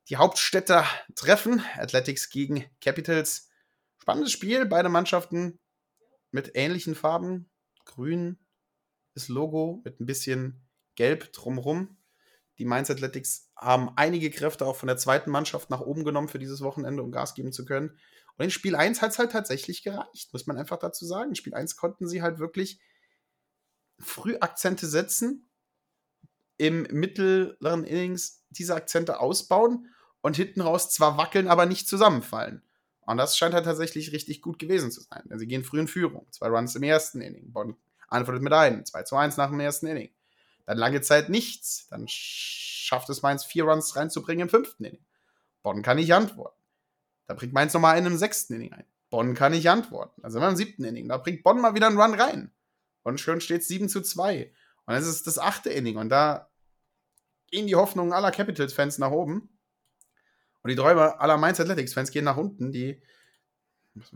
die 0.10 0.18
Hauptstädter 0.18 0.86
treffen. 1.16 1.62
Athletics 1.76 2.30
gegen 2.30 2.66
Capitals. 2.82 3.50
Spannendes 4.00 4.32
Spiel, 4.32 4.66
beide 4.66 4.90
Mannschaften 4.90 5.60
mit 6.32 6.52
ähnlichen 6.56 6.96
Farben. 6.96 7.52
Grün, 7.86 8.40
das 9.14 9.28
Logo 9.28 9.82
mit 9.84 10.00
ein 10.00 10.08
bisschen 10.08 10.68
Gelb 10.96 11.32
drumrum. 11.34 11.98
Die 12.58 12.66
Mainz 12.66 12.90
Athletics 12.90 13.51
haben 13.62 13.92
einige 13.96 14.32
Kräfte 14.32 14.66
auch 14.66 14.76
von 14.76 14.88
der 14.88 14.98
zweiten 14.98 15.30
Mannschaft 15.30 15.70
nach 15.70 15.82
oben 15.82 16.04
genommen 16.04 16.28
für 16.28 16.40
dieses 16.40 16.62
Wochenende, 16.62 17.04
um 17.04 17.12
Gas 17.12 17.36
geben 17.36 17.54
zu 17.54 17.64
können. 17.64 17.98
Und 18.38 18.46
in 18.46 18.52
Spiel 18.52 18.76
1 18.76 19.02
hat 19.02 19.12
es 19.12 19.20
halt 19.20 19.32
tatsächlich 19.32 19.84
gereicht, 19.84 20.34
muss 20.34 20.48
man 20.48 20.58
einfach 20.58 20.80
dazu 20.80 21.06
sagen. 21.06 21.30
In 21.30 21.36
Spiel 21.36 21.54
1 21.54 21.78
konnten 21.78 22.08
sie 22.08 22.24
halt 22.24 22.40
wirklich 22.40 22.80
früh 24.00 24.36
Akzente 24.40 24.88
setzen, 24.88 25.48
im 26.58 26.84
mittleren 26.92 27.84
Innings 27.84 28.44
diese 28.50 28.76
Akzente 28.76 29.20
ausbauen 29.20 29.88
und 30.22 30.36
hinten 30.36 30.62
raus 30.62 30.92
zwar 30.92 31.18
wackeln, 31.18 31.48
aber 31.48 31.66
nicht 31.66 31.88
zusammenfallen. 31.88 32.64
Und 33.02 33.18
das 33.18 33.38
scheint 33.38 33.54
halt 33.54 33.66
tatsächlich 33.66 34.12
richtig 34.12 34.42
gut 34.42 34.60
gewesen 34.60 34.92
zu 34.92 35.02
sein. 35.02 35.24
Sie 35.36 35.48
gehen 35.48 35.64
früh 35.64 35.80
in 35.80 35.88
Führung. 35.88 36.28
Zwei 36.32 36.48
Runs 36.48 36.76
im 36.76 36.84
ersten 36.84 37.22
Inning. 37.22 37.52
Bonn 37.52 37.76
antwortet 38.08 38.44
mit 38.44 38.54
einem. 38.54 38.86
2 38.86 39.04
zu 39.04 39.16
1 39.16 39.38
nach 39.38 39.50
dem 39.50 39.60
ersten 39.60 39.88
Inning. 39.88 40.12
Dann 40.66 40.78
lange 40.78 41.02
Zeit 41.02 41.30
nichts. 41.30 41.88
Dann 41.90 42.08
schafft 42.92 43.10
es 43.10 43.22
Mainz, 43.22 43.46
vier 43.46 43.64
Runs 43.64 43.96
reinzubringen 43.96 44.44
im 44.44 44.50
fünften 44.50 44.84
Inning. 44.84 45.06
Bonn 45.64 45.82
kann 45.82 45.96
nicht 45.96 46.14
antworten. 46.14 46.62
Da 47.26 47.36
bringt 47.36 47.54
Mainz 47.54 47.74
nochmal 47.74 47.96
einen 47.96 48.08
im 48.08 48.18
sechsten 48.18 48.56
Inning 48.56 48.74
ein. 48.74 48.84
Bonn 49.10 49.34
kann 49.34 49.54
nicht 49.54 49.70
antworten. 49.70 50.22
Dann 50.22 50.32
sind 50.32 50.44
im 50.44 50.58
siebten 50.58 50.84
Inning. 50.84 51.08
Da 51.08 51.18
bringt 51.18 51.42
Bonn 51.42 51.62
mal 51.62 51.74
wieder 51.74 51.88
einen 51.88 51.98
Run 51.98 52.20
rein. 52.20 52.52
Und 53.04 53.22
schon 53.22 53.40
steht 53.40 53.62
es 53.62 53.70
7 53.70 53.88
zu 53.88 54.02
2. 54.02 54.54
Und 54.86 54.94
das 54.94 55.08
ist 55.08 55.26
das 55.26 55.40
achte 55.40 55.70
Inning. 55.70 55.96
Und 55.96 56.10
da 56.10 56.50
gehen 57.50 57.66
die 57.66 57.78
Hoffnungen 57.78 58.12
aller 58.12 58.32
Capitals-Fans 58.32 58.98
nach 58.98 59.12
oben. 59.12 59.58
Und 60.62 60.70
die 60.70 60.76
Träume 60.76 61.18
aller 61.22 61.38
Mainz 61.38 61.62
Athletics-Fans 61.62 62.12
gehen 62.12 62.26
nach 62.26 62.36
unten. 62.36 62.74
Die, 62.74 63.02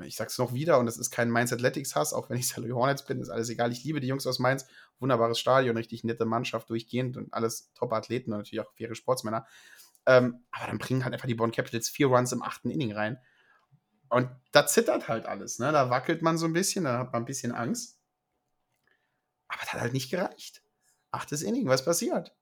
ich 0.04 0.16
sag's 0.16 0.38
noch 0.38 0.54
wieder, 0.54 0.80
und 0.80 0.86
das 0.86 0.98
ist 0.98 1.12
kein 1.12 1.30
Mainz 1.30 1.52
Athletics-Hass, 1.52 2.14
auch 2.14 2.30
wenn 2.30 2.38
ich 2.38 2.48
Salary 2.48 2.72
Hornets 2.72 3.04
bin, 3.06 3.20
ist 3.20 3.30
alles 3.30 3.50
egal. 3.50 3.72
Ich 3.72 3.84
liebe 3.84 4.00
die 4.00 4.08
Jungs 4.08 4.26
aus 4.26 4.40
Mainz. 4.40 4.66
Wunderbares 5.00 5.40
Stadion, 5.40 5.76
richtig 5.76 6.04
nette 6.04 6.26
Mannschaft 6.26 6.70
durchgehend 6.70 7.18
und 7.18 7.34
alles 7.34 7.72
Top-Athleten 7.74 8.32
und 8.32 8.40
natürlich 8.40 8.62
auch 8.62 8.72
faire 8.74 8.96
Sportsmänner. 8.96 9.46
Ähm, 10.06 10.46
aber 10.52 10.68
dann 10.68 10.78
bringen 10.78 11.04
halt 11.04 11.14
einfach 11.14 11.28
die 11.28 11.36
Bonn 11.36 11.52
Capitals 11.52 11.90
vier 11.90 12.08
Runs 12.08 12.32
im 12.32 12.42
achten 12.42 12.70
Inning 12.70 12.94
rein. 12.94 13.20
Und 14.10 14.30
da 14.52 14.66
zittert 14.68 15.08
halt 15.08 15.26
alles, 15.26 15.60
ne? 15.60 15.72
Da 15.72 15.90
wackelt 15.90 16.22
man 16.22 16.38
so 16.38 16.46
ein 16.46 16.54
bisschen, 16.54 16.86
da 16.86 17.00
hat 17.00 17.12
man 17.12 17.24
ein 17.24 17.26
bisschen 17.26 17.52
Angst. 17.52 18.00
Aber 19.48 19.60
das 19.62 19.74
hat 19.74 19.82
halt 19.82 19.94
nicht 19.94 20.10
gereicht. 20.10 20.64
Achtes 21.12 21.42
Inning, 21.42 21.68
was 21.68 21.84
passiert? 21.84 22.36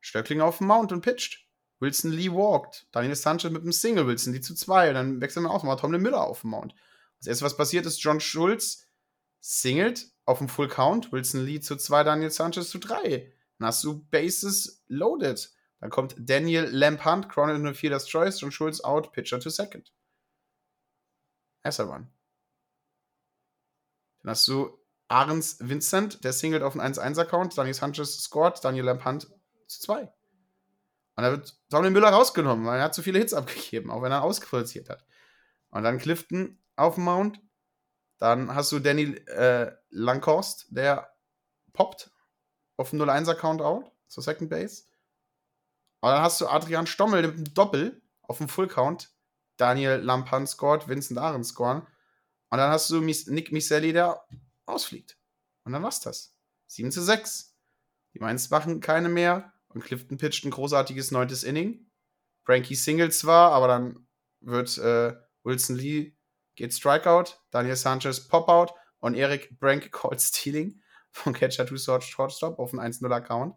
Stöckling 0.00 0.40
auf 0.40 0.58
dem 0.58 0.66
Mount 0.66 0.92
und 0.92 1.00
pitcht. 1.00 1.45
Wilson 1.80 2.12
Lee 2.12 2.30
walked. 2.30 2.86
Daniel 2.92 3.16
Sanchez 3.16 3.50
mit 3.50 3.62
einem 3.62 3.72
Single, 3.72 4.06
Wilson 4.06 4.32
Lee 4.32 4.40
zu 4.40 4.54
zwei. 4.54 4.88
Und 4.88 4.94
dann 4.94 5.20
wechseln 5.20 5.44
wir 5.44 5.50
auch 5.50 5.62
nochmal 5.62 5.76
Tomlin 5.76 6.02
Miller 6.02 6.22
auf 6.22 6.40
dem 6.42 6.50
Mount. 6.50 6.74
Das 7.18 7.26
erste, 7.26 7.44
was 7.44 7.56
passiert 7.56 7.86
ist, 7.86 8.02
John 8.02 8.20
Schulz 8.20 8.86
singelt 9.40 10.06
auf 10.24 10.38
dem 10.38 10.48
Full 10.48 10.68
Count. 10.68 11.12
Wilson 11.12 11.44
Lee 11.44 11.60
zu 11.60 11.76
zwei, 11.76 12.02
Daniel 12.02 12.30
Sanchez 12.30 12.70
zu 12.70 12.78
drei. 12.78 13.32
Dann 13.58 13.68
hast 13.68 13.84
du 13.84 14.04
Bases 14.10 14.84
loaded. 14.88 15.52
Dann 15.80 15.90
kommt 15.90 16.14
Daniel 16.18 16.64
Lampunt, 16.64 17.28
Chronicle 17.28 17.60
nur 17.60 17.74
Fielder's 17.74 18.06
Choice, 18.06 18.40
John 18.40 18.52
Schulz 18.52 18.80
out, 18.80 19.12
Pitcher 19.12 19.40
to 19.40 19.50
second. 19.50 19.92
Erster 21.62 21.84
Run. 21.84 22.08
Dann 24.20 24.30
hast 24.30 24.48
du 24.48 24.78
Ahrens 25.08 25.58
Vincent, 25.60 26.24
der 26.24 26.32
singelt 26.32 26.62
auf 26.62 26.76
einen 26.76 26.94
1-1-Account, 26.94 27.56
Daniel 27.56 27.74
Sanchez 27.74 28.18
scored, 28.22 28.62
Daniel 28.64 28.84
Lampunt 28.84 29.28
zu 29.66 29.80
zwei. 29.80 30.12
Und 31.16 31.24
da 31.24 31.30
wird 31.30 31.58
Tomlin 31.70 31.92
Müller 31.92 32.10
rausgenommen, 32.10 32.66
weil 32.66 32.78
er 32.78 32.84
hat 32.84 32.94
zu 32.94 33.02
viele 33.02 33.18
Hits 33.18 33.34
abgegeben, 33.34 33.90
auch 33.90 34.02
wenn 34.02 34.12
er 34.12 34.22
ausproduziert 34.22 34.90
hat. 34.90 35.04
Und 35.70 35.82
dann 35.82 35.98
Clifton 35.98 36.58
auf 36.76 36.94
dem 36.94 37.04
Mount. 37.04 37.40
Dann 38.18 38.54
hast 38.54 38.72
du 38.72 38.78
Danny 38.78 39.14
äh, 39.26 39.72
Lankhorst, 39.90 40.66
der 40.70 41.12
poppt 41.72 42.10
auf 42.76 42.90
dem 42.90 43.00
0-1-Account 43.02 43.60
out, 43.60 43.90
zur 44.08 44.22
Second 44.22 44.50
Base. 44.50 44.84
Und 46.00 46.10
dann 46.10 46.22
hast 46.22 46.40
du 46.40 46.46
Adrian 46.46 46.86
Stommel 46.86 47.22
mit 47.22 47.34
einem 47.34 47.54
Doppel 47.54 48.02
auf 48.22 48.38
dem 48.38 48.48
Full 48.48 48.68
Count. 48.68 49.10
Daniel 49.56 49.96
Lampan 49.96 50.46
scored, 50.46 50.86
Vincent 50.88 51.18
Ahren 51.18 51.44
scoren. 51.44 51.86
Und 52.50 52.58
dann 52.58 52.70
hast 52.70 52.90
du 52.90 53.00
Nick 53.00 53.52
Miselli, 53.52 53.92
der 53.92 54.24
ausfliegt. 54.66 55.18
Und 55.64 55.72
dann 55.72 55.82
war's 55.82 56.00
das. 56.00 56.36
7 56.66 56.92
zu 56.92 57.02
6. 57.02 57.54
Die 58.14 58.18
Mainz 58.18 58.50
machen 58.50 58.80
keine 58.80 59.08
mehr. 59.08 59.52
Und 59.76 59.82
Clifton 59.82 60.16
pitcht 60.16 60.42
ein 60.46 60.50
großartiges 60.50 61.10
neuntes 61.10 61.44
Inning. 61.44 61.90
Frankie 62.46 62.74
singelt 62.74 63.12
zwar, 63.12 63.52
aber 63.52 63.68
dann 63.68 64.08
wird 64.40 64.78
äh, 64.78 65.14
Wilson 65.44 65.76
Lee 65.76 66.16
geht 66.54 66.72
Strikeout, 66.72 67.38
Daniel 67.50 67.76
Sanchez 67.76 68.26
Pop-Out 68.26 68.72
und 69.00 69.16
Eric 69.16 69.58
Brank 69.60 69.92
called 69.92 70.18
Stealing 70.18 70.80
von 71.10 71.34
Catcher 71.34 71.66
to 71.66 71.76
Shortstop 71.76 72.58
auf 72.58 72.72
einen 72.72 72.90
1-0-Account. 72.90 73.54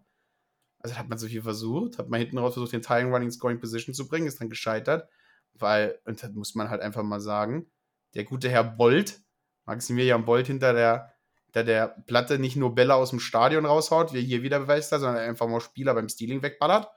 Also 0.80 0.98
hat 0.98 1.08
man 1.08 1.18
so 1.18 1.28
viel 1.28 1.42
versucht, 1.42 1.98
hat 1.98 2.10
man 2.10 2.20
hinten 2.20 2.38
raus 2.38 2.56
versucht, 2.56 2.74
den 2.74 2.82
Tying 2.82 3.14
Running 3.14 3.32
Scoring 3.32 3.62
Position 3.62 3.96
zu 3.96 4.06
bringen, 4.06 4.28
ist 4.28 4.42
dann 4.42 4.50
gescheitert, 4.50 5.10
weil, 5.54 6.02
und 6.04 6.22
das 6.22 6.32
muss 6.34 6.54
man 6.54 6.70
halt 6.70 6.82
einfach 6.82 7.04
mal 7.04 7.22
sagen, 7.22 7.72
der 8.14 8.26
gute 8.26 8.50
Herr 8.50 8.66
Bolt, 8.66 9.22
Maximilian 9.66 10.26
Bolt 10.26 10.48
hinter 10.48 10.74
der 10.74 11.14
der 11.54 11.64
der 11.64 11.88
Platte 12.06 12.40
nicht 12.40 12.56
nur 12.56 12.76
Bälle 12.76 12.96
aus 12.96 13.10
dem 13.10 13.20
Stadion 13.20 13.66
raushaut, 13.66 14.14
wie 14.14 14.22
hier 14.22 14.44
wieder 14.44 14.60
beweist 14.60 14.92
hat, 14.92 15.02
sondern 15.02 15.24
einfach 15.24 15.48
mal 15.48 15.62
Spieler 15.62 15.94
beim 15.94 16.10
Stealing 16.10 16.42
wegballert. 16.42 16.88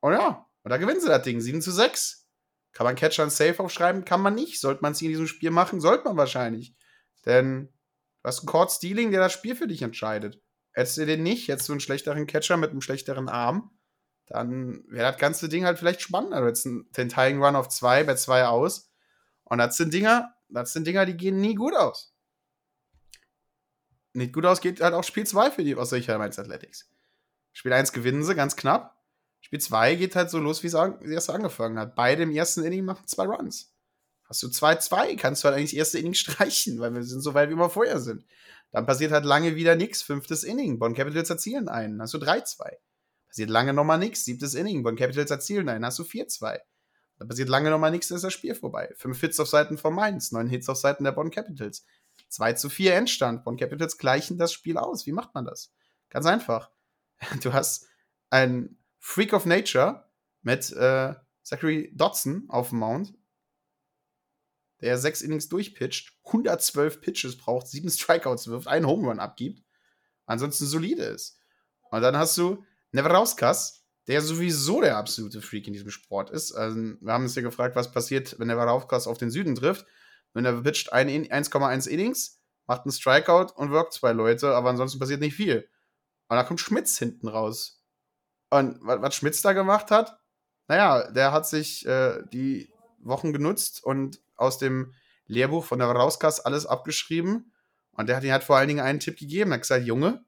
Und 0.00 0.12
ja, 0.12 0.46
und 0.62 0.70
da 0.70 0.76
gewinnen 0.76 1.00
sie 1.00 1.08
das 1.08 1.22
Ding. 1.22 1.40
7 1.40 1.60
zu 1.60 1.72
6. 1.72 2.28
Kann 2.72 2.84
man 2.84 2.96
Catcher 2.96 3.24
und 3.24 3.32
Safe 3.32 3.58
aufschreiben? 3.62 4.04
Kann 4.04 4.22
man 4.22 4.34
nicht. 4.34 4.60
Sollte 4.60 4.82
man 4.82 4.92
es 4.92 5.02
in 5.02 5.08
diesem 5.08 5.26
Spiel 5.26 5.50
machen? 5.50 5.80
Sollte 5.80 6.04
man 6.04 6.16
wahrscheinlich. 6.16 6.74
Denn 7.26 7.66
du 8.22 8.28
hast 8.28 8.40
einen 8.40 8.46
Court 8.46 8.70
Stealing, 8.70 9.10
der 9.10 9.20
das 9.20 9.32
Spiel 9.32 9.56
für 9.56 9.66
dich 9.66 9.82
entscheidet. 9.82 10.40
Hättest 10.72 10.96
du 10.96 11.06
den 11.06 11.22
nicht, 11.22 11.48
hättest 11.48 11.68
du 11.68 11.74
einen 11.74 11.80
schlechteren 11.80 12.26
Catcher 12.26 12.56
mit 12.56 12.70
einem 12.70 12.80
schlechteren 12.80 13.28
Arm, 13.28 13.76
dann 14.26 14.84
wäre 14.88 15.10
das 15.10 15.20
ganze 15.20 15.50
Ding 15.50 15.66
halt 15.66 15.78
vielleicht 15.78 16.00
spannender. 16.00 16.40
Du 16.40 16.46
hättest 16.46 16.66
den 16.66 17.08
Tying 17.10 17.42
Run 17.42 17.56
auf 17.56 17.68
2 17.68 18.04
bei 18.04 18.14
2 18.14 18.46
aus. 18.46 18.90
Und 19.44 19.58
das 19.58 19.76
sind 19.76 19.92
Dinger, 19.92 20.32
das 20.48 20.72
sind 20.72 20.86
Dinger, 20.86 21.04
die 21.04 21.16
gehen 21.16 21.40
nie 21.40 21.54
gut 21.54 21.74
aus 21.74 22.11
nicht 24.14 24.32
gut 24.32 24.46
aus, 24.46 24.60
geht 24.60 24.80
halt 24.80 24.94
auch 24.94 25.04
Spiel 25.04 25.26
2 25.26 25.50
für 25.50 25.64
die 25.64 25.76
solcher 25.82 26.18
Mainz 26.18 26.38
Athletics. 26.38 26.90
Spiel 27.52 27.72
1 27.72 27.92
gewinnen 27.92 28.24
sie 28.24 28.34
ganz 28.34 28.56
knapp. 28.56 28.96
Spiel 29.40 29.60
2 29.60 29.96
geht 29.96 30.16
halt 30.16 30.30
so 30.30 30.38
los, 30.38 30.62
wie 30.62 30.68
es 30.68 30.74
erst 30.74 31.30
angefangen 31.30 31.78
hat. 31.78 31.94
Beide 31.94 32.22
im 32.22 32.30
ersten 32.30 32.64
Inning 32.64 32.84
machen 32.84 33.06
zwei 33.06 33.24
Runs. 33.24 33.72
Hast 34.24 34.42
du 34.42 34.46
2-2, 34.46 35.16
kannst 35.18 35.42
du 35.42 35.48
halt 35.48 35.58
eigentlich 35.58 35.72
das 35.72 35.78
erste 35.78 35.98
Inning 35.98 36.14
streichen, 36.14 36.78
weil 36.80 36.94
wir 36.94 37.02
sind 37.02 37.20
so 37.20 37.34
weit, 37.34 37.50
wie 37.50 37.54
wir 37.54 37.68
vorher 37.68 38.00
sind. 38.00 38.24
Dann 38.70 38.86
passiert 38.86 39.12
halt 39.12 39.26
lange 39.26 39.56
wieder 39.56 39.76
nichts. 39.76 40.00
Fünftes 40.00 40.44
Inning. 40.44 40.78
Bonn 40.78 40.94
Capitals 40.94 41.28
erzielen 41.28 41.68
einen. 41.68 42.00
Hast 42.00 42.14
du 42.14 42.18
3-2. 42.18 42.76
Passiert 43.28 43.50
lange 43.50 43.74
nochmal 43.74 43.98
nichts. 43.98 44.24
Siebtes 44.24 44.54
Inning. 44.54 44.82
Bonn 44.82 44.96
Capitals 44.96 45.30
erzielen 45.30 45.68
einen. 45.68 45.84
Hast 45.84 45.98
du 45.98 46.04
4-2. 46.04 46.60
Dann 47.22 47.28
passiert 47.28 47.48
lange 47.48 47.70
nochmal 47.70 47.92
nichts, 47.92 48.08
dann 48.08 48.16
ist 48.16 48.24
das 48.24 48.32
Spiel 48.32 48.52
vorbei. 48.54 48.92
Fünf 48.96 49.20
Hits 49.20 49.38
auf 49.38 49.48
Seiten 49.48 49.78
von 49.78 49.94
Mainz, 49.94 50.32
neun 50.32 50.48
Hits 50.48 50.68
auf 50.68 50.76
Seiten 50.76 51.04
der 51.04 51.12
Bonn 51.12 51.30
Capitals. 51.30 51.84
2 52.32 52.54
zu 52.54 52.70
4 52.70 52.94
Endstand. 52.94 53.44
Bonn 53.44 53.56
Capitals 53.56 53.98
gleichen 53.98 54.38
das 54.38 54.52
Spiel 54.52 54.78
aus. 54.78 55.06
Wie 55.06 55.12
macht 55.12 55.34
man 55.34 55.44
das? 55.44 55.72
Ganz 56.10 56.26
einfach. 56.26 56.70
Du 57.42 57.52
hast 57.52 57.86
einen 58.30 58.78
Freak 58.98 59.32
of 59.32 59.46
Nature 59.46 60.10
mit 60.42 60.72
äh, 60.72 61.14
Zachary 61.42 61.92
Dodson 61.94 62.46
auf 62.48 62.70
dem 62.70 62.78
Mount, 62.78 63.14
der 64.80 64.98
sechs 64.98 65.22
Innings 65.22 65.48
durchpitcht, 65.48 66.12
112 66.24 67.00
Pitches 67.00 67.36
braucht, 67.36 67.68
sieben 67.68 67.90
Strikeouts 67.90 68.48
wirft, 68.48 68.66
einen 68.66 68.86
Home 68.86 69.08
Run 69.08 69.20
abgibt, 69.20 69.62
ansonsten 70.26 70.66
solide 70.66 71.04
ist. 71.04 71.38
Und 71.90 72.02
dann 72.02 72.16
hast 72.16 72.36
du 72.38 72.64
Neverauskas, 72.90 73.84
der 74.08 74.20
sowieso 74.20 74.80
der 74.80 74.96
absolute 74.96 75.40
Freak 75.42 75.66
in 75.66 75.72
diesem 75.72 75.90
Sport 75.90 76.30
ist. 76.30 76.52
Also, 76.52 76.76
wir 76.76 77.12
haben 77.12 77.24
uns 77.24 77.34
ja 77.34 77.42
gefragt, 77.42 77.76
was 77.76 77.92
passiert, 77.92 78.38
wenn 78.38 78.48
Neverauskas 78.48 79.06
auf 79.06 79.18
den 79.18 79.30
Süden 79.30 79.54
trifft. 79.54 79.86
Wenn 80.34 80.44
er 80.44 80.62
pitcht 80.62 80.92
1,1 80.92 81.88
Innings, 81.88 82.40
macht 82.66 82.82
einen 82.82 82.92
Strikeout 82.92 83.52
und 83.54 83.70
wirkt 83.70 83.92
zwei 83.92 84.12
Leute, 84.12 84.54
aber 84.54 84.70
ansonsten 84.70 84.98
passiert 84.98 85.20
nicht 85.20 85.34
viel. 85.34 85.68
Und 86.28 86.36
da 86.36 86.44
kommt 86.44 86.60
Schmitz 86.60 86.98
hinten 86.98 87.28
raus. 87.28 87.82
Und 88.50 88.78
was 88.82 89.14
Schmitz 89.14 89.42
da 89.42 89.52
gemacht 89.52 89.90
hat, 89.90 90.18
naja, 90.68 91.10
der 91.10 91.32
hat 91.32 91.46
sich 91.46 91.86
äh, 91.86 92.22
die 92.32 92.72
Wochen 92.98 93.32
genutzt 93.32 93.82
und 93.82 94.20
aus 94.36 94.58
dem 94.58 94.94
Lehrbuch 95.26 95.64
von 95.64 95.78
der 95.78 95.88
Rauskas 95.88 96.40
alles 96.40 96.66
abgeschrieben. 96.66 97.52
Und 97.92 98.08
der 98.08 98.16
hat 98.16 98.24
ihm 98.24 98.32
halt 98.32 98.44
vor 98.44 98.56
allen 98.56 98.68
Dingen 98.68 98.80
einen 98.80 99.00
Tipp 99.00 99.18
gegeben. 99.18 99.50
Er 99.50 99.54
hat 99.54 99.62
gesagt, 99.62 99.84
Junge, 99.84 100.24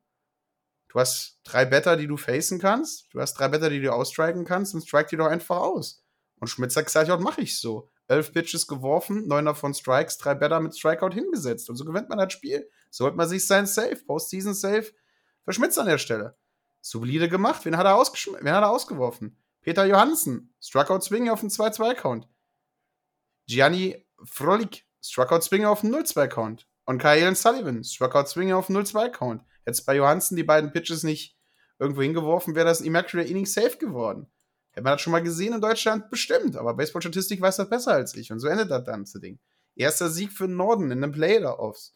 du 0.89 1.01
hast 1.01 1.41
drei 1.45 1.65
Better, 1.65 1.97
die 1.97 2.07
du 2.07 2.17
facen 2.17 2.59
kannst. 2.59 3.13
Du 3.13 3.21
hast 3.21 3.35
drei 3.35 3.49
Better, 3.49 3.71
die 3.71 3.81
du 3.81 3.93
ausstriken 3.93 4.45
kannst. 4.45 4.75
Und 4.75 4.83
strike 4.83 5.09
die 5.11 5.17
doch 5.17 5.27
einfach 5.27 5.59
aus. 5.59 6.05
Und 6.41 6.49
Schmitz 6.49 6.77
hat 6.77 6.87
gesagt, 6.87 7.09
ja, 7.09 7.17
mach 7.17 7.39
ich 7.39 7.59
so 7.59 7.91
elf 8.07 8.33
Pitches 8.33 8.67
geworfen, 8.67 9.27
neun 9.27 9.47
davon 9.47 9.75
Strikes, 9.75 10.19
drei 10.19 10.35
Better 10.35 10.61
mit 10.61 10.77
Strikeout 10.77 11.15
hingesetzt. 11.15 11.71
Und 11.71 11.77
so 11.77 11.85
gewinnt 11.85 12.09
man 12.09 12.19
das 12.19 12.33
Spiel. 12.33 12.69
So 12.91 13.05
holt 13.05 13.17
man 13.17 13.29
sich 13.29 13.47
sein 13.47 13.67
Safe, 13.67 13.97
Postseason 14.07 14.55
Safe, 14.55 14.93
verschmitzt 15.45 15.79
an 15.79 15.87
der 15.87 15.99
Stelle. 15.99 16.37
Solide 16.81 17.29
gemacht. 17.29 17.65
Wen 17.65 17.77
hat 17.77 17.87
er, 17.87 17.97
Wen 17.97 18.53
hat 18.53 18.63
er 18.63 18.71
ausgeworfen? 18.71 19.39
Peter 19.63 19.87
Johansen, 19.87 20.55
Struckout 20.61 21.03
Swing 21.03 21.31
auf 21.31 21.41
dem 21.41 21.49
2-2-Count. 21.49 22.29
Gianni 23.47 24.07
Frolik, 24.25 24.85
Struckout 25.03 25.43
Swing 25.43 25.65
auf 25.65 25.81
dem 25.81 25.95
0-2-Count. 25.95 26.69
Und 26.85 26.99
Kyle 26.99 27.35
Sullivan, 27.35 27.83
Struckout 27.83 28.29
Swing 28.29 28.53
auf 28.53 28.67
dem 28.67 28.77
0-2-Count. 28.77 29.43
Jetzt 29.67 29.87
bei 29.87 29.97
Johansen 29.97 30.37
die 30.37 30.45
beiden 30.45 30.73
Pitches 30.73 31.03
nicht 31.03 31.39
irgendwo 31.79 32.03
hingeworfen, 32.03 32.55
wäre 32.55 32.67
das 32.67 32.83
Immaculate 32.83 33.29
Inning 33.29 33.47
safe 33.47 33.79
geworden. 33.79 34.31
Hätte 34.75 34.83
man 34.83 34.95
das 34.95 35.03
schon 35.03 35.13
mal 35.13 35.23
gesehen 35.23 35.55
in 35.55 35.61
Deutschland? 35.61 36.11
Bestimmt. 36.11 36.57
Aber 36.57 36.75
Baseball-Statistik 36.75 37.41
weiß 37.41 37.57
das 37.57 37.69
besser 37.69 37.93
als 37.93 38.15
ich. 38.17 38.33
Und 38.33 38.41
so 38.41 38.49
endet 38.49 38.73
das 38.73 38.85
ganze 38.85 39.21
Ding. 39.21 39.39
Erster 39.77 40.11
Sieg 40.11 40.33
für 40.33 40.49
den 40.49 40.57
Norden 40.57 40.91
in 40.91 41.01
den 41.01 41.13
Playoffs. 41.13 41.95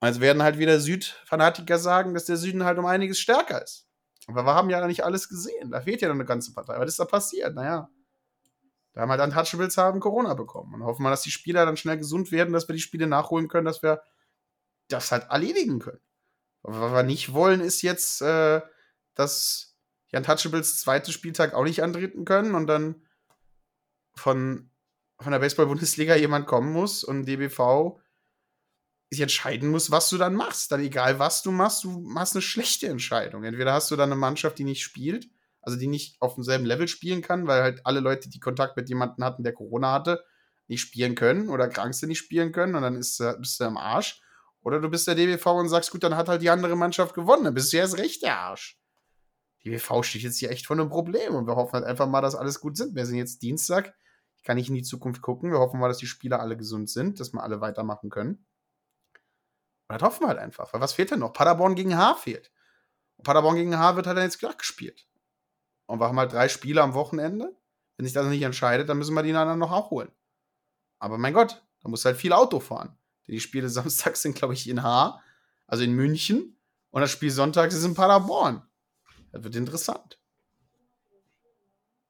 Also 0.00 0.22
werden 0.22 0.42
halt 0.42 0.58
wieder 0.58 0.80
Südfanatiker 0.80 1.78
sagen, 1.78 2.14
dass 2.14 2.24
der 2.24 2.38
Süden 2.38 2.64
halt 2.64 2.78
um 2.78 2.86
einiges 2.86 3.20
stärker 3.20 3.62
ist. 3.62 3.86
Aber 4.26 4.44
wir 4.44 4.54
haben 4.54 4.70
ja 4.70 4.86
nicht 4.86 5.04
alles 5.04 5.28
gesehen. 5.28 5.70
Da 5.70 5.82
fehlt 5.82 6.00
ja 6.00 6.08
noch 6.08 6.14
eine 6.14 6.24
ganze 6.24 6.54
Partei. 6.54 6.78
Was 6.78 6.88
ist 6.88 7.00
da 7.00 7.04
passiert? 7.04 7.54
Naja. 7.54 7.90
Da 8.94 9.02
haben 9.02 9.10
halt 9.10 9.20
Untouchables 9.20 9.76
haben 9.76 10.00
Corona 10.00 10.32
bekommen. 10.32 10.72
Und 10.74 10.84
hoffen 10.84 11.02
wir, 11.02 11.10
dass 11.10 11.22
die 11.22 11.30
Spieler 11.30 11.66
dann 11.66 11.76
schnell 11.76 11.98
gesund 11.98 12.32
werden, 12.32 12.54
dass 12.54 12.66
wir 12.66 12.74
die 12.74 12.80
Spiele 12.80 13.06
nachholen 13.06 13.48
können, 13.48 13.66
dass 13.66 13.82
wir 13.82 14.02
das 14.88 15.12
halt 15.12 15.26
erledigen 15.28 15.80
können. 15.80 16.00
Aber 16.62 16.80
was 16.80 16.92
wir 16.92 17.02
nicht 17.02 17.34
wollen, 17.34 17.60
ist 17.60 17.82
jetzt, 17.82 18.22
äh, 18.22 18.62
dass 19.14 19.73
die 20.14 20.18
Untouchables 20.18 20.78
zweiten 20.78 21.10
Spieltag 21.10 21.54
auch 21.54 21.64
nicht 21.64 21.82
antreten 21.82 22.24
können 22.24 22.54
und 22.54 22.68
dann 22.68 23.02
von, 24.14 24.70
von 25.18 25.32
der 25.32 25.40
Baseball-Bundesliga 25.40 26.14
jemand 26.14 26.46
kommen 26.46 26.72
muss 26.72 27.02
und 27.02 27.26
DBV 27.26 27.98
sich 29.10 29.20
entscheiden 29.20 29.70
muss, 29.70 29.90
was 29.90 30.08
du 30.10 30.16
dann 30.16 30.34
machst. 30.34 30.70
Dann 30.70 30.80
egal, 30.80 31.18
was 31.18 31.42
du 31.42 31.50
machst, 31.50 31.82
du 31.82 31.90
machst 32.00 32.34
eine 32.34 32.42
schlechte 32.42 32.86
Entscheidung. 32.86 33.42
Entweder 33.42 33.72
hast 33.72 33.90
du 33.90 33.96
dann 33.96 34.12
eine 34.12 34.20
Mannschaft, 34.20 34.58
die 34.58 34.64
nicht 34.64 34.82
spielt, 34.82 35.28
also 35.62 35.76
die 35.76 35.88
nicht 35.88 36.20
auf 36.20 36.36
demselben 36.36 36.64
Level 36.64 36.86
spielen 36.86 37.20
kann, 37.20 37.48
weil 37.48 37.62
halt 37.62 37.84
alle 37.84 38.00
Leute, 38.00 38.28
die 38.28 38.40
Kontakt 38.40 38.76
mit 38.76 38.88
jemandem 38.88 39.24
hatten, 39.24 39.42
der 39.42 39.52
Corona 39.52 39.92
hatte, 39.92 40.24
nicht 40.68 40.80
spielen 40.80 41.16
können 41.16 41.48
oder 41.48 41.68
Krankste 41.68 42.06
nicht 42.06 42.18
spielen 42.18 42.52
können 42.52 42.76
und 42.76 42.82
dann 42.82 42.94
ist, 42.94 43.18
bist 43.38 43.58
du 43.58 43.64
am 43.64 43.76
Arsch. 43.76 44.20
Oder 44.60 44.80
du 44.80 44.88
bist 44.88 45.08
der 45.08 45.16
DBV 45.16 45.46
und 45.46 45.68
sagst, 45.68 45.90
gut, 45.90 46.04
dann 46.04 46.16
hat 46.16 46.28
halt 46.28 46.40
die 46.40 46.50
andere 46.50 46.76
Mannschaft 46.76 47.14
gewonnen. 47.14 47.44
Dann 47.44 47.54
bist 47.54 47.72
du 47.72 47.76
erst 47.76 47.98
recht 47.98 48.22
der 48.22 48.38
Arsch. 48.38 48.78
Die 49.64 49.70
DBV 49.70 50.02
steht 50.02 50.22
jetzt 50.22 50.38
hier 50.38 50.50
echt 50.50 50.66
vor 50.66 50.76
einem 50.76 50.90
Problem 50.90 51.34
und 51.34 51.46
wir 51.46 51.56
hoffen 51.56 51.72
halt 51.72 51.84
einfach 51.84 52.06
mal, 52.06 52.20
dass 52.20 52.34
alles 52.34 52.60
gut 52.60 52.76
sind. 52.76 52.94
Wir 52.94 53.06
sind 53.06 53.16
jetzt 53.16 53.42
Dienstag. 53.42 53.94
Ich 54.36 54.42
kann 54.44 54.56
nicht 54.56 54.68
in 54.68 54.74
die 54.74 54.82
Zukunft 54.82 55.22
gucken. 55.22 55.50
Wir 55.50 55.58
hoffen 55.58 55.80
mal, 55.80 55.88
dass 55.88 55.98
die 55.98 56.06
Spieler 56.06 56.40
alle 56.40 56.56
gesund 56.56 56.90
sind, 56.90 57.18
dass 57.18 57.32
wir 57.32 57.42
alle 57.42 57.62
weitermachen 57.62 58.10
können. 58.10 58.46
Und 59.88 60.00
das 60.00 60.02
hoffen 60.02 60.24
wir 60.24 60.28
halt 60.28 60.38
einfach. 60.38 60.72
Weil 60.72 60.82
was 60.82 60.92
fehlt 60.92 61.10
denn 61.10 61.20
noch? 61.20 61.32
Paderborn 61.32 61.74
gegen 61.74 61.96
H 61.96 62.16
fehlt. 62.16 62.52
Und 63.16 63.24
Paderborn 63.24 63.56
gegen 63.56 63.78
H 63.78 63.96
wird 63.96 64.06
halt 64.06 64.18
dann 64.18 64.24
jetzt 64.24 64.38
glatt 64.38 64.58
gespielt. 64.58 65.06
Und 65.86 65.98
wir 66.00 66.08
haben 66.08 66.18
halt 66.18 66.32
drei 66.32 66.48
Spiele 66.48 66.82
am 66.82 66.94
Wochenende. 66.94 67.56
Wenn 67.96 68.04
sich 68.04 68.12
das 68.12 68.26
nicht 68.26 68.42
entscheidet, 68.42 68.88
dann 68.88 68.98
müssen 68.98 69.14
wir 69.14 69.22
die 69.22 69.32
dann 69.32 69.58
noch 69.58 69.72
auch 69.72 69.90
holen. 69.90 70.10
Aber 70.98 71.16
mein 71.16 71.32
Gott, 71.32 71.64
da 71.80 71.88
muss 71.88 72.04
halt 72.04 72.16
viel 72.16 72.32
Auto 72.32 72.60
fahren. 72.60 72.98
Die 73.26 73.40
Spiele 73.40 73.68
samstags 73.70 74.22
sind, 74.22 74.36
glaube 74.36 74.54
ich, 74.54 74.68
in 74.68 74.82
H, 74.82 75.22
also 75.66 75.84
in 75.84 75.92
München. 75.92 76.58
Und 76.90 77.00
das 77.00 77.10
Spiel 77.10 77.30
sonntags 77.30 77.74
ist 77.74 77.84
in 77.84 77.94
Paderborn. 77.94 78.62
Das 79.34 79.42
wird 79.42 79.56
interessant. 79.56 80.20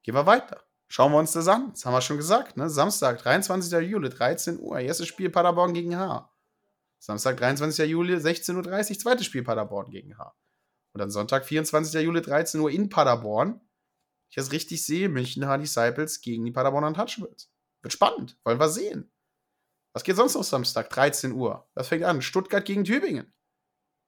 Gehen 0.03 0.13
wir 0.13 0.27
weiter. 0.27 0.63
Schauen 0.87 1.11
wir 1.11 1.17
uns 1.17 1.31
das 1.31 1.47
an. 1.47 1.71
Das 1.71 1.83
haben 1.83 1.93
wir 1.93 2.01
schon 2.01 2.17
gesagt. 2.17 2.55
Ne? 2.55 2.69
Samstag, 2.69 3.17
23. 3.17 3.71
Juli, 3.81 4.09
13 4.09 4.59
Uhr. 4.59 4.79
Erstes 4.79 5.07
Spiel 5.07 5.31
Paderborn 5.31 5.73
gegen 5.73 5.97
H. 5.97 6.31
Samstag, 6.99 7.37
23. 7.37 7.89
Juli, 7.89 8.15
16.30 8.15 8.91
Uhr, 8.91 8.99
zweites 8.99 9.25
Spiel 9.25 9.43
Paderborn 9.43 9.89
gegen 9.89 10.15
H. 10.19 10.35
Und 10.93 10.99
dann 10.99 11.09
Sonntag, 11.09 11.45
24. 11.45 12.03
Juli, 12.03 12.21
13 12.21 12.61
Uhr 12.61 12.69
in 12.69 12.89
Paderborn. 12.89 13.59
Ich 14.29 14.35
das 14.35 14.51
richtig 14.51 14.85
sehe, 14.85 15.09
München 15.09 15.47
H. 15.47 15.57
Disciples 15.57 16.21
gegen 16.21 16.45
die 16.45 16.51
Paderborn 16.51 16.83
Untouchables. 16.83 17.51
Wird 17.81 17.93
spannend, 17.93 18.37
wollen 18.43 18.59
wir 18.59 18.69
sehen. 18.69 19.11
Was 19.93 20.03
geht 20.03 20.15
sonst 20.15 20.35
noch 20.35 20.43
Samstag? 20.43 20.91
13 20.91 21.31
Uhr. 21.31 21.67
Das 21.73 21.87
fängt 21.87 22.03
an. 22.03 22.21
Stuttgart 22.21 22.65
gegen 22.65 22.83
Tübingen. 22.83 23.34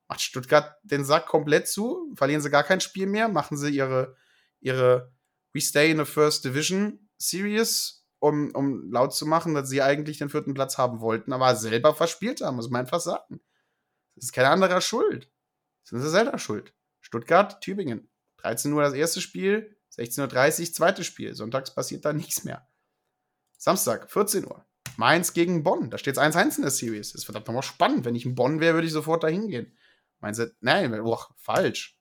Macht 0.07 0.21
Stuttgart 0.21 0.77
den 0.83 1.03
Sack 1.03 1.25
komplett 1.25 1.67
zu? 1.67 2.13
Verlieren 2.15 2.41
sie 2.41 2.49
gar 2.49 2.63
kein 2.63 2.81
Spiel 2.81 3.07
mehr? 3.07 3.27
Machen 3.27 3.57
sie 3.57 3.69
ihre, 3.69 4.15
ihre 4.59 5.11
We 5.53 5.61
Stay 5.61 5.91
in 5.91 5.97
the 5.97 6.05
First 6.05 6.45
Division 6.45 7.09
Series, 7.17 8.05
um, 8.19 8.51
um 8.51 8.91
laut 8.91 9.13
zu 9.13 9.25
machen, 9.25 9.53
dass 9.53 9.69
sie 9.69 9.81
eigentlich 9.81 10.17
den 10.17 10.29
vierten 10.29 10.53
Platz 10.53 10.77
haben 10.77 11.01
wollten, 11.01 11.33
aber 11.33 11.55
selber 11.55 11.93
verspielt 11.93 12.41
haben, 12.41 12.55
muss 12.55 12.69
man 12.69 12.81
einfach 12.81 13.01
sagen. 13.01 13.41
Das 14.15 14.25
ist 14.25 14.33
kein 14.33 14.45
anderer 14.45 14.81
schuld. 14.81 15.29
Das 15.83 15.89
sind 15.89 16.01
sie 16.01 16.09
selber 16.09 16.37
schuld. 16.37 16.73
Stuttgart, 17.01 17.61
Tübingen. 17.61 18.09
13 18.37 18.71
Uhr 18.73 18.83
das 18.83 18.93
erste 18.93 19.21
Spiel, 19.21 19.77
16.30 19.95 20.59
Uhr 20.59 20.73
zweites 20.73 21.05
Spiel. 21.05 21.33
Sonntags 21.33 21.73
passiert 21.73 22.05
da 22.05 22.13
nichts 22.13 22.43
mehr. 22.43 22.67
Samstag, 23.57 24.11
14 24.11 24.45
Uhr. 24.45 24.65
Mainz 24.95 25.33
gegen 25.33 25.63
Bonn. 25.63 25.89
Da 25.89 25.97
steht 25.97 26.17
es 26.17 26.21
1-1 26.21 26.57
in 26.57 26.61
der 26.63 26.71
Series. 26.71 27.11
Das 27.11 27.21
ist 27.21 27.25
verdammt 27.25 27.47
nochmal 27.47 27.63
spannend. 27.63 28.05
Wenn 28.05 28.15
ich 28.15 28.25
in 28.25 28.35
Bonn 28.35 28.59
wäre, 28.59 28.75
würde 28.75 28.87
ich 28.87 28.93
sofort 28.93 29.23
da 29.23 29.27
hingehen. 29.27 29.75
Du, 30.21 30.55
nein, 30.61 30.99
oh, 31.01 31.19
falsch. 31.37 31.97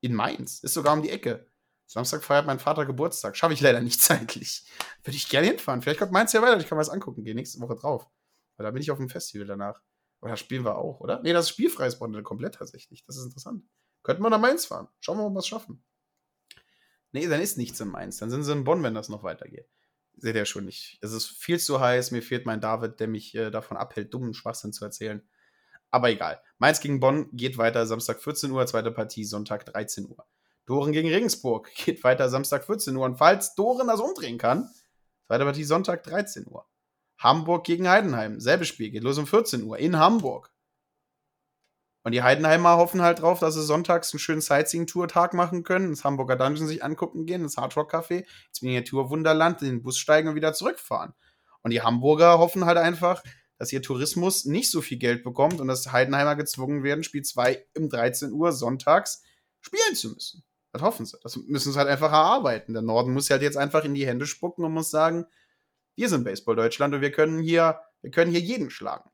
In 0.00 0.14
Mainz. 0.14 0.60
Ist 0.60 0.74
sogar 0.74 0.94
um 0.94 1.02
die 1.02 1.10
Ecke. 1.10 1.50
Samstag 1.86 2.22
feiert 2.22 2.46
mein 2.46 2.58
Vater 2.58 2.86
Geburtstag. 2.86 3.36
Schaffe 3.36 3.54
ich 3.54 3.60
leider 3.60 3.80
nicht 3.80 4.00
zeitlich. 4.02 4.64
Würde 5.02 5.16
ich 5.16 5.28
gerne 5.28 5.48
hinfahren. 5.48 5.82
Vielleicht 5.82 5.98
kommt 5.98 6.12
Mainz 6.12 6.32
ja 6.32 6.42
weiter. 6.42 6.58
Ich 6.58 6.68
kann 6.68 6.76
mir 6.76 6.82
das 6.82 6.90
angucken. 6.90 7.24
Gehe 7.24 7.34
nächste 7.34 7.60
Woche 7.60 7.76
drauf. 7.76 8.08
Weil 8.56 8.64
da 8.64 8.70
bin 8.70 8.82
ich 8.82 8.90
auf 8.90 8.98
dem 8.98 9.08
Festival 9.08 9.46
danach. 9.46 9.82
Oder 10.20 10.36
spielen 10.36 10.64
wir 10.64 10.76
auch, 10.76 11.00
oder? 11.00 11.20
Nee, 11.22 11.32
das 11.32 11.46
ist 11.46 11.50
spielfreies 11.50 11.98
Bonn 11.98 12.22
komplett 12.22 12.56
tatsächlich. 12.56 13.04
Das 13.04 13.16
ist 13.16 13.24
interessant. 13.24 13.64
Könnten 14.02 14.22
wir 14.22 14.30
nach 14.30 14.40
Mainz 14.40 14.66
fahren. 14.66 14.88
Schauen 15.00 15.16
wir 15.16 15.22
mal, 15.22 15.28
ob 15.28 15.34
wir 15.34 15.40
es 15.40 15.46
schaffen. 15.46 15.84
Nee, 17.12 17.26
dann 17.26 17.40
ist 17.40 17.56
nichts 17.56 17.80
in 17.80 17.88
Mainz. 17.88 18.18
Dann 18.18 18.30
sind 18.30 18.42
sie 18.44 18.52
in 18.52 18.64
Bonn, 18.64 18.82
wenn 18.82 18.94
das 18.94 19.08
noch 19.08 19.22
weitergeht 19.22 19.68
seht 20.20 20.36
ihr 20.36 20.44
schon 20.44 20.64
nicht. 20.64 20.98
Es 21.00 21.12
ist 21.12 21.26
viel 21.26 21.58
zu 21.58 21.80
heiß. 21.80 22.10
Mir 22.10 22.22
fehlt 22.22 22.46
mein 22.46 22.60
David, 22.60 23.00
der 23.00 23.08
mich 23.08 23.34
äh, 23.34 23.50
davon 23.50 23.76
abhält, 23.76 24.12
dummen 24.12 24.34
Schwachsinn 24.34 24.72
zu 24.72 24.84
erzählen. 24.84 25.26
Aber 25.90 26.10
egal. 26.10 26.40
Mainz 26.58 26.80
gegen 26.80 27.00
Bonn 27.00 27.28
geht 27.32 27.58
weiter 27.58 27.86
Samstag 27.86 28.20
14 28.22 28.50
Uhr, 28.50 28.66
zweite 28.66 28.90
Partie 28.90 29.24
Sonntag 29.24 29.64
13 29.66 30.06
Uhr. 30.08 30.26
Doren 30.66 30.92
gegen 30.92 31.08
Regensburg 31.08 31.70
geht 31.84 32.04
weiter 32.04 32.28
Samstag 32.28 32.64
14 32.64 32.96
Uhr. 32.96 33.04
Und 33.04 33.16
falls 33.16 33.54
Doren 33.54 33.88
das 33.88 34.00
umdrehen 34.00 34.38
kann, 34.38 34.68
zweite 35.26 35.44
Partie 35.44 35.64
Sonntag 35.64 36.02
13 36.04 36.46
Uhr. 36.46 36.66
Hamburg 37.18 37.64
gegen 37.64 37.88
Heidenheim, 37.88 38.38
selbes 38.38 38.68
Spiel, 38.68 38.90
geht 38.90 39.02
los 39.02 39.18
um 39.18 39.26
14 39.26 39.64
Uhr 39.64 39.78
in 39.78 39.98
Hamburg. 39.98 40.52
Und 42.04 42.12
die 42.12 42.22
Heidenheimer 42.22 42.76
hoffen 42.76 43.02
halt 43.02 43.20
drauf, 43.20 43.40
dass 43.40 43.54
sie 43.54 43.62
sonntags 43.62 44.12
einen 44.12 44.20
schönen 44.20 44.40
Sightseeing-Tour-Tag 44.40 45.34
machen 45.34 45.64
können, 45.64 45.90
das 45.90 46.04
Hamburger 46.04 46.36
Dungeon 46.36 46.68
sich 46.68 46.84
angucken 46.84 47.26
gehen, 47.26 47.42
das 47.42 47.56
Hardrock-Café, 47.56 48.24
ins 48.48 48.62
Miniatur-Wunderland, 48.62 49.62
in 49.62 49.68
den 49.68 49.82
Bus 49.82 49.98
steigen 49.98 50.28
und 50.28 50.34
wieder 50.36 50.52
zurückfahren. 50.52 51.12
Und 51.62 51.72
die 51.72 51.82
Hamburger 51.82 52.38
hoffen 52.38 52.66
halt 52.66 52.78
einfach, 52.78 53.22
dass 53.58 53.72
ihr 53.72 53.82
Tourismus 53.82 54.44
nicht 54.44 54.70
so 54.70 54.80
viel 54.80 54.98
Geld 54.98 55.24
bekommt 55.24 55.60
und 55.60 55.68
dass 55.68 55.92
Heidenheimer 55.92 56.36
gezwungen 56.36 56.82
werden, 56.82 57.04
Spiel 57.04 57.22
2 57.22 57.66
um 57.76 57.88
13 57.88 58.32
Uhr 58.32 58.52
sonntags 58.52 59.22
spielen 59.60 59.94
zu 59.94 60.10
müssen. 60.10 60.44
Das 60.72 60.82
hoffen 60.82 61.06
sie. 61.06 61.18
Das 61.22 61.36
müssen 61.36 61.72
sie 61.72 61.78
halt 61.78 61.88
einfach 61.88 62.12
erarbeiten. 62.12 62.72
Der 62.72 62.82
Norden 62.82 63.12
muss 63.12 63.30
halt 63.30 63.42
jetzt 63.42 63.56
einfach 63.56 63.84
in 63.84 63.94
die 63.94 64.06
Hände 64.06 64.26
spucken 64.26 64.64
und 64.64 64.72
muss 64.72 64.90
sagen, 64.90 65.26
wir 65.96 66.08
sind 66.08 66.24
Baseball 66.24 66.54
Deutschland 66.54 66.94
und 66.94 67.00
wir 67.00 67.10
können 67.10 67.40
hier, 67.40 67.80
wir 68.02 68.10
können 68.10 68.30
hier 68.30 68.40
jeden 68.40 68.70
schlagen. 68.70 69.10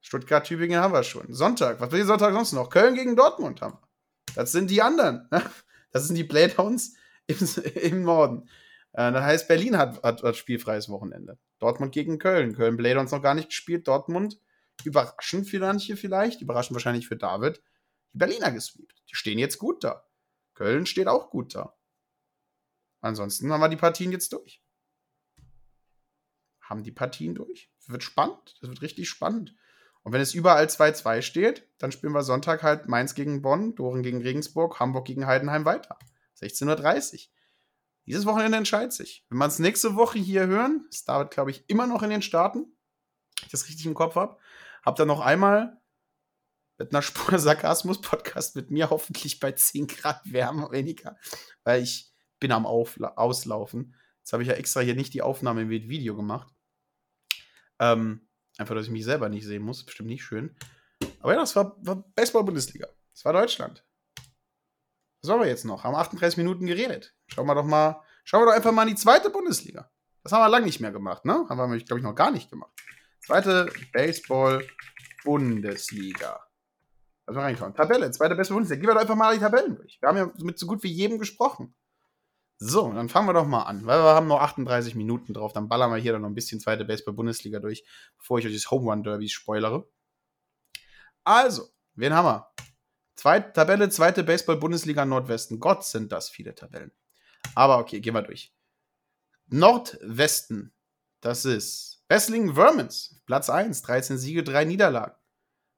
Stuttgart, 0.00 0.46
Tübingen 0.46 0.80
haben 0.80 0.92
wir 0.92 1.04
schon. 1.04 1.32
Sonntag, 1.32 1.80
was 1.80 1.92
will 1.92 2.04
Sonntag 2.04 2.32
sonst 2.32 2.52
noch? 2.52 2.70
Köln 2.70 2.94
gegen 2.94 3.14
Dortmund 3.14 3.60
haben 3.60 3.74
wir. 3.74 3.88
Das 4.34 4.52
sind 4.52 4.70
die 4.70 4.82
anderen. 4.82 5.28
Ne? 5.30 5.42
Das 5.90 6.06
sind 6.06 6.16
die 6.16 6.24
Playdowns 6.24 6.94
im, 7.26 7.36
im 7.74 8.02
Norden. 8.02 8.48
Äh, 8.98 9.12
das 9.12 9.22
heißt, 9.22 9.48
Berlin 9.48 9.78
hat, 9.78 10.02
hat, 10.02 10.24
hat, 10.24 10.36
spielfreies 10.36 10.88
Wochenende. 10.88 11.38
Dortmund 11.60 11.92
gegen 11.92 12.18
Köln. 12.18 12.56
Köln 12.56 12.76
Playdowns 12.76 13.12
noch 13.12 13.22
gar 13.22 13.34
nicht 13.34 13.50
gespielt. 13.50 13.86
Dortmund 13.86 14.40
überraschend 14.84 15.48
für 15.48 15.60
manche 15.60 15.96
vielleicht, 15.96 16.40
überraschend 16.40 16.74
wahrscheinlich 16.74 17.06
für 17.06 17.16
David, 17.16 17.62
die 18.12 18.18
Berliner 18.18 18.50
gesweept. 18.50 19.02
Die 19.08 19.14
stehen 19.14 19.38
jetzt 19.38 19.58
gut 19.58 19.84
da. 19.84 20.04
Köln 20.54 20.86
steht 20.86 21.06
auch 21.06 21.30
gut 21.30 21.54
da. 21.54 21.76
Ansonsten 23.00 23.52
haben 23.52 23.60
wir 23.60 23.68
die 23.68 23.76
Partien 23.76 24.10
jetzt 24.10 24.32
durch. 24.32 24.62
Haben 26.60 26.82
die 26.82 26.92
Partien 26.92 27.36
durch. 27.36 27.70
Das 27.78 27.90
wird 27.90 28.02
spannend. 28.02 28.56
Das 28.60 28.68
wird 28.68 28.82
richtig 28.82 29.08
spannend. 29.08 29.54
Und 30.02 30.12
wenn 30.12 30.20
es 30.20 30.34
überall 30.34 30.66
2-2 30.66 31.22
steht, 31.22 31.68
dann 31.78 31.92
spielen 31.92 32.12
wir 32.12 32.22
Sonntag 32.22 32.64
halt 32.64 32.88
Mainz 32.88 33.14
gegen 33.14 33.42
Bonn, 33.42 33.76
Doren 33.76 34.02
gegen 34.02 34.22
Regensburg, 34.22 34.80
Hamburg 34.80 35.06
gegen 35.06 35.26
Heidenheim 35.26 35.64
weiter. 35.64 35.98
16.30 36.40 37.14
Uhr. 37.14 37.37
Dieses 38.08 38.26
Wochenende 38.26 38.58
entscheidet 38.58 38.92
sich. 38.92 39.24
Wenn 39.28 39.38
wir 39.38 39.46
es 39.46 39.58
nächste 39.58 39.94
Woche 39.94 40.18
hier 40.18 40.46
hören, 40.46 40.86
ist 40.90 41.08
David, 41.08 41.30
glaube 41.30 41.50
ich, 41.50 41.68
immer 41.68 41.86
noch 41.86 42.02
in 42.02 42.10
den 42.10 42.22
Staaten. 42.22 42.66
Ich 43.42 43.48
das 43.48 43.68
richtig 43.68 43.86
im 43.86 43.94
Kopf 43.94 44.16
habe. 44.16 44.38
Habt 44.84 44.98
ihr 44.98 45.06
noch 45.06 45.20
einmal 45.20 45.80
mit 46.78 46.92
einer 46.92 47.02
Spur 47.02 47.38
Sarkasmus-Podcast 47.38 48.56
mit 48.56 48.70
mir 48.70 48.90
hoffentlich 48.90 49.40
bei 49.40 49.52
10 49.52 49.86
Grad 49.86 50.20
wärmer 50.24 50.70
weniger, 50.72 51.18
weil 51.64 51.82
ich 51.82 52.12
bin 52.40 52.52
am 52.52 52.66
Aufla 52.66 53.14
Auslaufen. 53.16 53.94
Jetzt 54.20 54.32
habe 54.32 54.42
ich 54.42 54.48
ja 54.48 54.54
extra 54.54 54.80
hier 54.80 54.94
nicht 54.94 55.14
die 55.14 55.22
Aufnahme 55.22 55.64
mit 55.64 55.88
Video 55.88 56.16
gemacht. 56.16 56.48
Ähm, 57.78 58.28
Einfach, 58.58 58.74
dass 58.74 58.86
ich 58.86 58.90
mich 58.90 59.04
selber 59.04 59.28
nicht 59.28 59.46
sehen 59.46 59.62
muss. 59.62 59.84
Bestimmt 59.84 60.08
nicht 60.08 60.24
schön. 60.24 60.54
Aber 61.20 61.32
ja, 61.32 61.38
das 61.38 61.54
war, 61.54 61.76
war 61.80 62.04
Baseball-Bundesliga. 62.14 62.88
Das 63.12 63.24
war 63.24 63.32
Deutschland. 63.32 63.84
Was 65.22 65.30
wollen 65.30 65.40
wir 65.40 65.48
jetzt 65.48 65.64
noch? 65.64 65.84
Haben 65.84 65.94
38 65.94 66.36
Minuten 66.36 66.66
geredet. 66.66 67.14
Schauen 67.26 67.46
wir 67.46 67.54
doch 67.54 67.64
mal, 67.64 68.02
schauen 68.24 68.42
wir 68.42 68.46
doch 68.46 68.54
einfach 68.54 68.72
mal 68.72 68.82
in 68.82 68.90
die 68.90 69.00
zweite 69.00 69.30
Bundesliga. 69.30 69.90
Das 70.22 70.32
haben 70.32 70.42
wir 70.42 70.48
lange 70.48 70.66
nicht 70.66 70.80
mehr 70.80 70.92
gemacht, 70.92 71.24
ne? 71.24 71.46
Haben 71.48 71.72
wir, 71.72 71.78
glaube 71.84 72.00
ich, 72.00 72.04
noch 72.04 72.14
gar 72.14 72.30
nicht 72.30 72.50
gemacht. 72.50 72.70
Zweite 73.20 73.72
Baseball-Bundesliga. 73.92 76.40
Lass 77.26 77.36
mal 77.36 77.42
reinschauen. 77.42 77.74
Tabelle, 77.74 78.10
zweite 78.10 78.34
beste 78.34 78.54
Bundesliga. 78.54 78.80
Gehen 78.80 78.88
wir 78.88 78.94
doch 78.94 79.02
einfach 79.02 79.14
mal 79.14 79.34
die 79.34 79.40
Tabellen 79.40 79.76
durch. 79.76 79.98
Wir 80.00 80.08
haben 80.08 80.16
ja 80.16 80.32
mit 80.38 80.58
so 80.58 80.66
gut 80.66 80.82
wie 80.82 80.90
jedem 80.90 81.18
gesprochen. 81.18 81.74
So, 82.60 82.92
dann 82.92 83.08
fangen 83.08 83.28
wir 83.28 83.34
doch 83.34 83.46
mal 83.46 83.64
an, 83.64 83.86
weil 83.86 84.00
wir 84.00 84.14
haben 84.14 84.26
noch 84.26 84.40
38 84.40 84.94
Minuten 84.94 85.34
drauf. 85.34 85.52
Dann 85.52 85.68
ballern 85.68 85.92
wir 85.92 85.98
hier 85.98 86.12
dann 86.12 86.22
noch 86.22 86.28
ein 86.28 86.34
bisschen 86.34 86.58
zweite 86.58 86.84
Baseball-Bundesliga 86.84 87.60
durch, 87.60 87.84
bevor 88.16 88.38
ich 88.38 88.46
euch 88.46 88.54
das 88.54 88.70
Home 88.70 88.90
Run 88.90 89.02
Derby 89.02 89.28
spoilere. 89.28 89.86
Also, 91.22 91.68
wen 91.94 92.14
haben 92.14 92.26
wir? 92.26 92.50
Zweit, 93.18 93.54
Tabelle, 93.54 93.90
zweite 93.90 94.22
Baseball-Bundesliga 94.22 95.04
Nordwesten. 95.04 95.58
Gott, 95.58 95.84
sind 95.84 96.12
das 96.12 96.30
viele 96.30 96.54
Tabellen. 96.54 96.92
Aber 97.56 97.78
okay, 97.78 97.98
gehen 97.98 98.14
wir 98.14 98.22
durch. 98.22 98.54
Nordwesten, 99.48 100.72
das 101.20 101.44
ist 101.44 102.04
Wrestling 102.08 102.54
Vermins, 102.54 103.20
Platz 103.26 103.50
1, 103.50 103.82
13 103.82 104.18
Siege, 104.18 104.44
3 104.44 104.66
Niederlagen. 104.66 105.16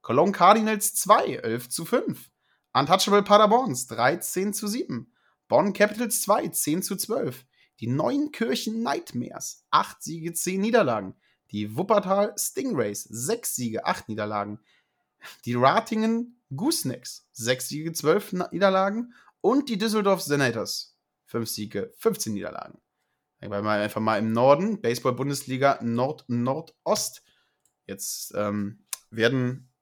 Cologne 0.03 0.32
Cardinals 0.32 0.95
2, 0.97 1.36
11 1.36 1.70
zu 1.70 1.86
5. 1.86 2.30
Untouchable 2.74 3.22
Paderborns 3.22 3.86
13 3.86 4.53
zu 4.53 4.68
7. 4.68 5.11
Bonn 5.49 5.72
Capitals 5.72 6.20
2, 6.20 6.49
10 6.49 6.82
zu 6.82 6.95
12. 6.95 7.47
Die 7.80 7.86
Neunkirchen 7.86 8.82
Nightmares, 8.82 9.64
8 9.70 10.03
Siege, 10.03 10.34
10 10.34 10.61
Niederlagen. 10.61 11.16
Die 11.53 11.74
Wuppertal 11.74 12.34
Stingrays, 12.36 13.05
6 13.05 13.57
Siege, 13.57 13.86
8 13.86 14.11
Niederlagen. 14.11 14.61
Die 15.47 15.55
Ratingen 15.55 16.36
Goosenecks, 16.55 17.29
6 17.33 17.69
Siege, 17.69 17.93
12 17.93 18.33
Niederlagen. 18.53 19.15
Und 19.41 19.69
die 19.69 19.79
Düsseldorf 19.79 20.21
Senators, 20.21 20.99
5 21.27 21.49
Siege, 21.49 21.95
15 21.99 22.35
Niederlagen. 22.35 22.79
Weil 23.41 23.63
mal 23.63 23.81
einfach 23.81 24.03
mal 24.03 24.19
im 24.19 24.33
Norden, 24.33 24.83
Baseball-Bundesliga 24.83 25.79
Nord-Nordost. 25.83 27.23
Jetzt 27.87 28.35
ähm, 28.37 28.85
werden 29.11 29.73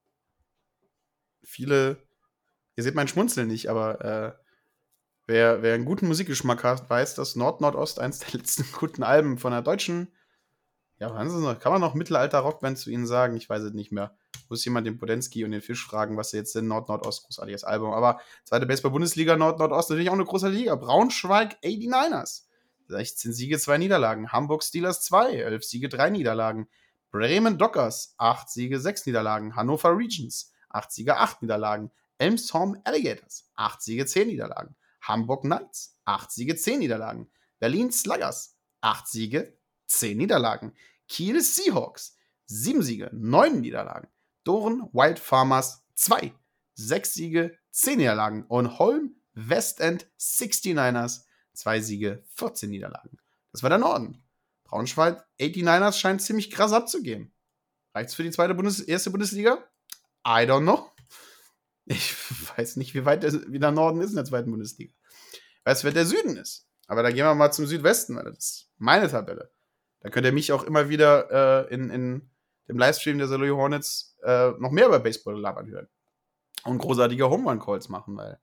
viele, 1.42 2.06
ihr 2.76 2.84
seht 2.84 2.94
mein 2.94 3.08
Schmunzeln 3.08 3.48
nicht, 3.48 3.68
aber 3.68 4.04
äh, 4.04 4.32
wer, 5.26 5.62
wer 5.62 5.74
einen 5.74 5.84
guten 5.84 6.06
Musikgeschmack 6.06 6.62
hat, 6.62 6.88
weiß, 6.88 7.16
dass 7.16 7.34
Nord-Nordost 7.34 7.98
eins 7.98 8.20
der 8.20 8.38
letzten 8.38 8.64
guten 8.78 9.02
Alben 9.02 9.38
von 9.38 9.50
der 9.50 9.62
deutschen, 9.62 10.12
ja, 10.98 11.10
kann 11.54 11.72
man 11.72 11.80
noch 11.80 11.94
Mittelalter-Rockband 11.94 12.76
zu 12.76 12.90
ihnen 12.90 13.06
sagen? 13.06 13.36
Ich 13.36 13.48
weiß 13.48 13.62
es 13.62 13.72
nicht 13.72 13.92
mehr. 13.92 14.17
Muss 14.48 14.64
jemand 14.64 14.86
den 14.86 14.98
Podensky 14.98 15.44
und 15.44 15.50
den 15.50 15.62
Fisch 15.62 15.86
fragen, 15.86 16.16
was 16.16 16.32
jetzt 16.32 16.52
sind. 16.52 16.68
Nord-Nordost, 16.68 17.24
großartiges 17.24 17.64
Album. 17.64 17.92
Aber 17.92 18.20
zweite 18.44 18.66
Baseball-Bundesliga, 18.66 19.36
Nord-Nordost, 19.36 19.90
natürlich 19.90 20.10
auch 20.10 20.14
eine 20.14 20.24
große 20.24 20.48
Liga. 20.48 20.74
Braunschweig 20.74 21.58
89ers. 21.62 22.44
16 22.88 23.32
Siege, 23.32 23.58
2 23.58 23.78
Niederlagen. 23.78 24.32
Hamburg 24.32 24.64
Steelers 24.64 25.02
2, 25.02 25.32
11 25.34 25.64
Siege, 25.64 25.88
3 25.88 26.10
Niederlagen. 26.10 26.68
Bremen 27.10 27.58
Dockers, 27.58 28.14
8 28.18 28.48
Siege, 28.48 28.80
6 28.80 29.06
Niederlagen. 29.06 29.56
Hannover 29.56 29.96
Regions, 29.96 30.52
8 30.70 30.92
Siege, 30.92 31.16
8 31.16 31.42
Niederlagen. 31.42 31.90
Elmshorn 32.18 32.80
Alligators, 32.84 33.50
8 33.54 33.80
Siege, 33.80 34.06
10 34.06 34.28
Niederlagen. 34.28 34.74
Hamburg 35.00 35.42
Knights, 35.42 35.96
8 36.04 36.30
Siege, 36.30 36.56
10 36.56 36.80
Niederlagen. 36.80 37.30
Berlin 37.58 37.92
Sluggers, 37.92 38.56
8 38.80 39.06
Siege, 39.06 39.56
10 39.86 40.18
Niederlagen. 40.18 40.74
Kiel 41.08 41.40
Seahawks, 41.40 42.16
7 42.46 42.82
Siege, 42.82 43.10
9 43.12 43.60
Niederlagen. 43.60 44.08
Doren 44.48 44.88
Wild 44.94 45.18
Farmers 45.18 45.84
2, 45.96 46.32
6 46.72 47.12
Siege, 47.12 47.58
10 47.70 47.98
Niederlagen. 47.98 48.46
Und 48.46 48.78
Holm 48.78 49.14
Westend 49.34 50.06
69ers, 50.18 51.24
2 51.52 51.80
Siege, 51.82 52.24
14 52.36 52.70
Niederlagen. 52.70 53.18
Das 53.52 53.62
war 53.62 53.68
der 53.68 53.78
Norden. 53.78 54.24
Braunschweig 54.64 55.22
89ers 55.38 55.98
scheint 55.98 56.22
ziemlich 56.22 56.50
krass 56.50 56.72
abzugehen. 56.72 57.30
Reicht's 57.94 58.14
für 58.14 58.22
die 58.22 58.30
zweite 58.30 58.54
Bundes 58.54 58.80
erste 58.80 59.10
Bundesliga? 59.10 59.58
I 60.26 60.46
don't 60.46 60.62
know. 60.62 60.90
Ich 61.84 62.14
weiß 62.56 62.76
nicht, 62.76 62.94
wie 62.94 63.04
weit 63.04 63.24
der, 63.24 63.34
wie 63.52 63.58
der 63.58 63.70
Norden 63.70 64.00
ist 64.00 64.10
in 64.10 64.16
der 64.16 64.24
zweiten 64.24 64.50
Bundesliga. 64.50 64.94
Ich 65.30 65.66
weiß, 65.66 65.84
wer 65.84 65.92
der 65.92 66.06
Süden 66.06 66.38
ist. 66.38 66.66
Aber 66.86 67.02
da 67.02 67.10
gehen 67.10 67.26
wir 67.26 67.34
mal 67.34 67.52
zum 67.52 67.66
Südwesten, 67.66 68.16
weil 68.16 68.24
das 68.24 68.38
ist 68.38 68.70
meine 68.78 69.10
Tabelle. 69.10 69.52
Da 70.00 70.08
könnt 70.08 70.24
ihr 70.24 70.32
mich 70.32 70.52
auch 70.52 70.64
immer 70.64 70.88
wieder 70.88 71.68
äh, 71.68 71.74
in, 71.74 71.90
in 71.90 72.30
dem 72.68 72.78
Livestream 72.78 73.18
der 73.18 73.28
Saloy 73.28 73.48
Hornets 73.48 74.16
äh, 74.22 74.50
noch 74.58 74.70
mehr 74.70 74.86
über 74.86 75.00
Baseball 75.00 75.38
labern 75.38 75.68
hören. 75.68 75.88
Und 76.64 76.78
großartige 76.78 77.28
Home 77.30 77.48
Run 77.48 77.60
Calls 77.60 77.88
machen, 77.88 78.16
weil, 78.16 78.38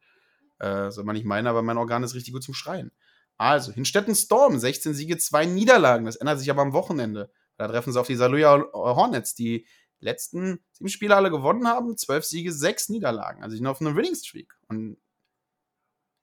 äh, 0.60 0.90
soll 0.92 1.04
man 1.04 1.16
nicht 1.16 1.26
meinen, 1.26 1.48
aber 1.48 1.62
mein 1.62 1.78
Organ 1.78 2.04
ist 2.04 2.16
richtig 2.16 2.34
gut 2.34 2.44
zum 2.44 2.54
Schreien. 2.54 2.92
Also, 3.38 3.72
Hinstetten 3.72 4.16
Storm, 4.16 4.58
16 4.58 4.94
Siege, 4.94 5.18
2 5.18 5.46
Niederlagen. 5.46 6.06
Das 6.06 6.16
ändert 6.16 6.40
sich 6.40 6.50
aber 6.50 6.62
am 6.62 6.74
Wochenende. 6.74 7.32
Da 7.58 7.68
treffen 7.68 7.92
sie 7.92 8.00
auf 8.00 8.08
die 8.08 8.16
Saluja 8.16 8.66
Hornets, 8.74 9.36
die 9.36 9.68
letzten 10.00 10.60
sieben 10.72 10.90
Spiele 10.90 11.16
alle 11.16 11.30
gewonnen 11.30 11.68
haben. 11.68 11.98
12 11.98 12.26
Siege, 12.26 12.52
6 12.52 12.90
Niederlagen. 12.90 13.44
Also, 13.44 13.56
ich 13.56 13.62
bin 13.62 13.68
auf 13.68 13.82
einem 13.82 13.96
Winning 13.96 14.16
Streak. 14.16 14.54
Und 14.68 14.98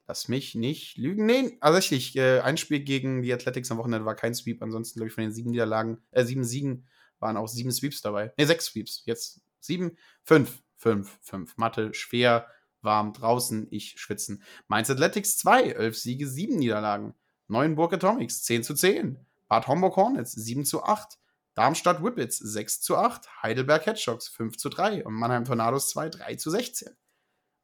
lass 0.07 0.29
mich 0.29 0.55
nicht 0.55 0.97
lügen. 0.97 1.27
Nee, 1.27 1.59
tatsächlich, 1.61 2.17
äh, 2.17 2.41
ein 2.41 2.57
Spiel 2.57 2.81
gegen 2.81 3.23
die 3.23 3.33
Athletics 3.33 3.71
am 3.71 3.79
Wochenende 3.79 4.07
war 4.07 4.15
kein 4.15 4.35
Sweep. 4.35 4.63
Ansonsten, 4.63 4.99
glaube 4.99 5.09
ich, 5.09 5.15
von 5.15 5.25
den 5.25 5.33
sieben 5.33 5.51
Niederlagen, 5.51 5.99
äh, 6.13 6.25
sieben 6.25 6.45
Siegen 6.45 6.87
waren 7.23 7.39
auch 7.39 7.49
sieben 7.49 7.73
Sweeps 7.73 8.03
dabei. 8.03 8.33
Ne, 8.37 8.47
sechs 8.47 8.67
Sweeps. 8.67 9.03
Jetzt 9.07 9.41
sieben, 9.61 9.97
fünf, 10.25 10.63
fünf, 10.77 11.19
fünf. 11.23 11.57
Mathe, 11.57 11.95
schwer, 11.95 12.49
warm, 12.83 13.13
draußen, 13.13 13.69
ich 13.71 13.99
schwitzen. 13.99 14.43
Mainz 14.69 14.91
Athletics 14.91 15.39
2, 15.39 15.71
11 15.71 15.99
Siege, 15.99 16.29
7 16.29 16.57
Niederlagen. 16.57 17.15
Neuenburg 17.49 17.95
Atomics 17.95 18.43
10 18.43 18.65
zu 18.65 18.75
10. 18.75 19.19
Bad 19.49 19.69
Homburg 19.69 19.97
Hornets 19.97 20.33
7 20.33 20.65
zu 20.65 20.83
8. 20.83 21.19
Darmstadt 21.55 22.03
Whippets 22.03 22.39
6 22.39 22.81
zu 22.81 22.97
8. 22.97 23.43
Heidelberg 23.43 23.87
Hedgehogs 23.87 24.29
5 24.29 24.57
zu 24.57 24.69
3. 24.69 25.05
Und 25.05 25.15
Mannheim 25.15 25.45
Tornados 25.45 25.91
2 25.91 26.09
3 26.09 26.35
zu 26.37 26.51
16. 26.51 26.91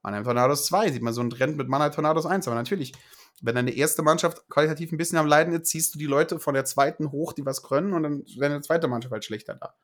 Mannheim 0.03 0.25
Tornados 0.25 0.67
2 0.67 0.93
sieht 0.93 1.03
man 1.03 1.15
so 1.15 1.21
einen 1.21 1.31
Trend 1.31 1.57
mit 1.57 1.69
Mannheim 1.69 1.93
Tornados 1.93 2.27
1. 2.27 2.47
Aber 2.47 2.55
natürlich, 2.55 2.93
wenn 3.41 3.55
deine 3.55 3.71
erste 3.71 4.03
Mannschaft 4.03 4.49
qualitativ 4.49 4.93
ein 4.93 4.99
bisschen 4.99 5.19
am 5.19 5.27
Leiden 5.27 5.55
ist, 5.55 5.67
ziehst 5.67 5.95
du 5.95 5.99
die 5.99 6.07
Leute 6.07 6.41
von 6.41 6.55
der 6.55 6.65
zweiten 6.65 7.13
hoch, 7.13 7.33
die 7.33 7.47
was 7.47 7.63
können, 7.63 7.93
und 7.93 8.03
dann 8.03 8.25
wäre 8.37 8.53
eine 8.53 8.63
zweite 8.63 8.89
Mannschaft 8.89 9.13
halt 9.13 9.25
schlechter 9.25 9.55
da. 9.55 9.75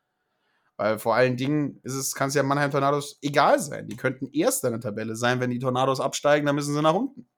Weil 0.77 0.99
vor 0.99 1.15
allen 1.15 1.37
Dingen 1.37 1.79
ist 1.83 1.93
es, 1.93 2.15
kann 2.15 2.27
es 2.27 2.35
ja 2.35 2.43
Mannheim 2.43 2.71
Tornados 2.71 3.17
egal 3.21 3.59
sein. 3.59 3.87
Die 3.87 3.95
könnten 3.95 4.29
erst 4.33 4.63
in 4.65 4.71
der 4.71 4.81
Tabelle 4.81 5.15
sein, 5.15 5.39
wenn 5.39 5.49
die 5.49 5.59
Tornados 5.59 6.01
absteigen, 6.01 6.45
dann 6.45 6.55
müssen 6.55 6.73
sie 6.73 6.81
nach 6.81 6.93
unten. 6.93 7.29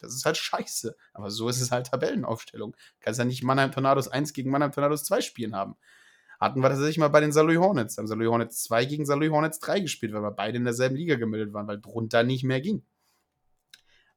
Das 0.00 0.14
ist 0.14 0.24
halt 0.24 0.36
scheiße. 0.36 0.96
Aber 1.12 1.30
so 1.30 1.48
ist 1.48 1.60
es 1.60 1.70
halt 1.70 1.86
Tabellenaufstellung. 1.86 2.74
Kannst 3.00 3.18
ja 3.18 3.24
nicht 3.24 3.44
Mannheim 3.44 3.70
Tornados 3.70 4.08
1 4.08 4.32
gegen 4.32 4.50
Mannheim 4.50 4.72
Tornados 4.72 5.04
2 5.04 5.20
spielen 5.20 5.54
haben. 5.54 5.76
Hatten 6.40 6.62
wir 6.62 6.70
tatsächlich 6.70 6.98
mal 6.98 7.08
bei 7.08 7.20
den 7.20 7.32
Saloy 7.32 7.56
Hornets. 7.56 7.98
Haben 7.98 8.06
Saloy 8.06 8.26
Hornets 8.26 8.62
2 8.64 8.86
gegen 8.86 9.04
Saloy 9.04 9.28
Hornets 9.28 9.60
3 9.60 9.80
gespielt, 9.80 10.14
weil 10.14 10.22
wir 10.22 10.30
beide 10.30 10.56
in 10.56 10.64
derselben 10.64 10.96
Liga 10.96 11.16
gemeldet 11.16 11.52
waren, 11.52 11.68
weil 11.68 11.80
drunter 11.80 12.22
nicht 12.24 12.44
mehr 12.44 12.60
ging. 12.60 12.82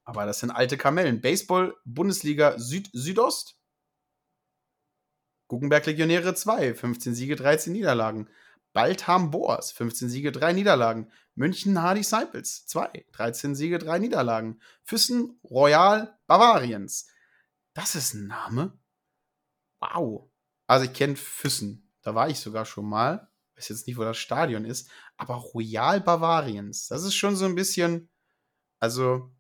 Aber 0.04 0.26
das 0.26 0.40
sind 0.40 0.52
alte 0.52 0.78
Kamellen. 0.78 1.22
Baseball, 1.22 1.76
Bundesliga 1.86 2.58
Süd-Südost. 2.60 3.58
Guggenberg 5.48 5.86
Legionäre 5.86 6.36
2, 6.36 6.74
15 6.74 7.16
Siege, 7.16 7.36
13 7.36 7.74
Niederlagen. 7.74 8.30
Baltham 8.74 9.30
Boas, 9.30 9.72
15 9.72 10.10
Siege, 10.10 10.32
3 10.32 10.54
Niederlagen. 10.54 11.12
München 11.36 11.82
Hardy 11.82 12.02
Disciples, 12.02 12.66
2, 12.66 13.06
13 13.12 13.56
Siege, 13.56 13.78
3 13.78 14.00
Niederlagen. 14.00 14.60
Füssen 14.84 15.40
Royal 15.44 16.18
Bavariens. 16.28 17.08
Das 17.74 17.96
ist 17.96 18.14
ein 18.14 18.28
Name. 18.28 18.78
Wow. 19.80 20.30
Also 20.68 20.86
ich 20.86 20.94
kenne 20.94 21.16
Füssen. 21.16 21.92
Da 22.02 22.16
war 22.16 22.30
ich 22.30 22.40
sogar 22.40 22.66
schon 22.66 22.86
mal. 22.86 23.30
Weiß 23.56 23.70
jetzt 23.70 23.88
nicht, 23.88 23.98
wo 23.98 24.04
das 24.04 24.18
Stadion 24.18 24.66
ist. 24.66 24.90
Aber 25.18 25.36
Royal 25.36 26.02
Bavariens. 26.02 26.88
Das 26.88 27.04
ist 27.04 27.16
schon 27.16 27.36
so 27.36 27.46
ein 27.46 27.56
bisschen. 27.56 28.10
Also, 28.80 29.32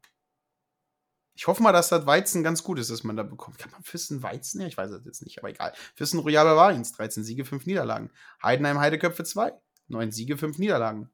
ich 1.35 1.47
hoffe 1.47 1.63
mal, 1.63 1.71
dass 1.71 1.89
das 1.89 2.05
Weizen 2.05 2.43
ganz 2.43 2.63
gut 2.63 2.77
ist, 2.77 2.91
dass 2.91 3.03
man 3.03 3.15
da 3.15 3.23
bekommt. 3.23 3.57
Kann 3.57 3.71
man 3.71 3.83
Füssen 3.83 4.21
Weizen? 4.21 4.61
Ja, 4.61 4.67
ich 4.67 4.77
weiß 4.77 4.91
es 4.91 5.05
jetzt 5.05 5.23
nicht, 5.23 5.39
aber 5.39 5.49
egal. 5.49 5.73
Füssen 5.95 6.19
Royal 6.19 6.45
Bavariens, 6.45 6.91
13 6.91 7.23
Siege, 7.23 7.43
5 7.43 7.65
Niederlagen. 7.65 8.11
Heidenheim 8.41 8.79
Heideköpfe 8.79 9.23
2, 9.23 9.53
9 9.87 10.11
Siege, 10.11 10.37
5 10.37 10.59
Niederlagen. 10.59 11.09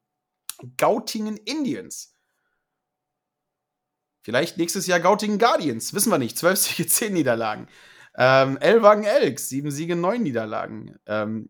Gautingen 0.76 1.38
Indians. 1.38 2.14
Vielleicht 4.22 4.58
nächstes 4.58 4.86
Jahr 4.86 5.00
Gautingen 5.00 5.38
Guardians, 5.38 5.94
wissen 5.94 6.10
wir 6.10 6.18
nicht. 6.18 6.36
12 6.36 6.58
Siege, 6.76 6.86
10 6.88 7.14
Niederlagen. 7.14 7.68
Ähm, 8.14 8.58
Elwagen 8.58 9.04
Elks, 9.04 9.48
7 9.48 9.70
Siege, 9.70 9.96
9 9.96 10.22
Niederlagen. 10.22 10.98
Ähm, 11.06 11.48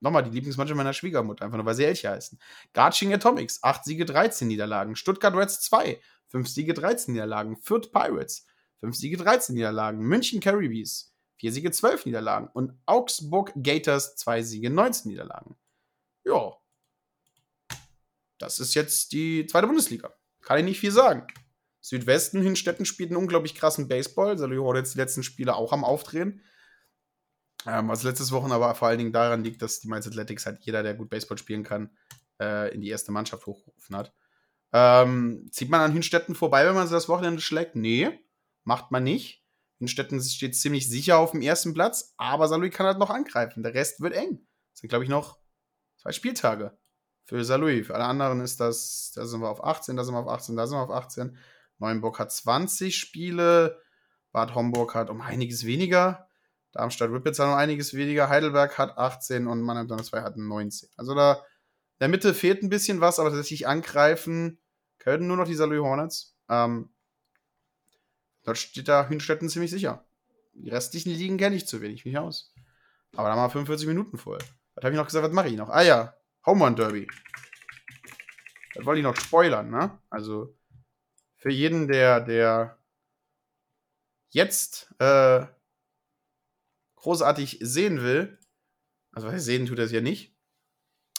nochmal 0.00 0.24
die 0.24 0.30
Lieblingsmannschaft 0.30 0.76
meiner 0.76 0.92
Schwiegermutter, 0.92 1.44
einfach 1.44 1.58
nur 1.58 1.66
weil 1.66 1.74
sie 1.74 1.84
Elche 1.84 2.10
heißen. 2.10 2.40
Garching 2.72 3.14
Atomics, 3.14 3.62
8 3.62 3.84
Siege, 3.84 4.04
13 4.04 4.48
Niederlagen. 4.48 4.96
Stuttgart 4.96 5.34
Reds 5.34 5.60
2, 5.60 6.00
5 6.28 6.48
Siege, 6.48 6.74
13 6.74 7.14
Niederlagen. 7.14 7.56
Fürth 7.56 7.90
Pirates, 7.92 8.46
5 8.80 8.96
Siege, 8.96 9.16
13 9.16 9.54
Niederlagen. 9.54 10.00
München 10.00 10.40
Caribbees, 10.40 11.14
4 11.36 11.52
Siege, 11.52 11.70
12 11.70 12.06
Niederlagen. 12.06 12.48
Und 12.52 12.78
Augsburg 12.86 13.52
Gators, 13.56 14.16
2 14.16 14.42
Siege, 14.42 14.70
19 14.70 15.10
Niederlagen. 15.10 15.56
Ja. 16.24 16.52
Das 18.38 18.58
ist 18.60 18.74
jetzt 18.74 19.12
die 19.12 19.46
zweite 19.46 19.66
Bundesliga. 19.66 20.12
Kann 20.42 20.58
ich 20.58 20.64
nicht 20.64 20.80
viel 20.80 20.92
sagen. 20.92 21.26
Südwesten, 21.80 22.42
Hinstetten 22.42 22.84
spielt 22.84 23.10
einen 23.10 23.16
unglaublich 23.16 23.54
krassen 23.54 23.88
Baseball. 23.88 24.36
Saloy 24.36 24.58
Hornets 24.58 24.92
die 24.92 24.98
letzten 24.98 25.22
Spiele 25.22 25.56
auch 25.56 25.72
am 25.72 25.84
Aufdrehen. 25.84 26.42
Ähm, 27.66 27.88
was 27.88 28.02
letztes 28.02 28.30
Wochen 28.30 28.52
aber 28.52 28.74
vor 28.74 28.88
allen 28.88 28.98
Dingen 28.98 29.12
daran 29.12 29.42
liegt, 29.42 29.62
dass 29.62 29.80
die 29.80 29.88
Mainz 29.88 30.06
Athletics 30.06 30.46
halt 30.46 30.60
jeder, 30.60 30.82
der 30.82 30.94
gut 30.94 31.10
Baseball 31.10 31.38
spielen 31.38 31.64
kann, 31.64 31.96
äh, 32.40 32.72
in 32.72 32.80
die 32.80 32.88
erste 32.88 33.10
Mannschaft 33.10 33.46
hochgerufen 33.46 33.96
hat. 33.96 34.12
Ähm, 34.72 35.48
zieht 35.50 35.70
man 35.70 35.80
an 35.80 35.94
Hünstetten 35.94 36.34
vorbei, 36.34 36.66
wenn 36.66 36.74
man 36.74 36.86
sie 36.86 36.94
das 36.94 37.08
Wochenende 37.08 37.40
schlägt? 37.40 37.74
Nee, 37.74 38.10
macht 38.64 38.90
man 38.90 39.04
nicht. 39.04 39.44
Hünstetten 39.78 40.20
steht 40.20 40.56
ziemlich 40.56 40.88
sicher 40.88 41.18
auf 41.18 41.30
dem 41.30 41.40
ersten 41.40 41.72
Platz, 41.72 42.14
aber 42.16 42.48
Saarlouis 42.48 42.72
kann 42.72 42.86
halt 42.86 42.98
noch 42.98 43.10
angreifen. 43.10 43.62
Der 43.62 43.74
Rest 43.74 44.00
wird 44.00 44.12
eng. 44.12 44.46
Das 44.72 44.80
sind, 44.80 44.88
glaube 44.88 45.04
ich, 45.04 45.10
noch 45.10 45.38
zwei 45.96 46.12
Spieltage 46.12 46.76
für 47.24 47.44
Saarlouis. 47.44 47.86
Für 47.86 47.94
alle 47.94 48.04
anderen 48.04 48.40
ist 48.40 48.60
das, 48.60 49.12
da 49.14 49.26
sind 49.26 49.40
wir 49.40 49.48
auf 49.48 49.62
18, 49.62 49.96
da 49.96 50.04
sind 50.04 50.14
wir 50.14 50.20
auf 50.20 50.28
18, 50.28 50.56
da 50.56 50.66
sind 50.66 50.76
wir 50.76 50.82
auf 50.82 50.90
18. 50.90 51.36
Neuenburg 51.78 52.18
hat 52.18 52.32
20 52.32 52.96
Spiele. 52.96 53.80
Bad 54.32 54.54
Homburg 54.54 54.94
hat 54.94 55.10
um 55.10 55.20
einiges 55.20 55.64
weniger. 55.64 56.28
Darmstadt 56.72 57.10
Rippitz 57.10 57.38
hat 57.38 57.48
um 57.48 57.54
einiges 57.54 57.94
weniger. 57.94 58.28
Heidelberg 58.28 58.76
hat 58.78 58.98
18 58.98 59.46
und 59.46 59.62
Mannheim 59.62 59.88
Donner 59.88 60.02
2 60.02 60.22
hat 60.22 60.36
19. 60.36 60.90
Also 60.96 61.14
da 61.14 61.42
der 62.00 62.08
Mitte 62.08 62.34
fehlt 62.34 62.62
ein 62.62 62.68
bisschen 62.68 63.00
was, 63.00 63.18
aber 63.18 63.30
tatsächlich 63.30 63.66
angreifen 63.66 64.58
können 64.98 65.26
nur 65.26 65.36
noch 65.36 65.46
die 65.46 65.54
Saarlouis 65.54 65.82
Hornets. 65.82 66.36
Ähm, 66.48 66.90
dort 68.44 68.58
steht 68.58 68.88
da 68.88 69.08
Hünstetten 69.08 69.48
ziemlich 69.48 69.70
sicher. 69.70 70.04
Die 70.54 70.70
restlichen 70.70 71.10
Ligen 71.10 71.38
kenne 71.38 71.56
ich 71.56 71.66
zu 71.66 71.80
wenig, 71.80 72.04
mich 72.04 72.18
aus. 72.18 72.52
Aber 73.14 73.28
da 73.28 73.34
haben 73.34 73.40
wir 73.40 73.50
45 73.50 73.86
Minuten 73.86 74.18
voll. 74.18 74.38
Was 74.74 74.84
habe 74.84 74.94
ich 74.94 74.98
noch 74.98 75.06
gesagt, 75.06 75.24
was 75.24 75.32
mache 75.32 75.48
ich 75.48 75.56
noch? 75.56 75.70
Ah 75.70 75.82
ja, 75.82 76.14
Home 76.46 76.64
Run 76.64 76.76
Derby. 76.76 77.08
Das 78.74 78.84
wollte 78.84 79.00
ich 79.00 79.04
noch 79.04 79.16
spoilern, 79.16 79.70
ne? 79.70 79.98
Also 80.08 80.56
für 81.36 81.50
jeden, 81.50 81.88
der, 81.88 82.20
der 82.20 82.78
jetzt 84.30 84.94
äh, 84.98 85.46
großartig 86.96 87.58
sehen 87.60 88.02
will, 88.02 88.38
also 89.12 89.36
sehen 89.38 89.66
tut 89.66 89.78
er 89.78 89.86
es 89.86 89.92
ja 89.92 90.00
nicht, 90.00 90.37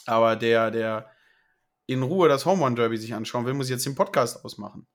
aber 0.06 0.36
der, 0.36 0.72
der 0.72 1.12
in 1.86 2.04
Ruhe 2.04 2.30
das 2.30 2.46
Home 2.46 2.64
Run 2.64 2.76
Derby 2.76 2.98
sich 2.98 3.14
anschauen 3.14 3.46
will, 3.46 3.54
muss 3.54 3.70
jetzt 3.70 3.86
den 3.86 3.96
Podcast 3.96 4.46
ausmachen. 4.46 4.88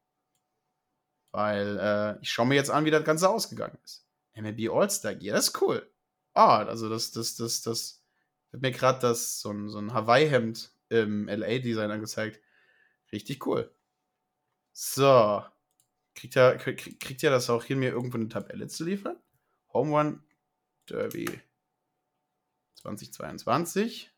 Weil 1.32 1.78
äh, 1.78 2.22
ich 2.22 2.30
schaue 2.30 2.46
mir 2.46 2.54
jetzt 2.54 2.70
an, 2.70 2.84
wie 2.84 2.90
das 2.90 3.04
Ganze 3.04 3.28
ausgegangen 3.28 3.78
ist. 3.82 4.06
MLB 4.34 4.70
All-Star 4.70 5.14
Gear, 5.14 5.34
das 5.34 5.48
ist 5.48 5.60
cool. 5.60 5.90
Ah, 6.34 6.58
also 6.64 6.88
das, 6.88 7.10
das, 7.12 7.34
das, 7.34 7.62
das 7.62 8.02
wird 8.50 8.62
mir 8.62 8.70
gerade 8.70 9.00
das, 9.00 9.40
so 9.40 9.50
ein, 9.50 9.68
so 9.68 9.78
ein 9.78 9.92
Hawaii-Hemd 9.92 10.72
im 10.88 11.26
LA-Design 11.28 11.90
angezeigt. 11.90 12.40
Richtig 13.10 13.44
cool. 13.46 13.74
So. 14.72 15.44
Kriegt 16.14 16.36
er, 16.36 16.56
kriegt 16.58 17.24
er 17.24 17.30
das 17.30 17.50
auch 17.50 17.64
hin, 17.64 17.80
mir 17.80 17.90
irgendwo 17.90 18.16
eine 18.18 18.28
Tabelle 18.28 18.68
zu 18.68 18.84
liefern? 18.84 19.16
Home 19.72 19.96
Run 19.96 20.22
Derby 20.88 21.40
2022. 22.76 24.13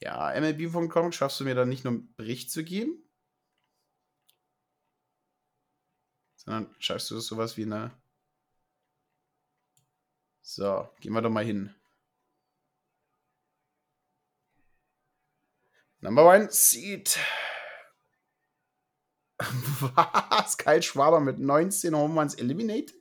Ja, 0.00 0.32
MLB.com, 0.40 1.12
schaffst 1.12 1.40
du 1.40 1.44
mir 1.44 1.54
da 1.54 1.64
nicht 1.64 1.84
nur 1.84 1.94
einen 1.94 2.14
Bericht 2.14 2.50
zu 2.50 2.64
geben, 2.64 3.02
sondern 6.36 6.74
schaffst 6.78 7.10
du 7.10 7.18
sowas 7.20 7.56
wie 7.56 7.64
eine. 7.64 7.90
So, 10.40 10.88
gehen 11.00 11.12
wir 11.12 11.20
doch 11.20 11.30
mal 11.30 11.44
hin. 11.44 11.74
Number 16.00 16.24
one 16.24 16.50
Seed. 16.50 17.18
Was? 19.40 20.56
Kyle 20.56 20.82
Schwaber 20.82 21.20
mit 21.20 21.38
19 21.38 21.94
Home 21.94 22.20
Runs 22.20 22.34
eliminated? 22.34 22.97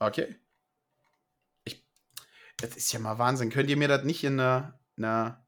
Okay. 0.00 0.34
Ich, 1.64 1.84
das 2.56 2.74
ist 2.76 2.90
ja 2.92 2.98
mal 2.98 3.18
Wahnsinn. 3.18 3.50
Könnt 3.50 3.68
ihr 3.68 3.76
mir 3.76 3.88
das 3.88 4.02
nicht 4.02 4.24
in 4.24 4.40
einer, 4.40 4.80
einer 4.96 5.46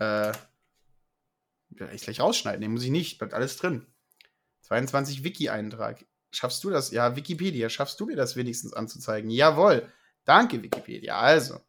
äh, 0.00 0.32
ich 1.94 2.02
gleich 2.02 2.20
rausschneiden? 2.20 2.60
Den 2.60 2.72
muss 2.72 2.82
ich 2.82 2.90
nicht. 2.90 3.18
Bleibt 3.18 3.34
alles 3.34 3.56
drin. 3.56 3.86
22 4.62 5.22
Wiki-Eintrag. 5.22 6.04
Schaffst 6.32 6.62
du 6.64 6.70
das? 6.70 6.90
Ja, 6.90 7.14
Wikipedia. 7.14 7.70
Schaffst 7.70 8.00
du 8.00 8.06
mir 8.06 8.16
das 8.16 8.34
wenigstens 8.34 8.72
anzuzeigen? 8.72 9.30
Jawohl. 9.30 9.90
Danke, 10.24 10.60
Wikipedia. 10.60 11.18
Also, 11.18 11.60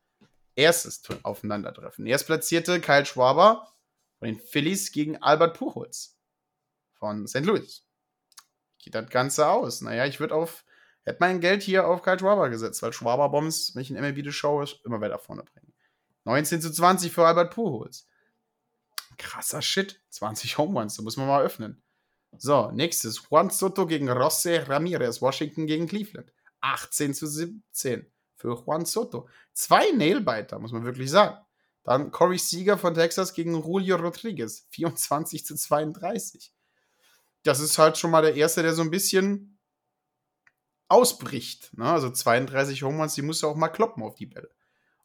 erstes 0.56 1.04
Aufeinandertreffen. 1.22 2.08
Erstplatzierte 2.08 2.82
Kyle 2.82 3.06
Schwaber 3.06 3.72
von 4.18 4.28
den 4.28 4.40
Phillies 4.40 4.92
gegen 4.92 5.22
Albert 5.22 5.58
Puchholz 5.58 6.18
von 6.94 7.28
St. 7.28 7.46
Louis. 7.46 7.86
Geht 8.80 8.96
das 8.96 9.10
Ganze 9.10 9.48
aus? 9.48 9.82
Naja, 9.82 10.06
ich 10.08 10.20
würde 10.20 10.34
auf 10.34 10.64
hätte 11.04 11.18
mein 11.20 11.40
Geld 11.40 11.64
hier 11.64 11.88
auf 11.88 12.02
Kyle 12.02 12.20
Schwaber 12.20 12.50
gesetzt, 12.50 12.82
weil 12.82 12.94
Schwaber-Bombs, 12.94 13.76
wenn 13.76 13.82
ich 13.82 13.92
in 13.92 14.00
MLB 14.00 14.24
die 14.24 14.32
Show 14.32 14.64
immer 14.86 15.02
weiter 15.02 15.20
vorne 15.20 15.44
bringen. 15.44 15.74
19 16.26 16.62
zu 16.62 16.72
20 16.72 17.12
für 17.12 17.26
Albert 17.26 17.54
Pujols. 17.54 18.08
Krasser 19.18 19.62
Shit. 19.62 20.02
20 20.10 20.58
Home 20.58 20.80
Runs, 20.80 20.96
da 20.96 21.04
muss 21.04 21.18
man 21.18 21.28
mal 21.28 21.44
öffnen. 21.44 21.82
So, 22.38 22.72
nächstes. 22.72 23.24
Juan 23.30 23.50
Soto 23.50 23.86
gegen 23.86 24.10
José 24.10 24.68
Ramirez, 24.68 25.22
Washington 25.22 25.68
gegen 25.68 25.88
Cleveland. 25.88 26.32
18 26.62 27.14
zu 27.14 27.28
17 27.28 28.06
für 28.36 28.56
Juan 28.56 28.86
Soto. 28.86 29.28
Zwei 29.54 29.92
Nailbiter, 29.92 30.60
muss 30.60 30.72
man 30.72 30.86
wirklich 30.86 31.10
sagen. 31.10 31.38
Dann 31.84 32.12
Corey 32.12 32.38
Seager 32.38 32.78
von 32.78 32.94
Texas 32.94 33.34
gegen 33.34 33.56
Julio 33.56 33.96
Rodriguez. 33.98 34.68
24 34.70 35.46
zu 35.46 35.56
32. 35.56 36.54
Das 37.44 37.60
ist 37.60 37.78
halt 37.78 37.98
schon 37.98 38.12
mal 38.12 38.22
der 38.22 38.36
erste, 38.36 38.62
der 38.62 38.74
so 38.74 38.84
ein 38.84 38.92
bisschen 38.92 39.58
ausbricht. 40.92 41.76
Ne? 41.78 41.86
Also 41.86 42.10
32 42.10 42.84
Home 42.84 43.08
die 43.16 43.22
muss 43.22 43.42
ja 43.42 43.50
auch 43.50 43.56
mal 43.56 43.70
kloppen 43.70 44.04
auf 44.04 44.16
die 44.16 44.26
Bälle. 44.26 44.50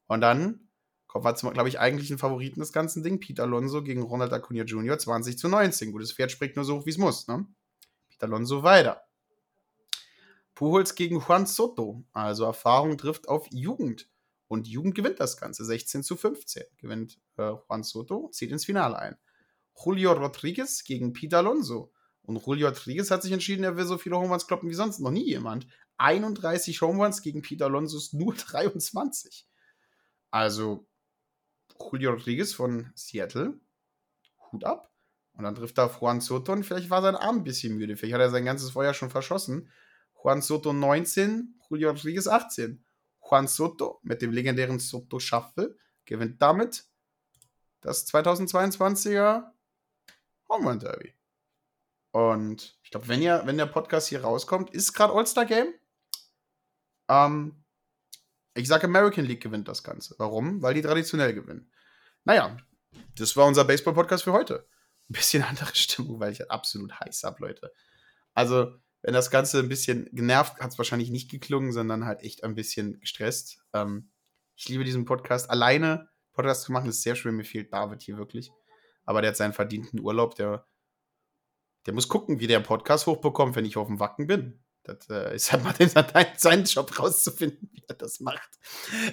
Und 0.06 0.20
dann 0.20 0.68
kommen 1.06 1.52
glaube 1.52 1.68
ich, 1.68 1.80
eigentlichen 1.80 2.18
Favoriten 2.18 2.60
des 2.60 2.72
ganzen 2.72 3.02
Ding. 3.02 3.20
Peter 3.20 3.44
Alonso 3.44 3.82
gegen 3.82 4.02
Ronald 4.02 4.32
Acuna 4.32 4.64
Jr. 4.64 4.98
20 4.98 5.38
zu 5.38 5.48
19. 5.48 5.92
Gutes 5.92 6.12
Pferd 6.12 6.30
spricht 6.30 6.56
nur 6.56 6.64
so 6.64 6.78
hoch, 6.78 6.86
wie 6.86 6.90
es 6.90 6.98
muss. 6.98 7.28
Ne? 7.28 7.46
Peter 8.10 8.26
Alonso 8.26 8.62
weiter. 8.62 9.02
Pujols 10.54 10.94
gegen 10.94 11.20
Juan 11.20 11.46
Soto. 11.46 12.04
Also 12.12 12.44
Erfahrung 12.44 12.98
trifft 12.98 13.28
auf 13.28 13.46
Jugend. 13.50 14.08
Und 14.48 14.68
Jugend 14.68 14.94
gewinnt 14.94 15.20
das 15.20 15.36
Ganze. 15.36 15.64
16 15.64 16.02
zu 16.02 16.16
15. 16.16 16.64
Gewinnt 16.78 17.18
äh, 17.36 17.52
Juan 17.52 17.82
Soto, 17.82 18.28
zieht 18.32 18.52
ins 18.52 18.64
Finale 18.64 18.98
ein. 18.98 19.16
Julio 19.74 20.12
Rodriguez 20.12 20.84
gegen 20.84 21.12
Peter 21.12 21.38
Alonso. 21.38 21.92
Und 22.26 22.44
Julio 22.44 22.68
Rodriguez 22.68 23.10
hat 23.10 23.22
sich 23.22 23.32
entschieden, 23.32 23.64
er 23.64 23.76
will 23.76 23.86
so 23.86 23.98
viele 23.98 24.16
Home 24.16 24.28
Runs 24.28 24.46
kloppen 24.46 24.68
wie 24.68 24.74
sonst 24.74 24.98
noch 24.98 25.12
nie 25.12 25.24
jemand. 25.24 25.66
31 25.98 26.80
Home 26.82 27.02
Runs 27.02 27.22
gegen 27.22 27.42
Peter 27.42 27.66
Alonso's 27.66 28.12
nur 28.12 28.34
23. 28.34 29.46
Also 30.30 30.86
Julio 31.80 32.10
Rodriguez 32.10 32.52
von 32.52 32.90
Seattle, 32.94 33.60
Hut 34.50 34.64
ab. 34.64 34.92
Und 35.34 35.44
dann 35.44 35.54
trifft 35.54 35.78
da 35.78 35.86
Juan 35.86 36.20
Soto 36.20 36.52
und 36.52 36.64
vielleicht 36.64 36.88
war 36.88 37.02
sein 37.02 37.14
Arm 37.14 37.36
ein 37.36 37.44
bisschen 37.44 37.76
müde. 37.76 37.96
Vielleicht 37.96 38.14
hat 38.14 38.22
er 38.22 38.30
sein 38.30 38.46
ganzes 38.46 38.70
Feuer 38.70 38.94
schon 38.94 39.10
verschossen. 39.10 39.70
Juan 40.22 40.40
Soto 40.40 40.72
19, 40.72 41.60
Julio 41.68 41.90
Rodriguez 41.90 42.26
18. 42.26 42.82
Juan 43.20 43.46
Soto 43.46 44.00
mit 44.02 44.22
dem 44.22 44.32
legendären 44.32 44.78
Soto 44.78 45.18
Shuffle 45.18 45.76
gewinnt 46.06 46.40
damit 46.40 46.86
das 47.82 48.06
2022er 48.08 49.44
Home 50.48 50.68
Run 50.68 50.80
Derby. 50.80 51.14
Und 52.16 52.78
ich 52.82 52.90
glaube, 52.90 53.08
wenn, 53.08 53.20
wenn 53.20 53.58
der 53.58 53.66
Podcast 53.66 54.08
hier 54.08 54.22
rauskommt, 54.22 54.70
ist 54.70 54.94
gerade 54.94 55.12
All-Star 55.12 55.44
Game. 55.44 55.74
Ähm, 57.10 57.62
ich 58.54 58.68
sage, 58.68 58.86
American 58.86 59.26
League 59.26 59.42
gewinnt 59.42 59.68
das 59.68 59.84
Ganze. 59.84 60.14
Warum? 60.16 60.62
Weil 60.62 60.72
die 60.72 60.80
traditionell 60.80 61.34
gewinnen. 61.34 61.70
Naja, 62.24 62.56
das 63.16 63.36
war 63.36 63.44
unser 63.44 63.66
Baseball-Podcast 63.66 64.24
für 64.24 64.32
heute. 64.32 64.66
Ein 65.10 65.12
bisschen 65.12 65.42
andere 65.46 65.76
Stimmung, 65.76 66.18
weil 66.18 66.32
ich 66.32 66.40
halt 66.40 66.50
absolut 66.50 66.98
heiß 66.98 67.22
habe, 67.24 67.36
Leute. 67.42 67.70
Also, 68.32 68.72
wenn 69.02 69.12
das 69.12 69.30
Ganze 69.30 69.58
ein 69.58 69.68
bisschen 69.68 70.08
genervt, 70.10 70.58
hat 70.58 70.72
es 70.72 70.78
wahrscheinlich 70.78 71.10
nicht 71.10 71.30
geklungen, 71.30 71.70
sondern 71.70 72.06
halt 72.06 72.22
echt 72.22 72.44
ein 72.44 72.54
bisschen 72.54 72.98
gestresst. 72.98 73.58
Ähm, 73.74 74.08
ich 74.56 74.70
liebe 74.70 74.84
diesen 74.84 75.04
Podcast. 75.04 75.50
Alleine 75.50 76.08
Podcast 76.32 76.62
zu 76.62 76.72
machen 76.72 76.88
ist 76.88 77.02
sehr 77.02 77.14
schön. 77.14 77.36
Mir 77.36 77.44
fehlt 77.44 77.74
David 77.74 78.00
hier 78.00 78.16
wirklich. 78.16 78.50
Aber 79.04 79.20
der 79.20 79.32
hat 79.32 79.36
seinen 79.36 79.52
verdienten 79.52 80.00
Urlaub. 80.00 80.34
Der 80.36 80.66
der 81.86 81.94
muss 81.94 82.08
gucken, 82.08 82.40
wie 82.40 82.46
der 82.46 82.60
Podcast 82.60 83.06
hochbekommt, 83.06 83.56
wenn 83.56 83.64
ich 83.64 83.76
auf 83.76 83.86
dem 83.86 84.00
Wacken 84.00 84.26
bin. 84.26 84.62
Das 84.82 85.08
äh, 85.08 85.34
ist 85.34 85.52
halt 85.52 85.64
mal 85.64 85.72
den, 85.72 85.90
sein 86.36 86.64
Job 86.64 86.98
rauszufinden, 86.98 87.68
wie 87.72 87.84
er 87.88 87.94
das 87.94 88.20
macht. 88.20 88.50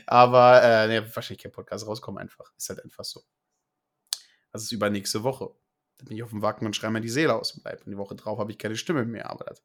Aber 0.06 0.62
äh, 0.62 0.88
nee, 0.88 1.08
wahrscheinlich 1.14 1.44
kein 1.44 1.52
Podcast 1.52 1.88
rauskommen 1.88 2.22
einfach. 2.22 2.52
Ist 2.58 2.70
halt 2.70 2.84
einfach 2.84 3.04
so. 3.04 3.24
Das 4.52 4.64
ist 4.64 4.72
übernächste 4.72 5.24
Woche. 5.24 5.50
Dann 5.98 6.08
bin 6.08 6.18
ich 6.18 6.24
auf 6.24 6.30
dem 6.30 6.42
Wacken 6.42 6.66
und 6.66 6.76
schreibe 6.76 6.94
mir 6.94 7.02
die 7.02 7.10
Seele 7.10 7.34
aus 7.34 7.54
und 7.54 7.64
bleib. 7.64 7.86
Und 7.86 7.92
die 7.92 7.98
Woche 7.98 8.16
drauf 8.16 8.40
habe 8.40 8.52
ich 8.52 8.58
keine 8.58 8.76
Stimme 8.76 9.06
mehr, 9.06 9.30
aber 9.30 9.46
das 9.46 9.64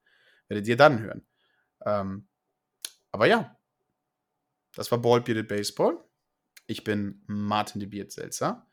werdet 0.48 0.66
ihr 0.66 0.76
dann 0.76 1.00
hören. 1.00 1.26
Ähm, 1.84 2.28
aber 3.10 3.26
ja, 3.26 3.56
das 4.74 4.90
war 4.90 4.98
Ball 4.98 5.20
Bearded 5.20 5.48
Baseball. 5.48 6.02
Ich 6.66 6.84
bin 6.84 7.22
Martin 7.26 7.80
de 7.80 7.88
Beard 7.88 8.12
Selzer. 8.12 8.67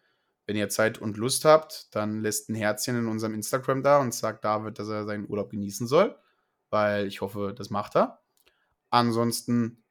Wenn 0.46 0.56
ihr 0.56 0.70
Zeit 0.70 1.00
und 1.00 1.18
Lust 1.18 1.46
habt, 1.46 1.94
dann 1.96 2.22
lässt 2.22 2.50
ein 2.50 2.56
Herzchen 2.56 2.98
in 2.98 3.08
unserem 3.08 3.34
Instagram 3.34 3.82
da 3.82 4.00
und 4.00 4.14
sagt 4.14 4.46
David, 4.46 4.78
dass 4.78 4.88
er 4.88 5.06
seinen 5.06 5.28
Urlaub 5.30 5.50
genießen 5.50 5.88
soll, 5.88 6.16
weil 6.70 7.08
ich 7.08 7.22
hoffe, 7.22 7.54
das 7.58 7.70
macht 7.70 7.96
er. 7.96 8.20
Ansonsten 8.90 9.84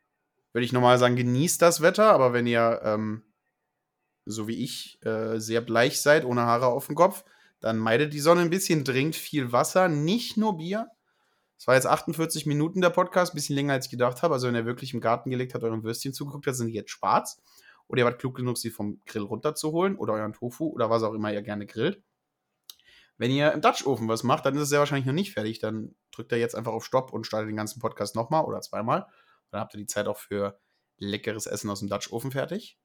würde 0.52 0.64
ich 0.64 0.72
nochmal 0.72 0.98
sagen, 0.98 1.16
genießt 1.16 1.60
das 1.60 1.80
Wetter, 1.80 2.12
aber 2.12 2.32
wenn 2.32 2.46
ihr, 2.46 2.80
ähm, 2.84 3.24
so 4.24 4.46
wie 4.46 4.62
ich, 4.62 5.04
äh, 5.04 5.38
sehr 5.40 5.60
bleich 5.60 6.00
seid, 6.00 6.24
ohne 6.24 6.42
Haare 6.42 6.66
auf 6.66 6.86
dem 6.86 6.94
Kopf, 6.94 7.24
dann 7.60 7.78
meidet 7.78 8.12
die 8.12 8.20
Sonne 8.20 8.42
ein 8.42 8.50
bisschen, 8.50 8.84
trinkt 8.84 9.16
viel 9.16 9.50
Wasser, 9.50 9.88
nicht 9.88 10.36
nur 10.36 10.58
Bier. 10.58 10.88
Es 11.58 11.66
war 11.66 11.74
jetzt 11.74 11.86
48 11.86 12.46
Minuten 12.46 12.80
der 12.80 12.90
Podcast, 12.90 13.32
ein 13.32 13.36
bisschen 13.36 13.56
länger 13.56 13.72
als 13.72 13.86
ich 13.86 13.90
gedacht 13.90 14.22
habe. 14.22 14.34
Also 14.34 14.46
wenn 14.46 14.54
ihr 14.54 14.66
wirklich 14.66 14.94
im 14.94 15.00
Garten 15.00 15.30
gelegt 15.30 15.54
habt, 15.54 15.64
euren 15.64 15.82
Würstchen 15.82 16.12
zugeguckt 16.12 16.46
habt, 16.46 16.56
sind 16.56 16.68
die 16.68 16.74
jetzt 16.74 16.90
schwarz. 16.90 17.40
Oder 17.88 18.00
ihr 18.00 18.04
wart 18.04 18.18
klug 18.18 18.36
genug, 18.36 18.58
sie 18.58 18.70
vom 18.70 19.02
Grill 19.04 19.22
runterzuholen 19.22 19.96
oder 19.96 20.14
euren 20.14 20.32
Tofu 20.32 20.68
oder 20.68 20.90
was 20.90 21.02
auch 21.02 21.12
immer 21.12 21.32
ihr 21.32 21.42
gerne 21.42 21.66
grillt. 21.66 22.02
Wenn 23.16 23.30
ihr 23.30 23.52
im 23.52 23.60
Dutch 23.60 23.86
Ofen 23.86 24.08
was 24.08 24.22
macht, 24.22 24.46
dann 24.46 24.54
ist 24.56 24.62
es 24.62 24.68
sehr 24.70 24.80
wahrscheinlich 24.80 25.06
noch 25.06 25.12
nicht 25.12 25.32
fertig. 25.32 25.60
Dann 25.60 25.94
drückt 26.10 26.32
ihr 26.32 26.38
jetzt 26.38 26.54
einfach 26.54 26.72
auf 26.72 26.84
Stopp 26.84 27.12
und 27.12 27.26
startet 27.26 27.48
den 27.48 27.56
ganzen 27.56 27.80
Podcast 27.80 28.16
nochmal 28.16 28.44
oder 28.44 28.60
zweimal. 28.60 29.06
Dann 29.50 29.60
habt 29.60 29.74
ihr 29.74 29.78
die 29.78 29.86
Zeit 29.86 30.08
auch 30.08 30.18
für 30.18 30.58
leckeres 30.96 31.46
Essen 31.46 31.70
aus 31.70 31.80
dem 31.80 31.88
Dutch 31.88 32.10
Ofen 32.10 32.32
fertig. 32.32 32.78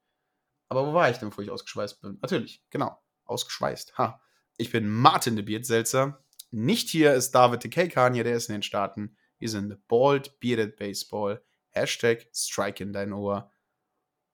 Aber 0.68 0.86
wo 0.86 0.94
war 0.94 1.10
ich 1.10 1.18
denn, 1.18 1.30
bevor 1.30 1.42
ich 1.42 1.50
ausgeschweißt 1.50 2.00
bin? 2.00 2.18
Natürlich, 2.22 2.62
genau. 2.70 2.96
Ausgeschweißt. 3.24 3.98
Ha. 3.98 4.22
Ich 4.56 4.70
bin 4.70 4.88
Martin 4.88 5.34
de 5.34 5.44
Beardselzer. 5.44 6.22
Nicht 6.52 6.88
hier 6.88 7.14
ist 7.14 7.32
David 7.32 7.64
de 7.64 7.70
Kekan, 7.70 8.14
hier, 8.14 8.24
der 8.24 8.36
ist 8.36 8.48
in 8.48 8.54
den 8.54 8.62
Staaten. 8.62 9.16
Wir 9.38 9.48
sind 9.48 9.86
Bald 9.88 10.38
Bearded 10.38 10.76
Baseball. 10.76 11.42
Hashtag 11.70 12.28
Strike 12.32 12.82
in 12.82 12.92
dein 12.92 13.12
Ohr. 13.12 13.50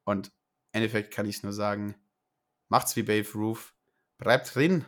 Und 0.05 0.33
Endeffekt 0.77 1.13
kann 1.13 1.27
ich 1.27 1.43
nur 1.43 1.53
sagen, 1.53 1.95
macht's 2.69 2.95
wie 2.97 3.03
Babe 3.03 3.29
Roof. 3.35 3.75
Bleibt 4.19 4.55
drin, 4.55 4.85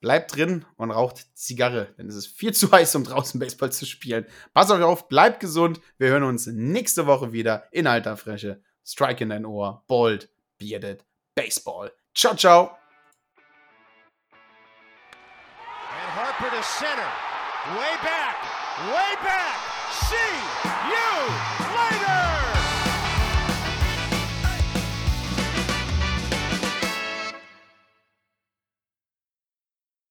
bleibt 0.00 0.36
drin 0.36 0.64
und 0.76 0.90
raucht 0.90 1.26
Zigarre, 1.36 1.94
denn 1.98 2.08
es 2.08 2.14
ist 2.14 2.26
viel 2.26 2.52
zu 2.54 2.70
heiß, 2.70 2.94
um 2.96 3.04
draußen 3.04 3.40
Baseball 3.40 3.72
zu 3.72 3.86
spielen. 3.86 4.26
Passt 4.54 4.70
euch 4.70 4.82
auf, 4.82 5.08
bleibt 5.08 5.40
gesund. 5.40 5.80
Wir 5.98 6.08
hören 6.08 6.22
uns 6.22 6.46
nächste 6.46 7.06
Woche 7.06 7.32
wieder 7.32 7.66
in 7.72 7.86
alter 7.86 8.16
Frische. 8.16 8.62
Strike 8.84 9.24
in 9.24 9.30
dein 9.30 9.44
Ohr. 9.44 9.84
Bold, 9.88 10.30
bearded, 10.58 11.04
Baseball. 11.34 11.92
Ciao, 12.14 12.34
ciao. 12.34 12.78
And 15.90 16.10
Harper 16.14 16.50
to 16.50 16.62
center. 16.62 17.10
Way 17.74 17.96
back. 18.02 18.36
Way 18.92 19.16
back. 19.24 19.56
See. 19.90 20.75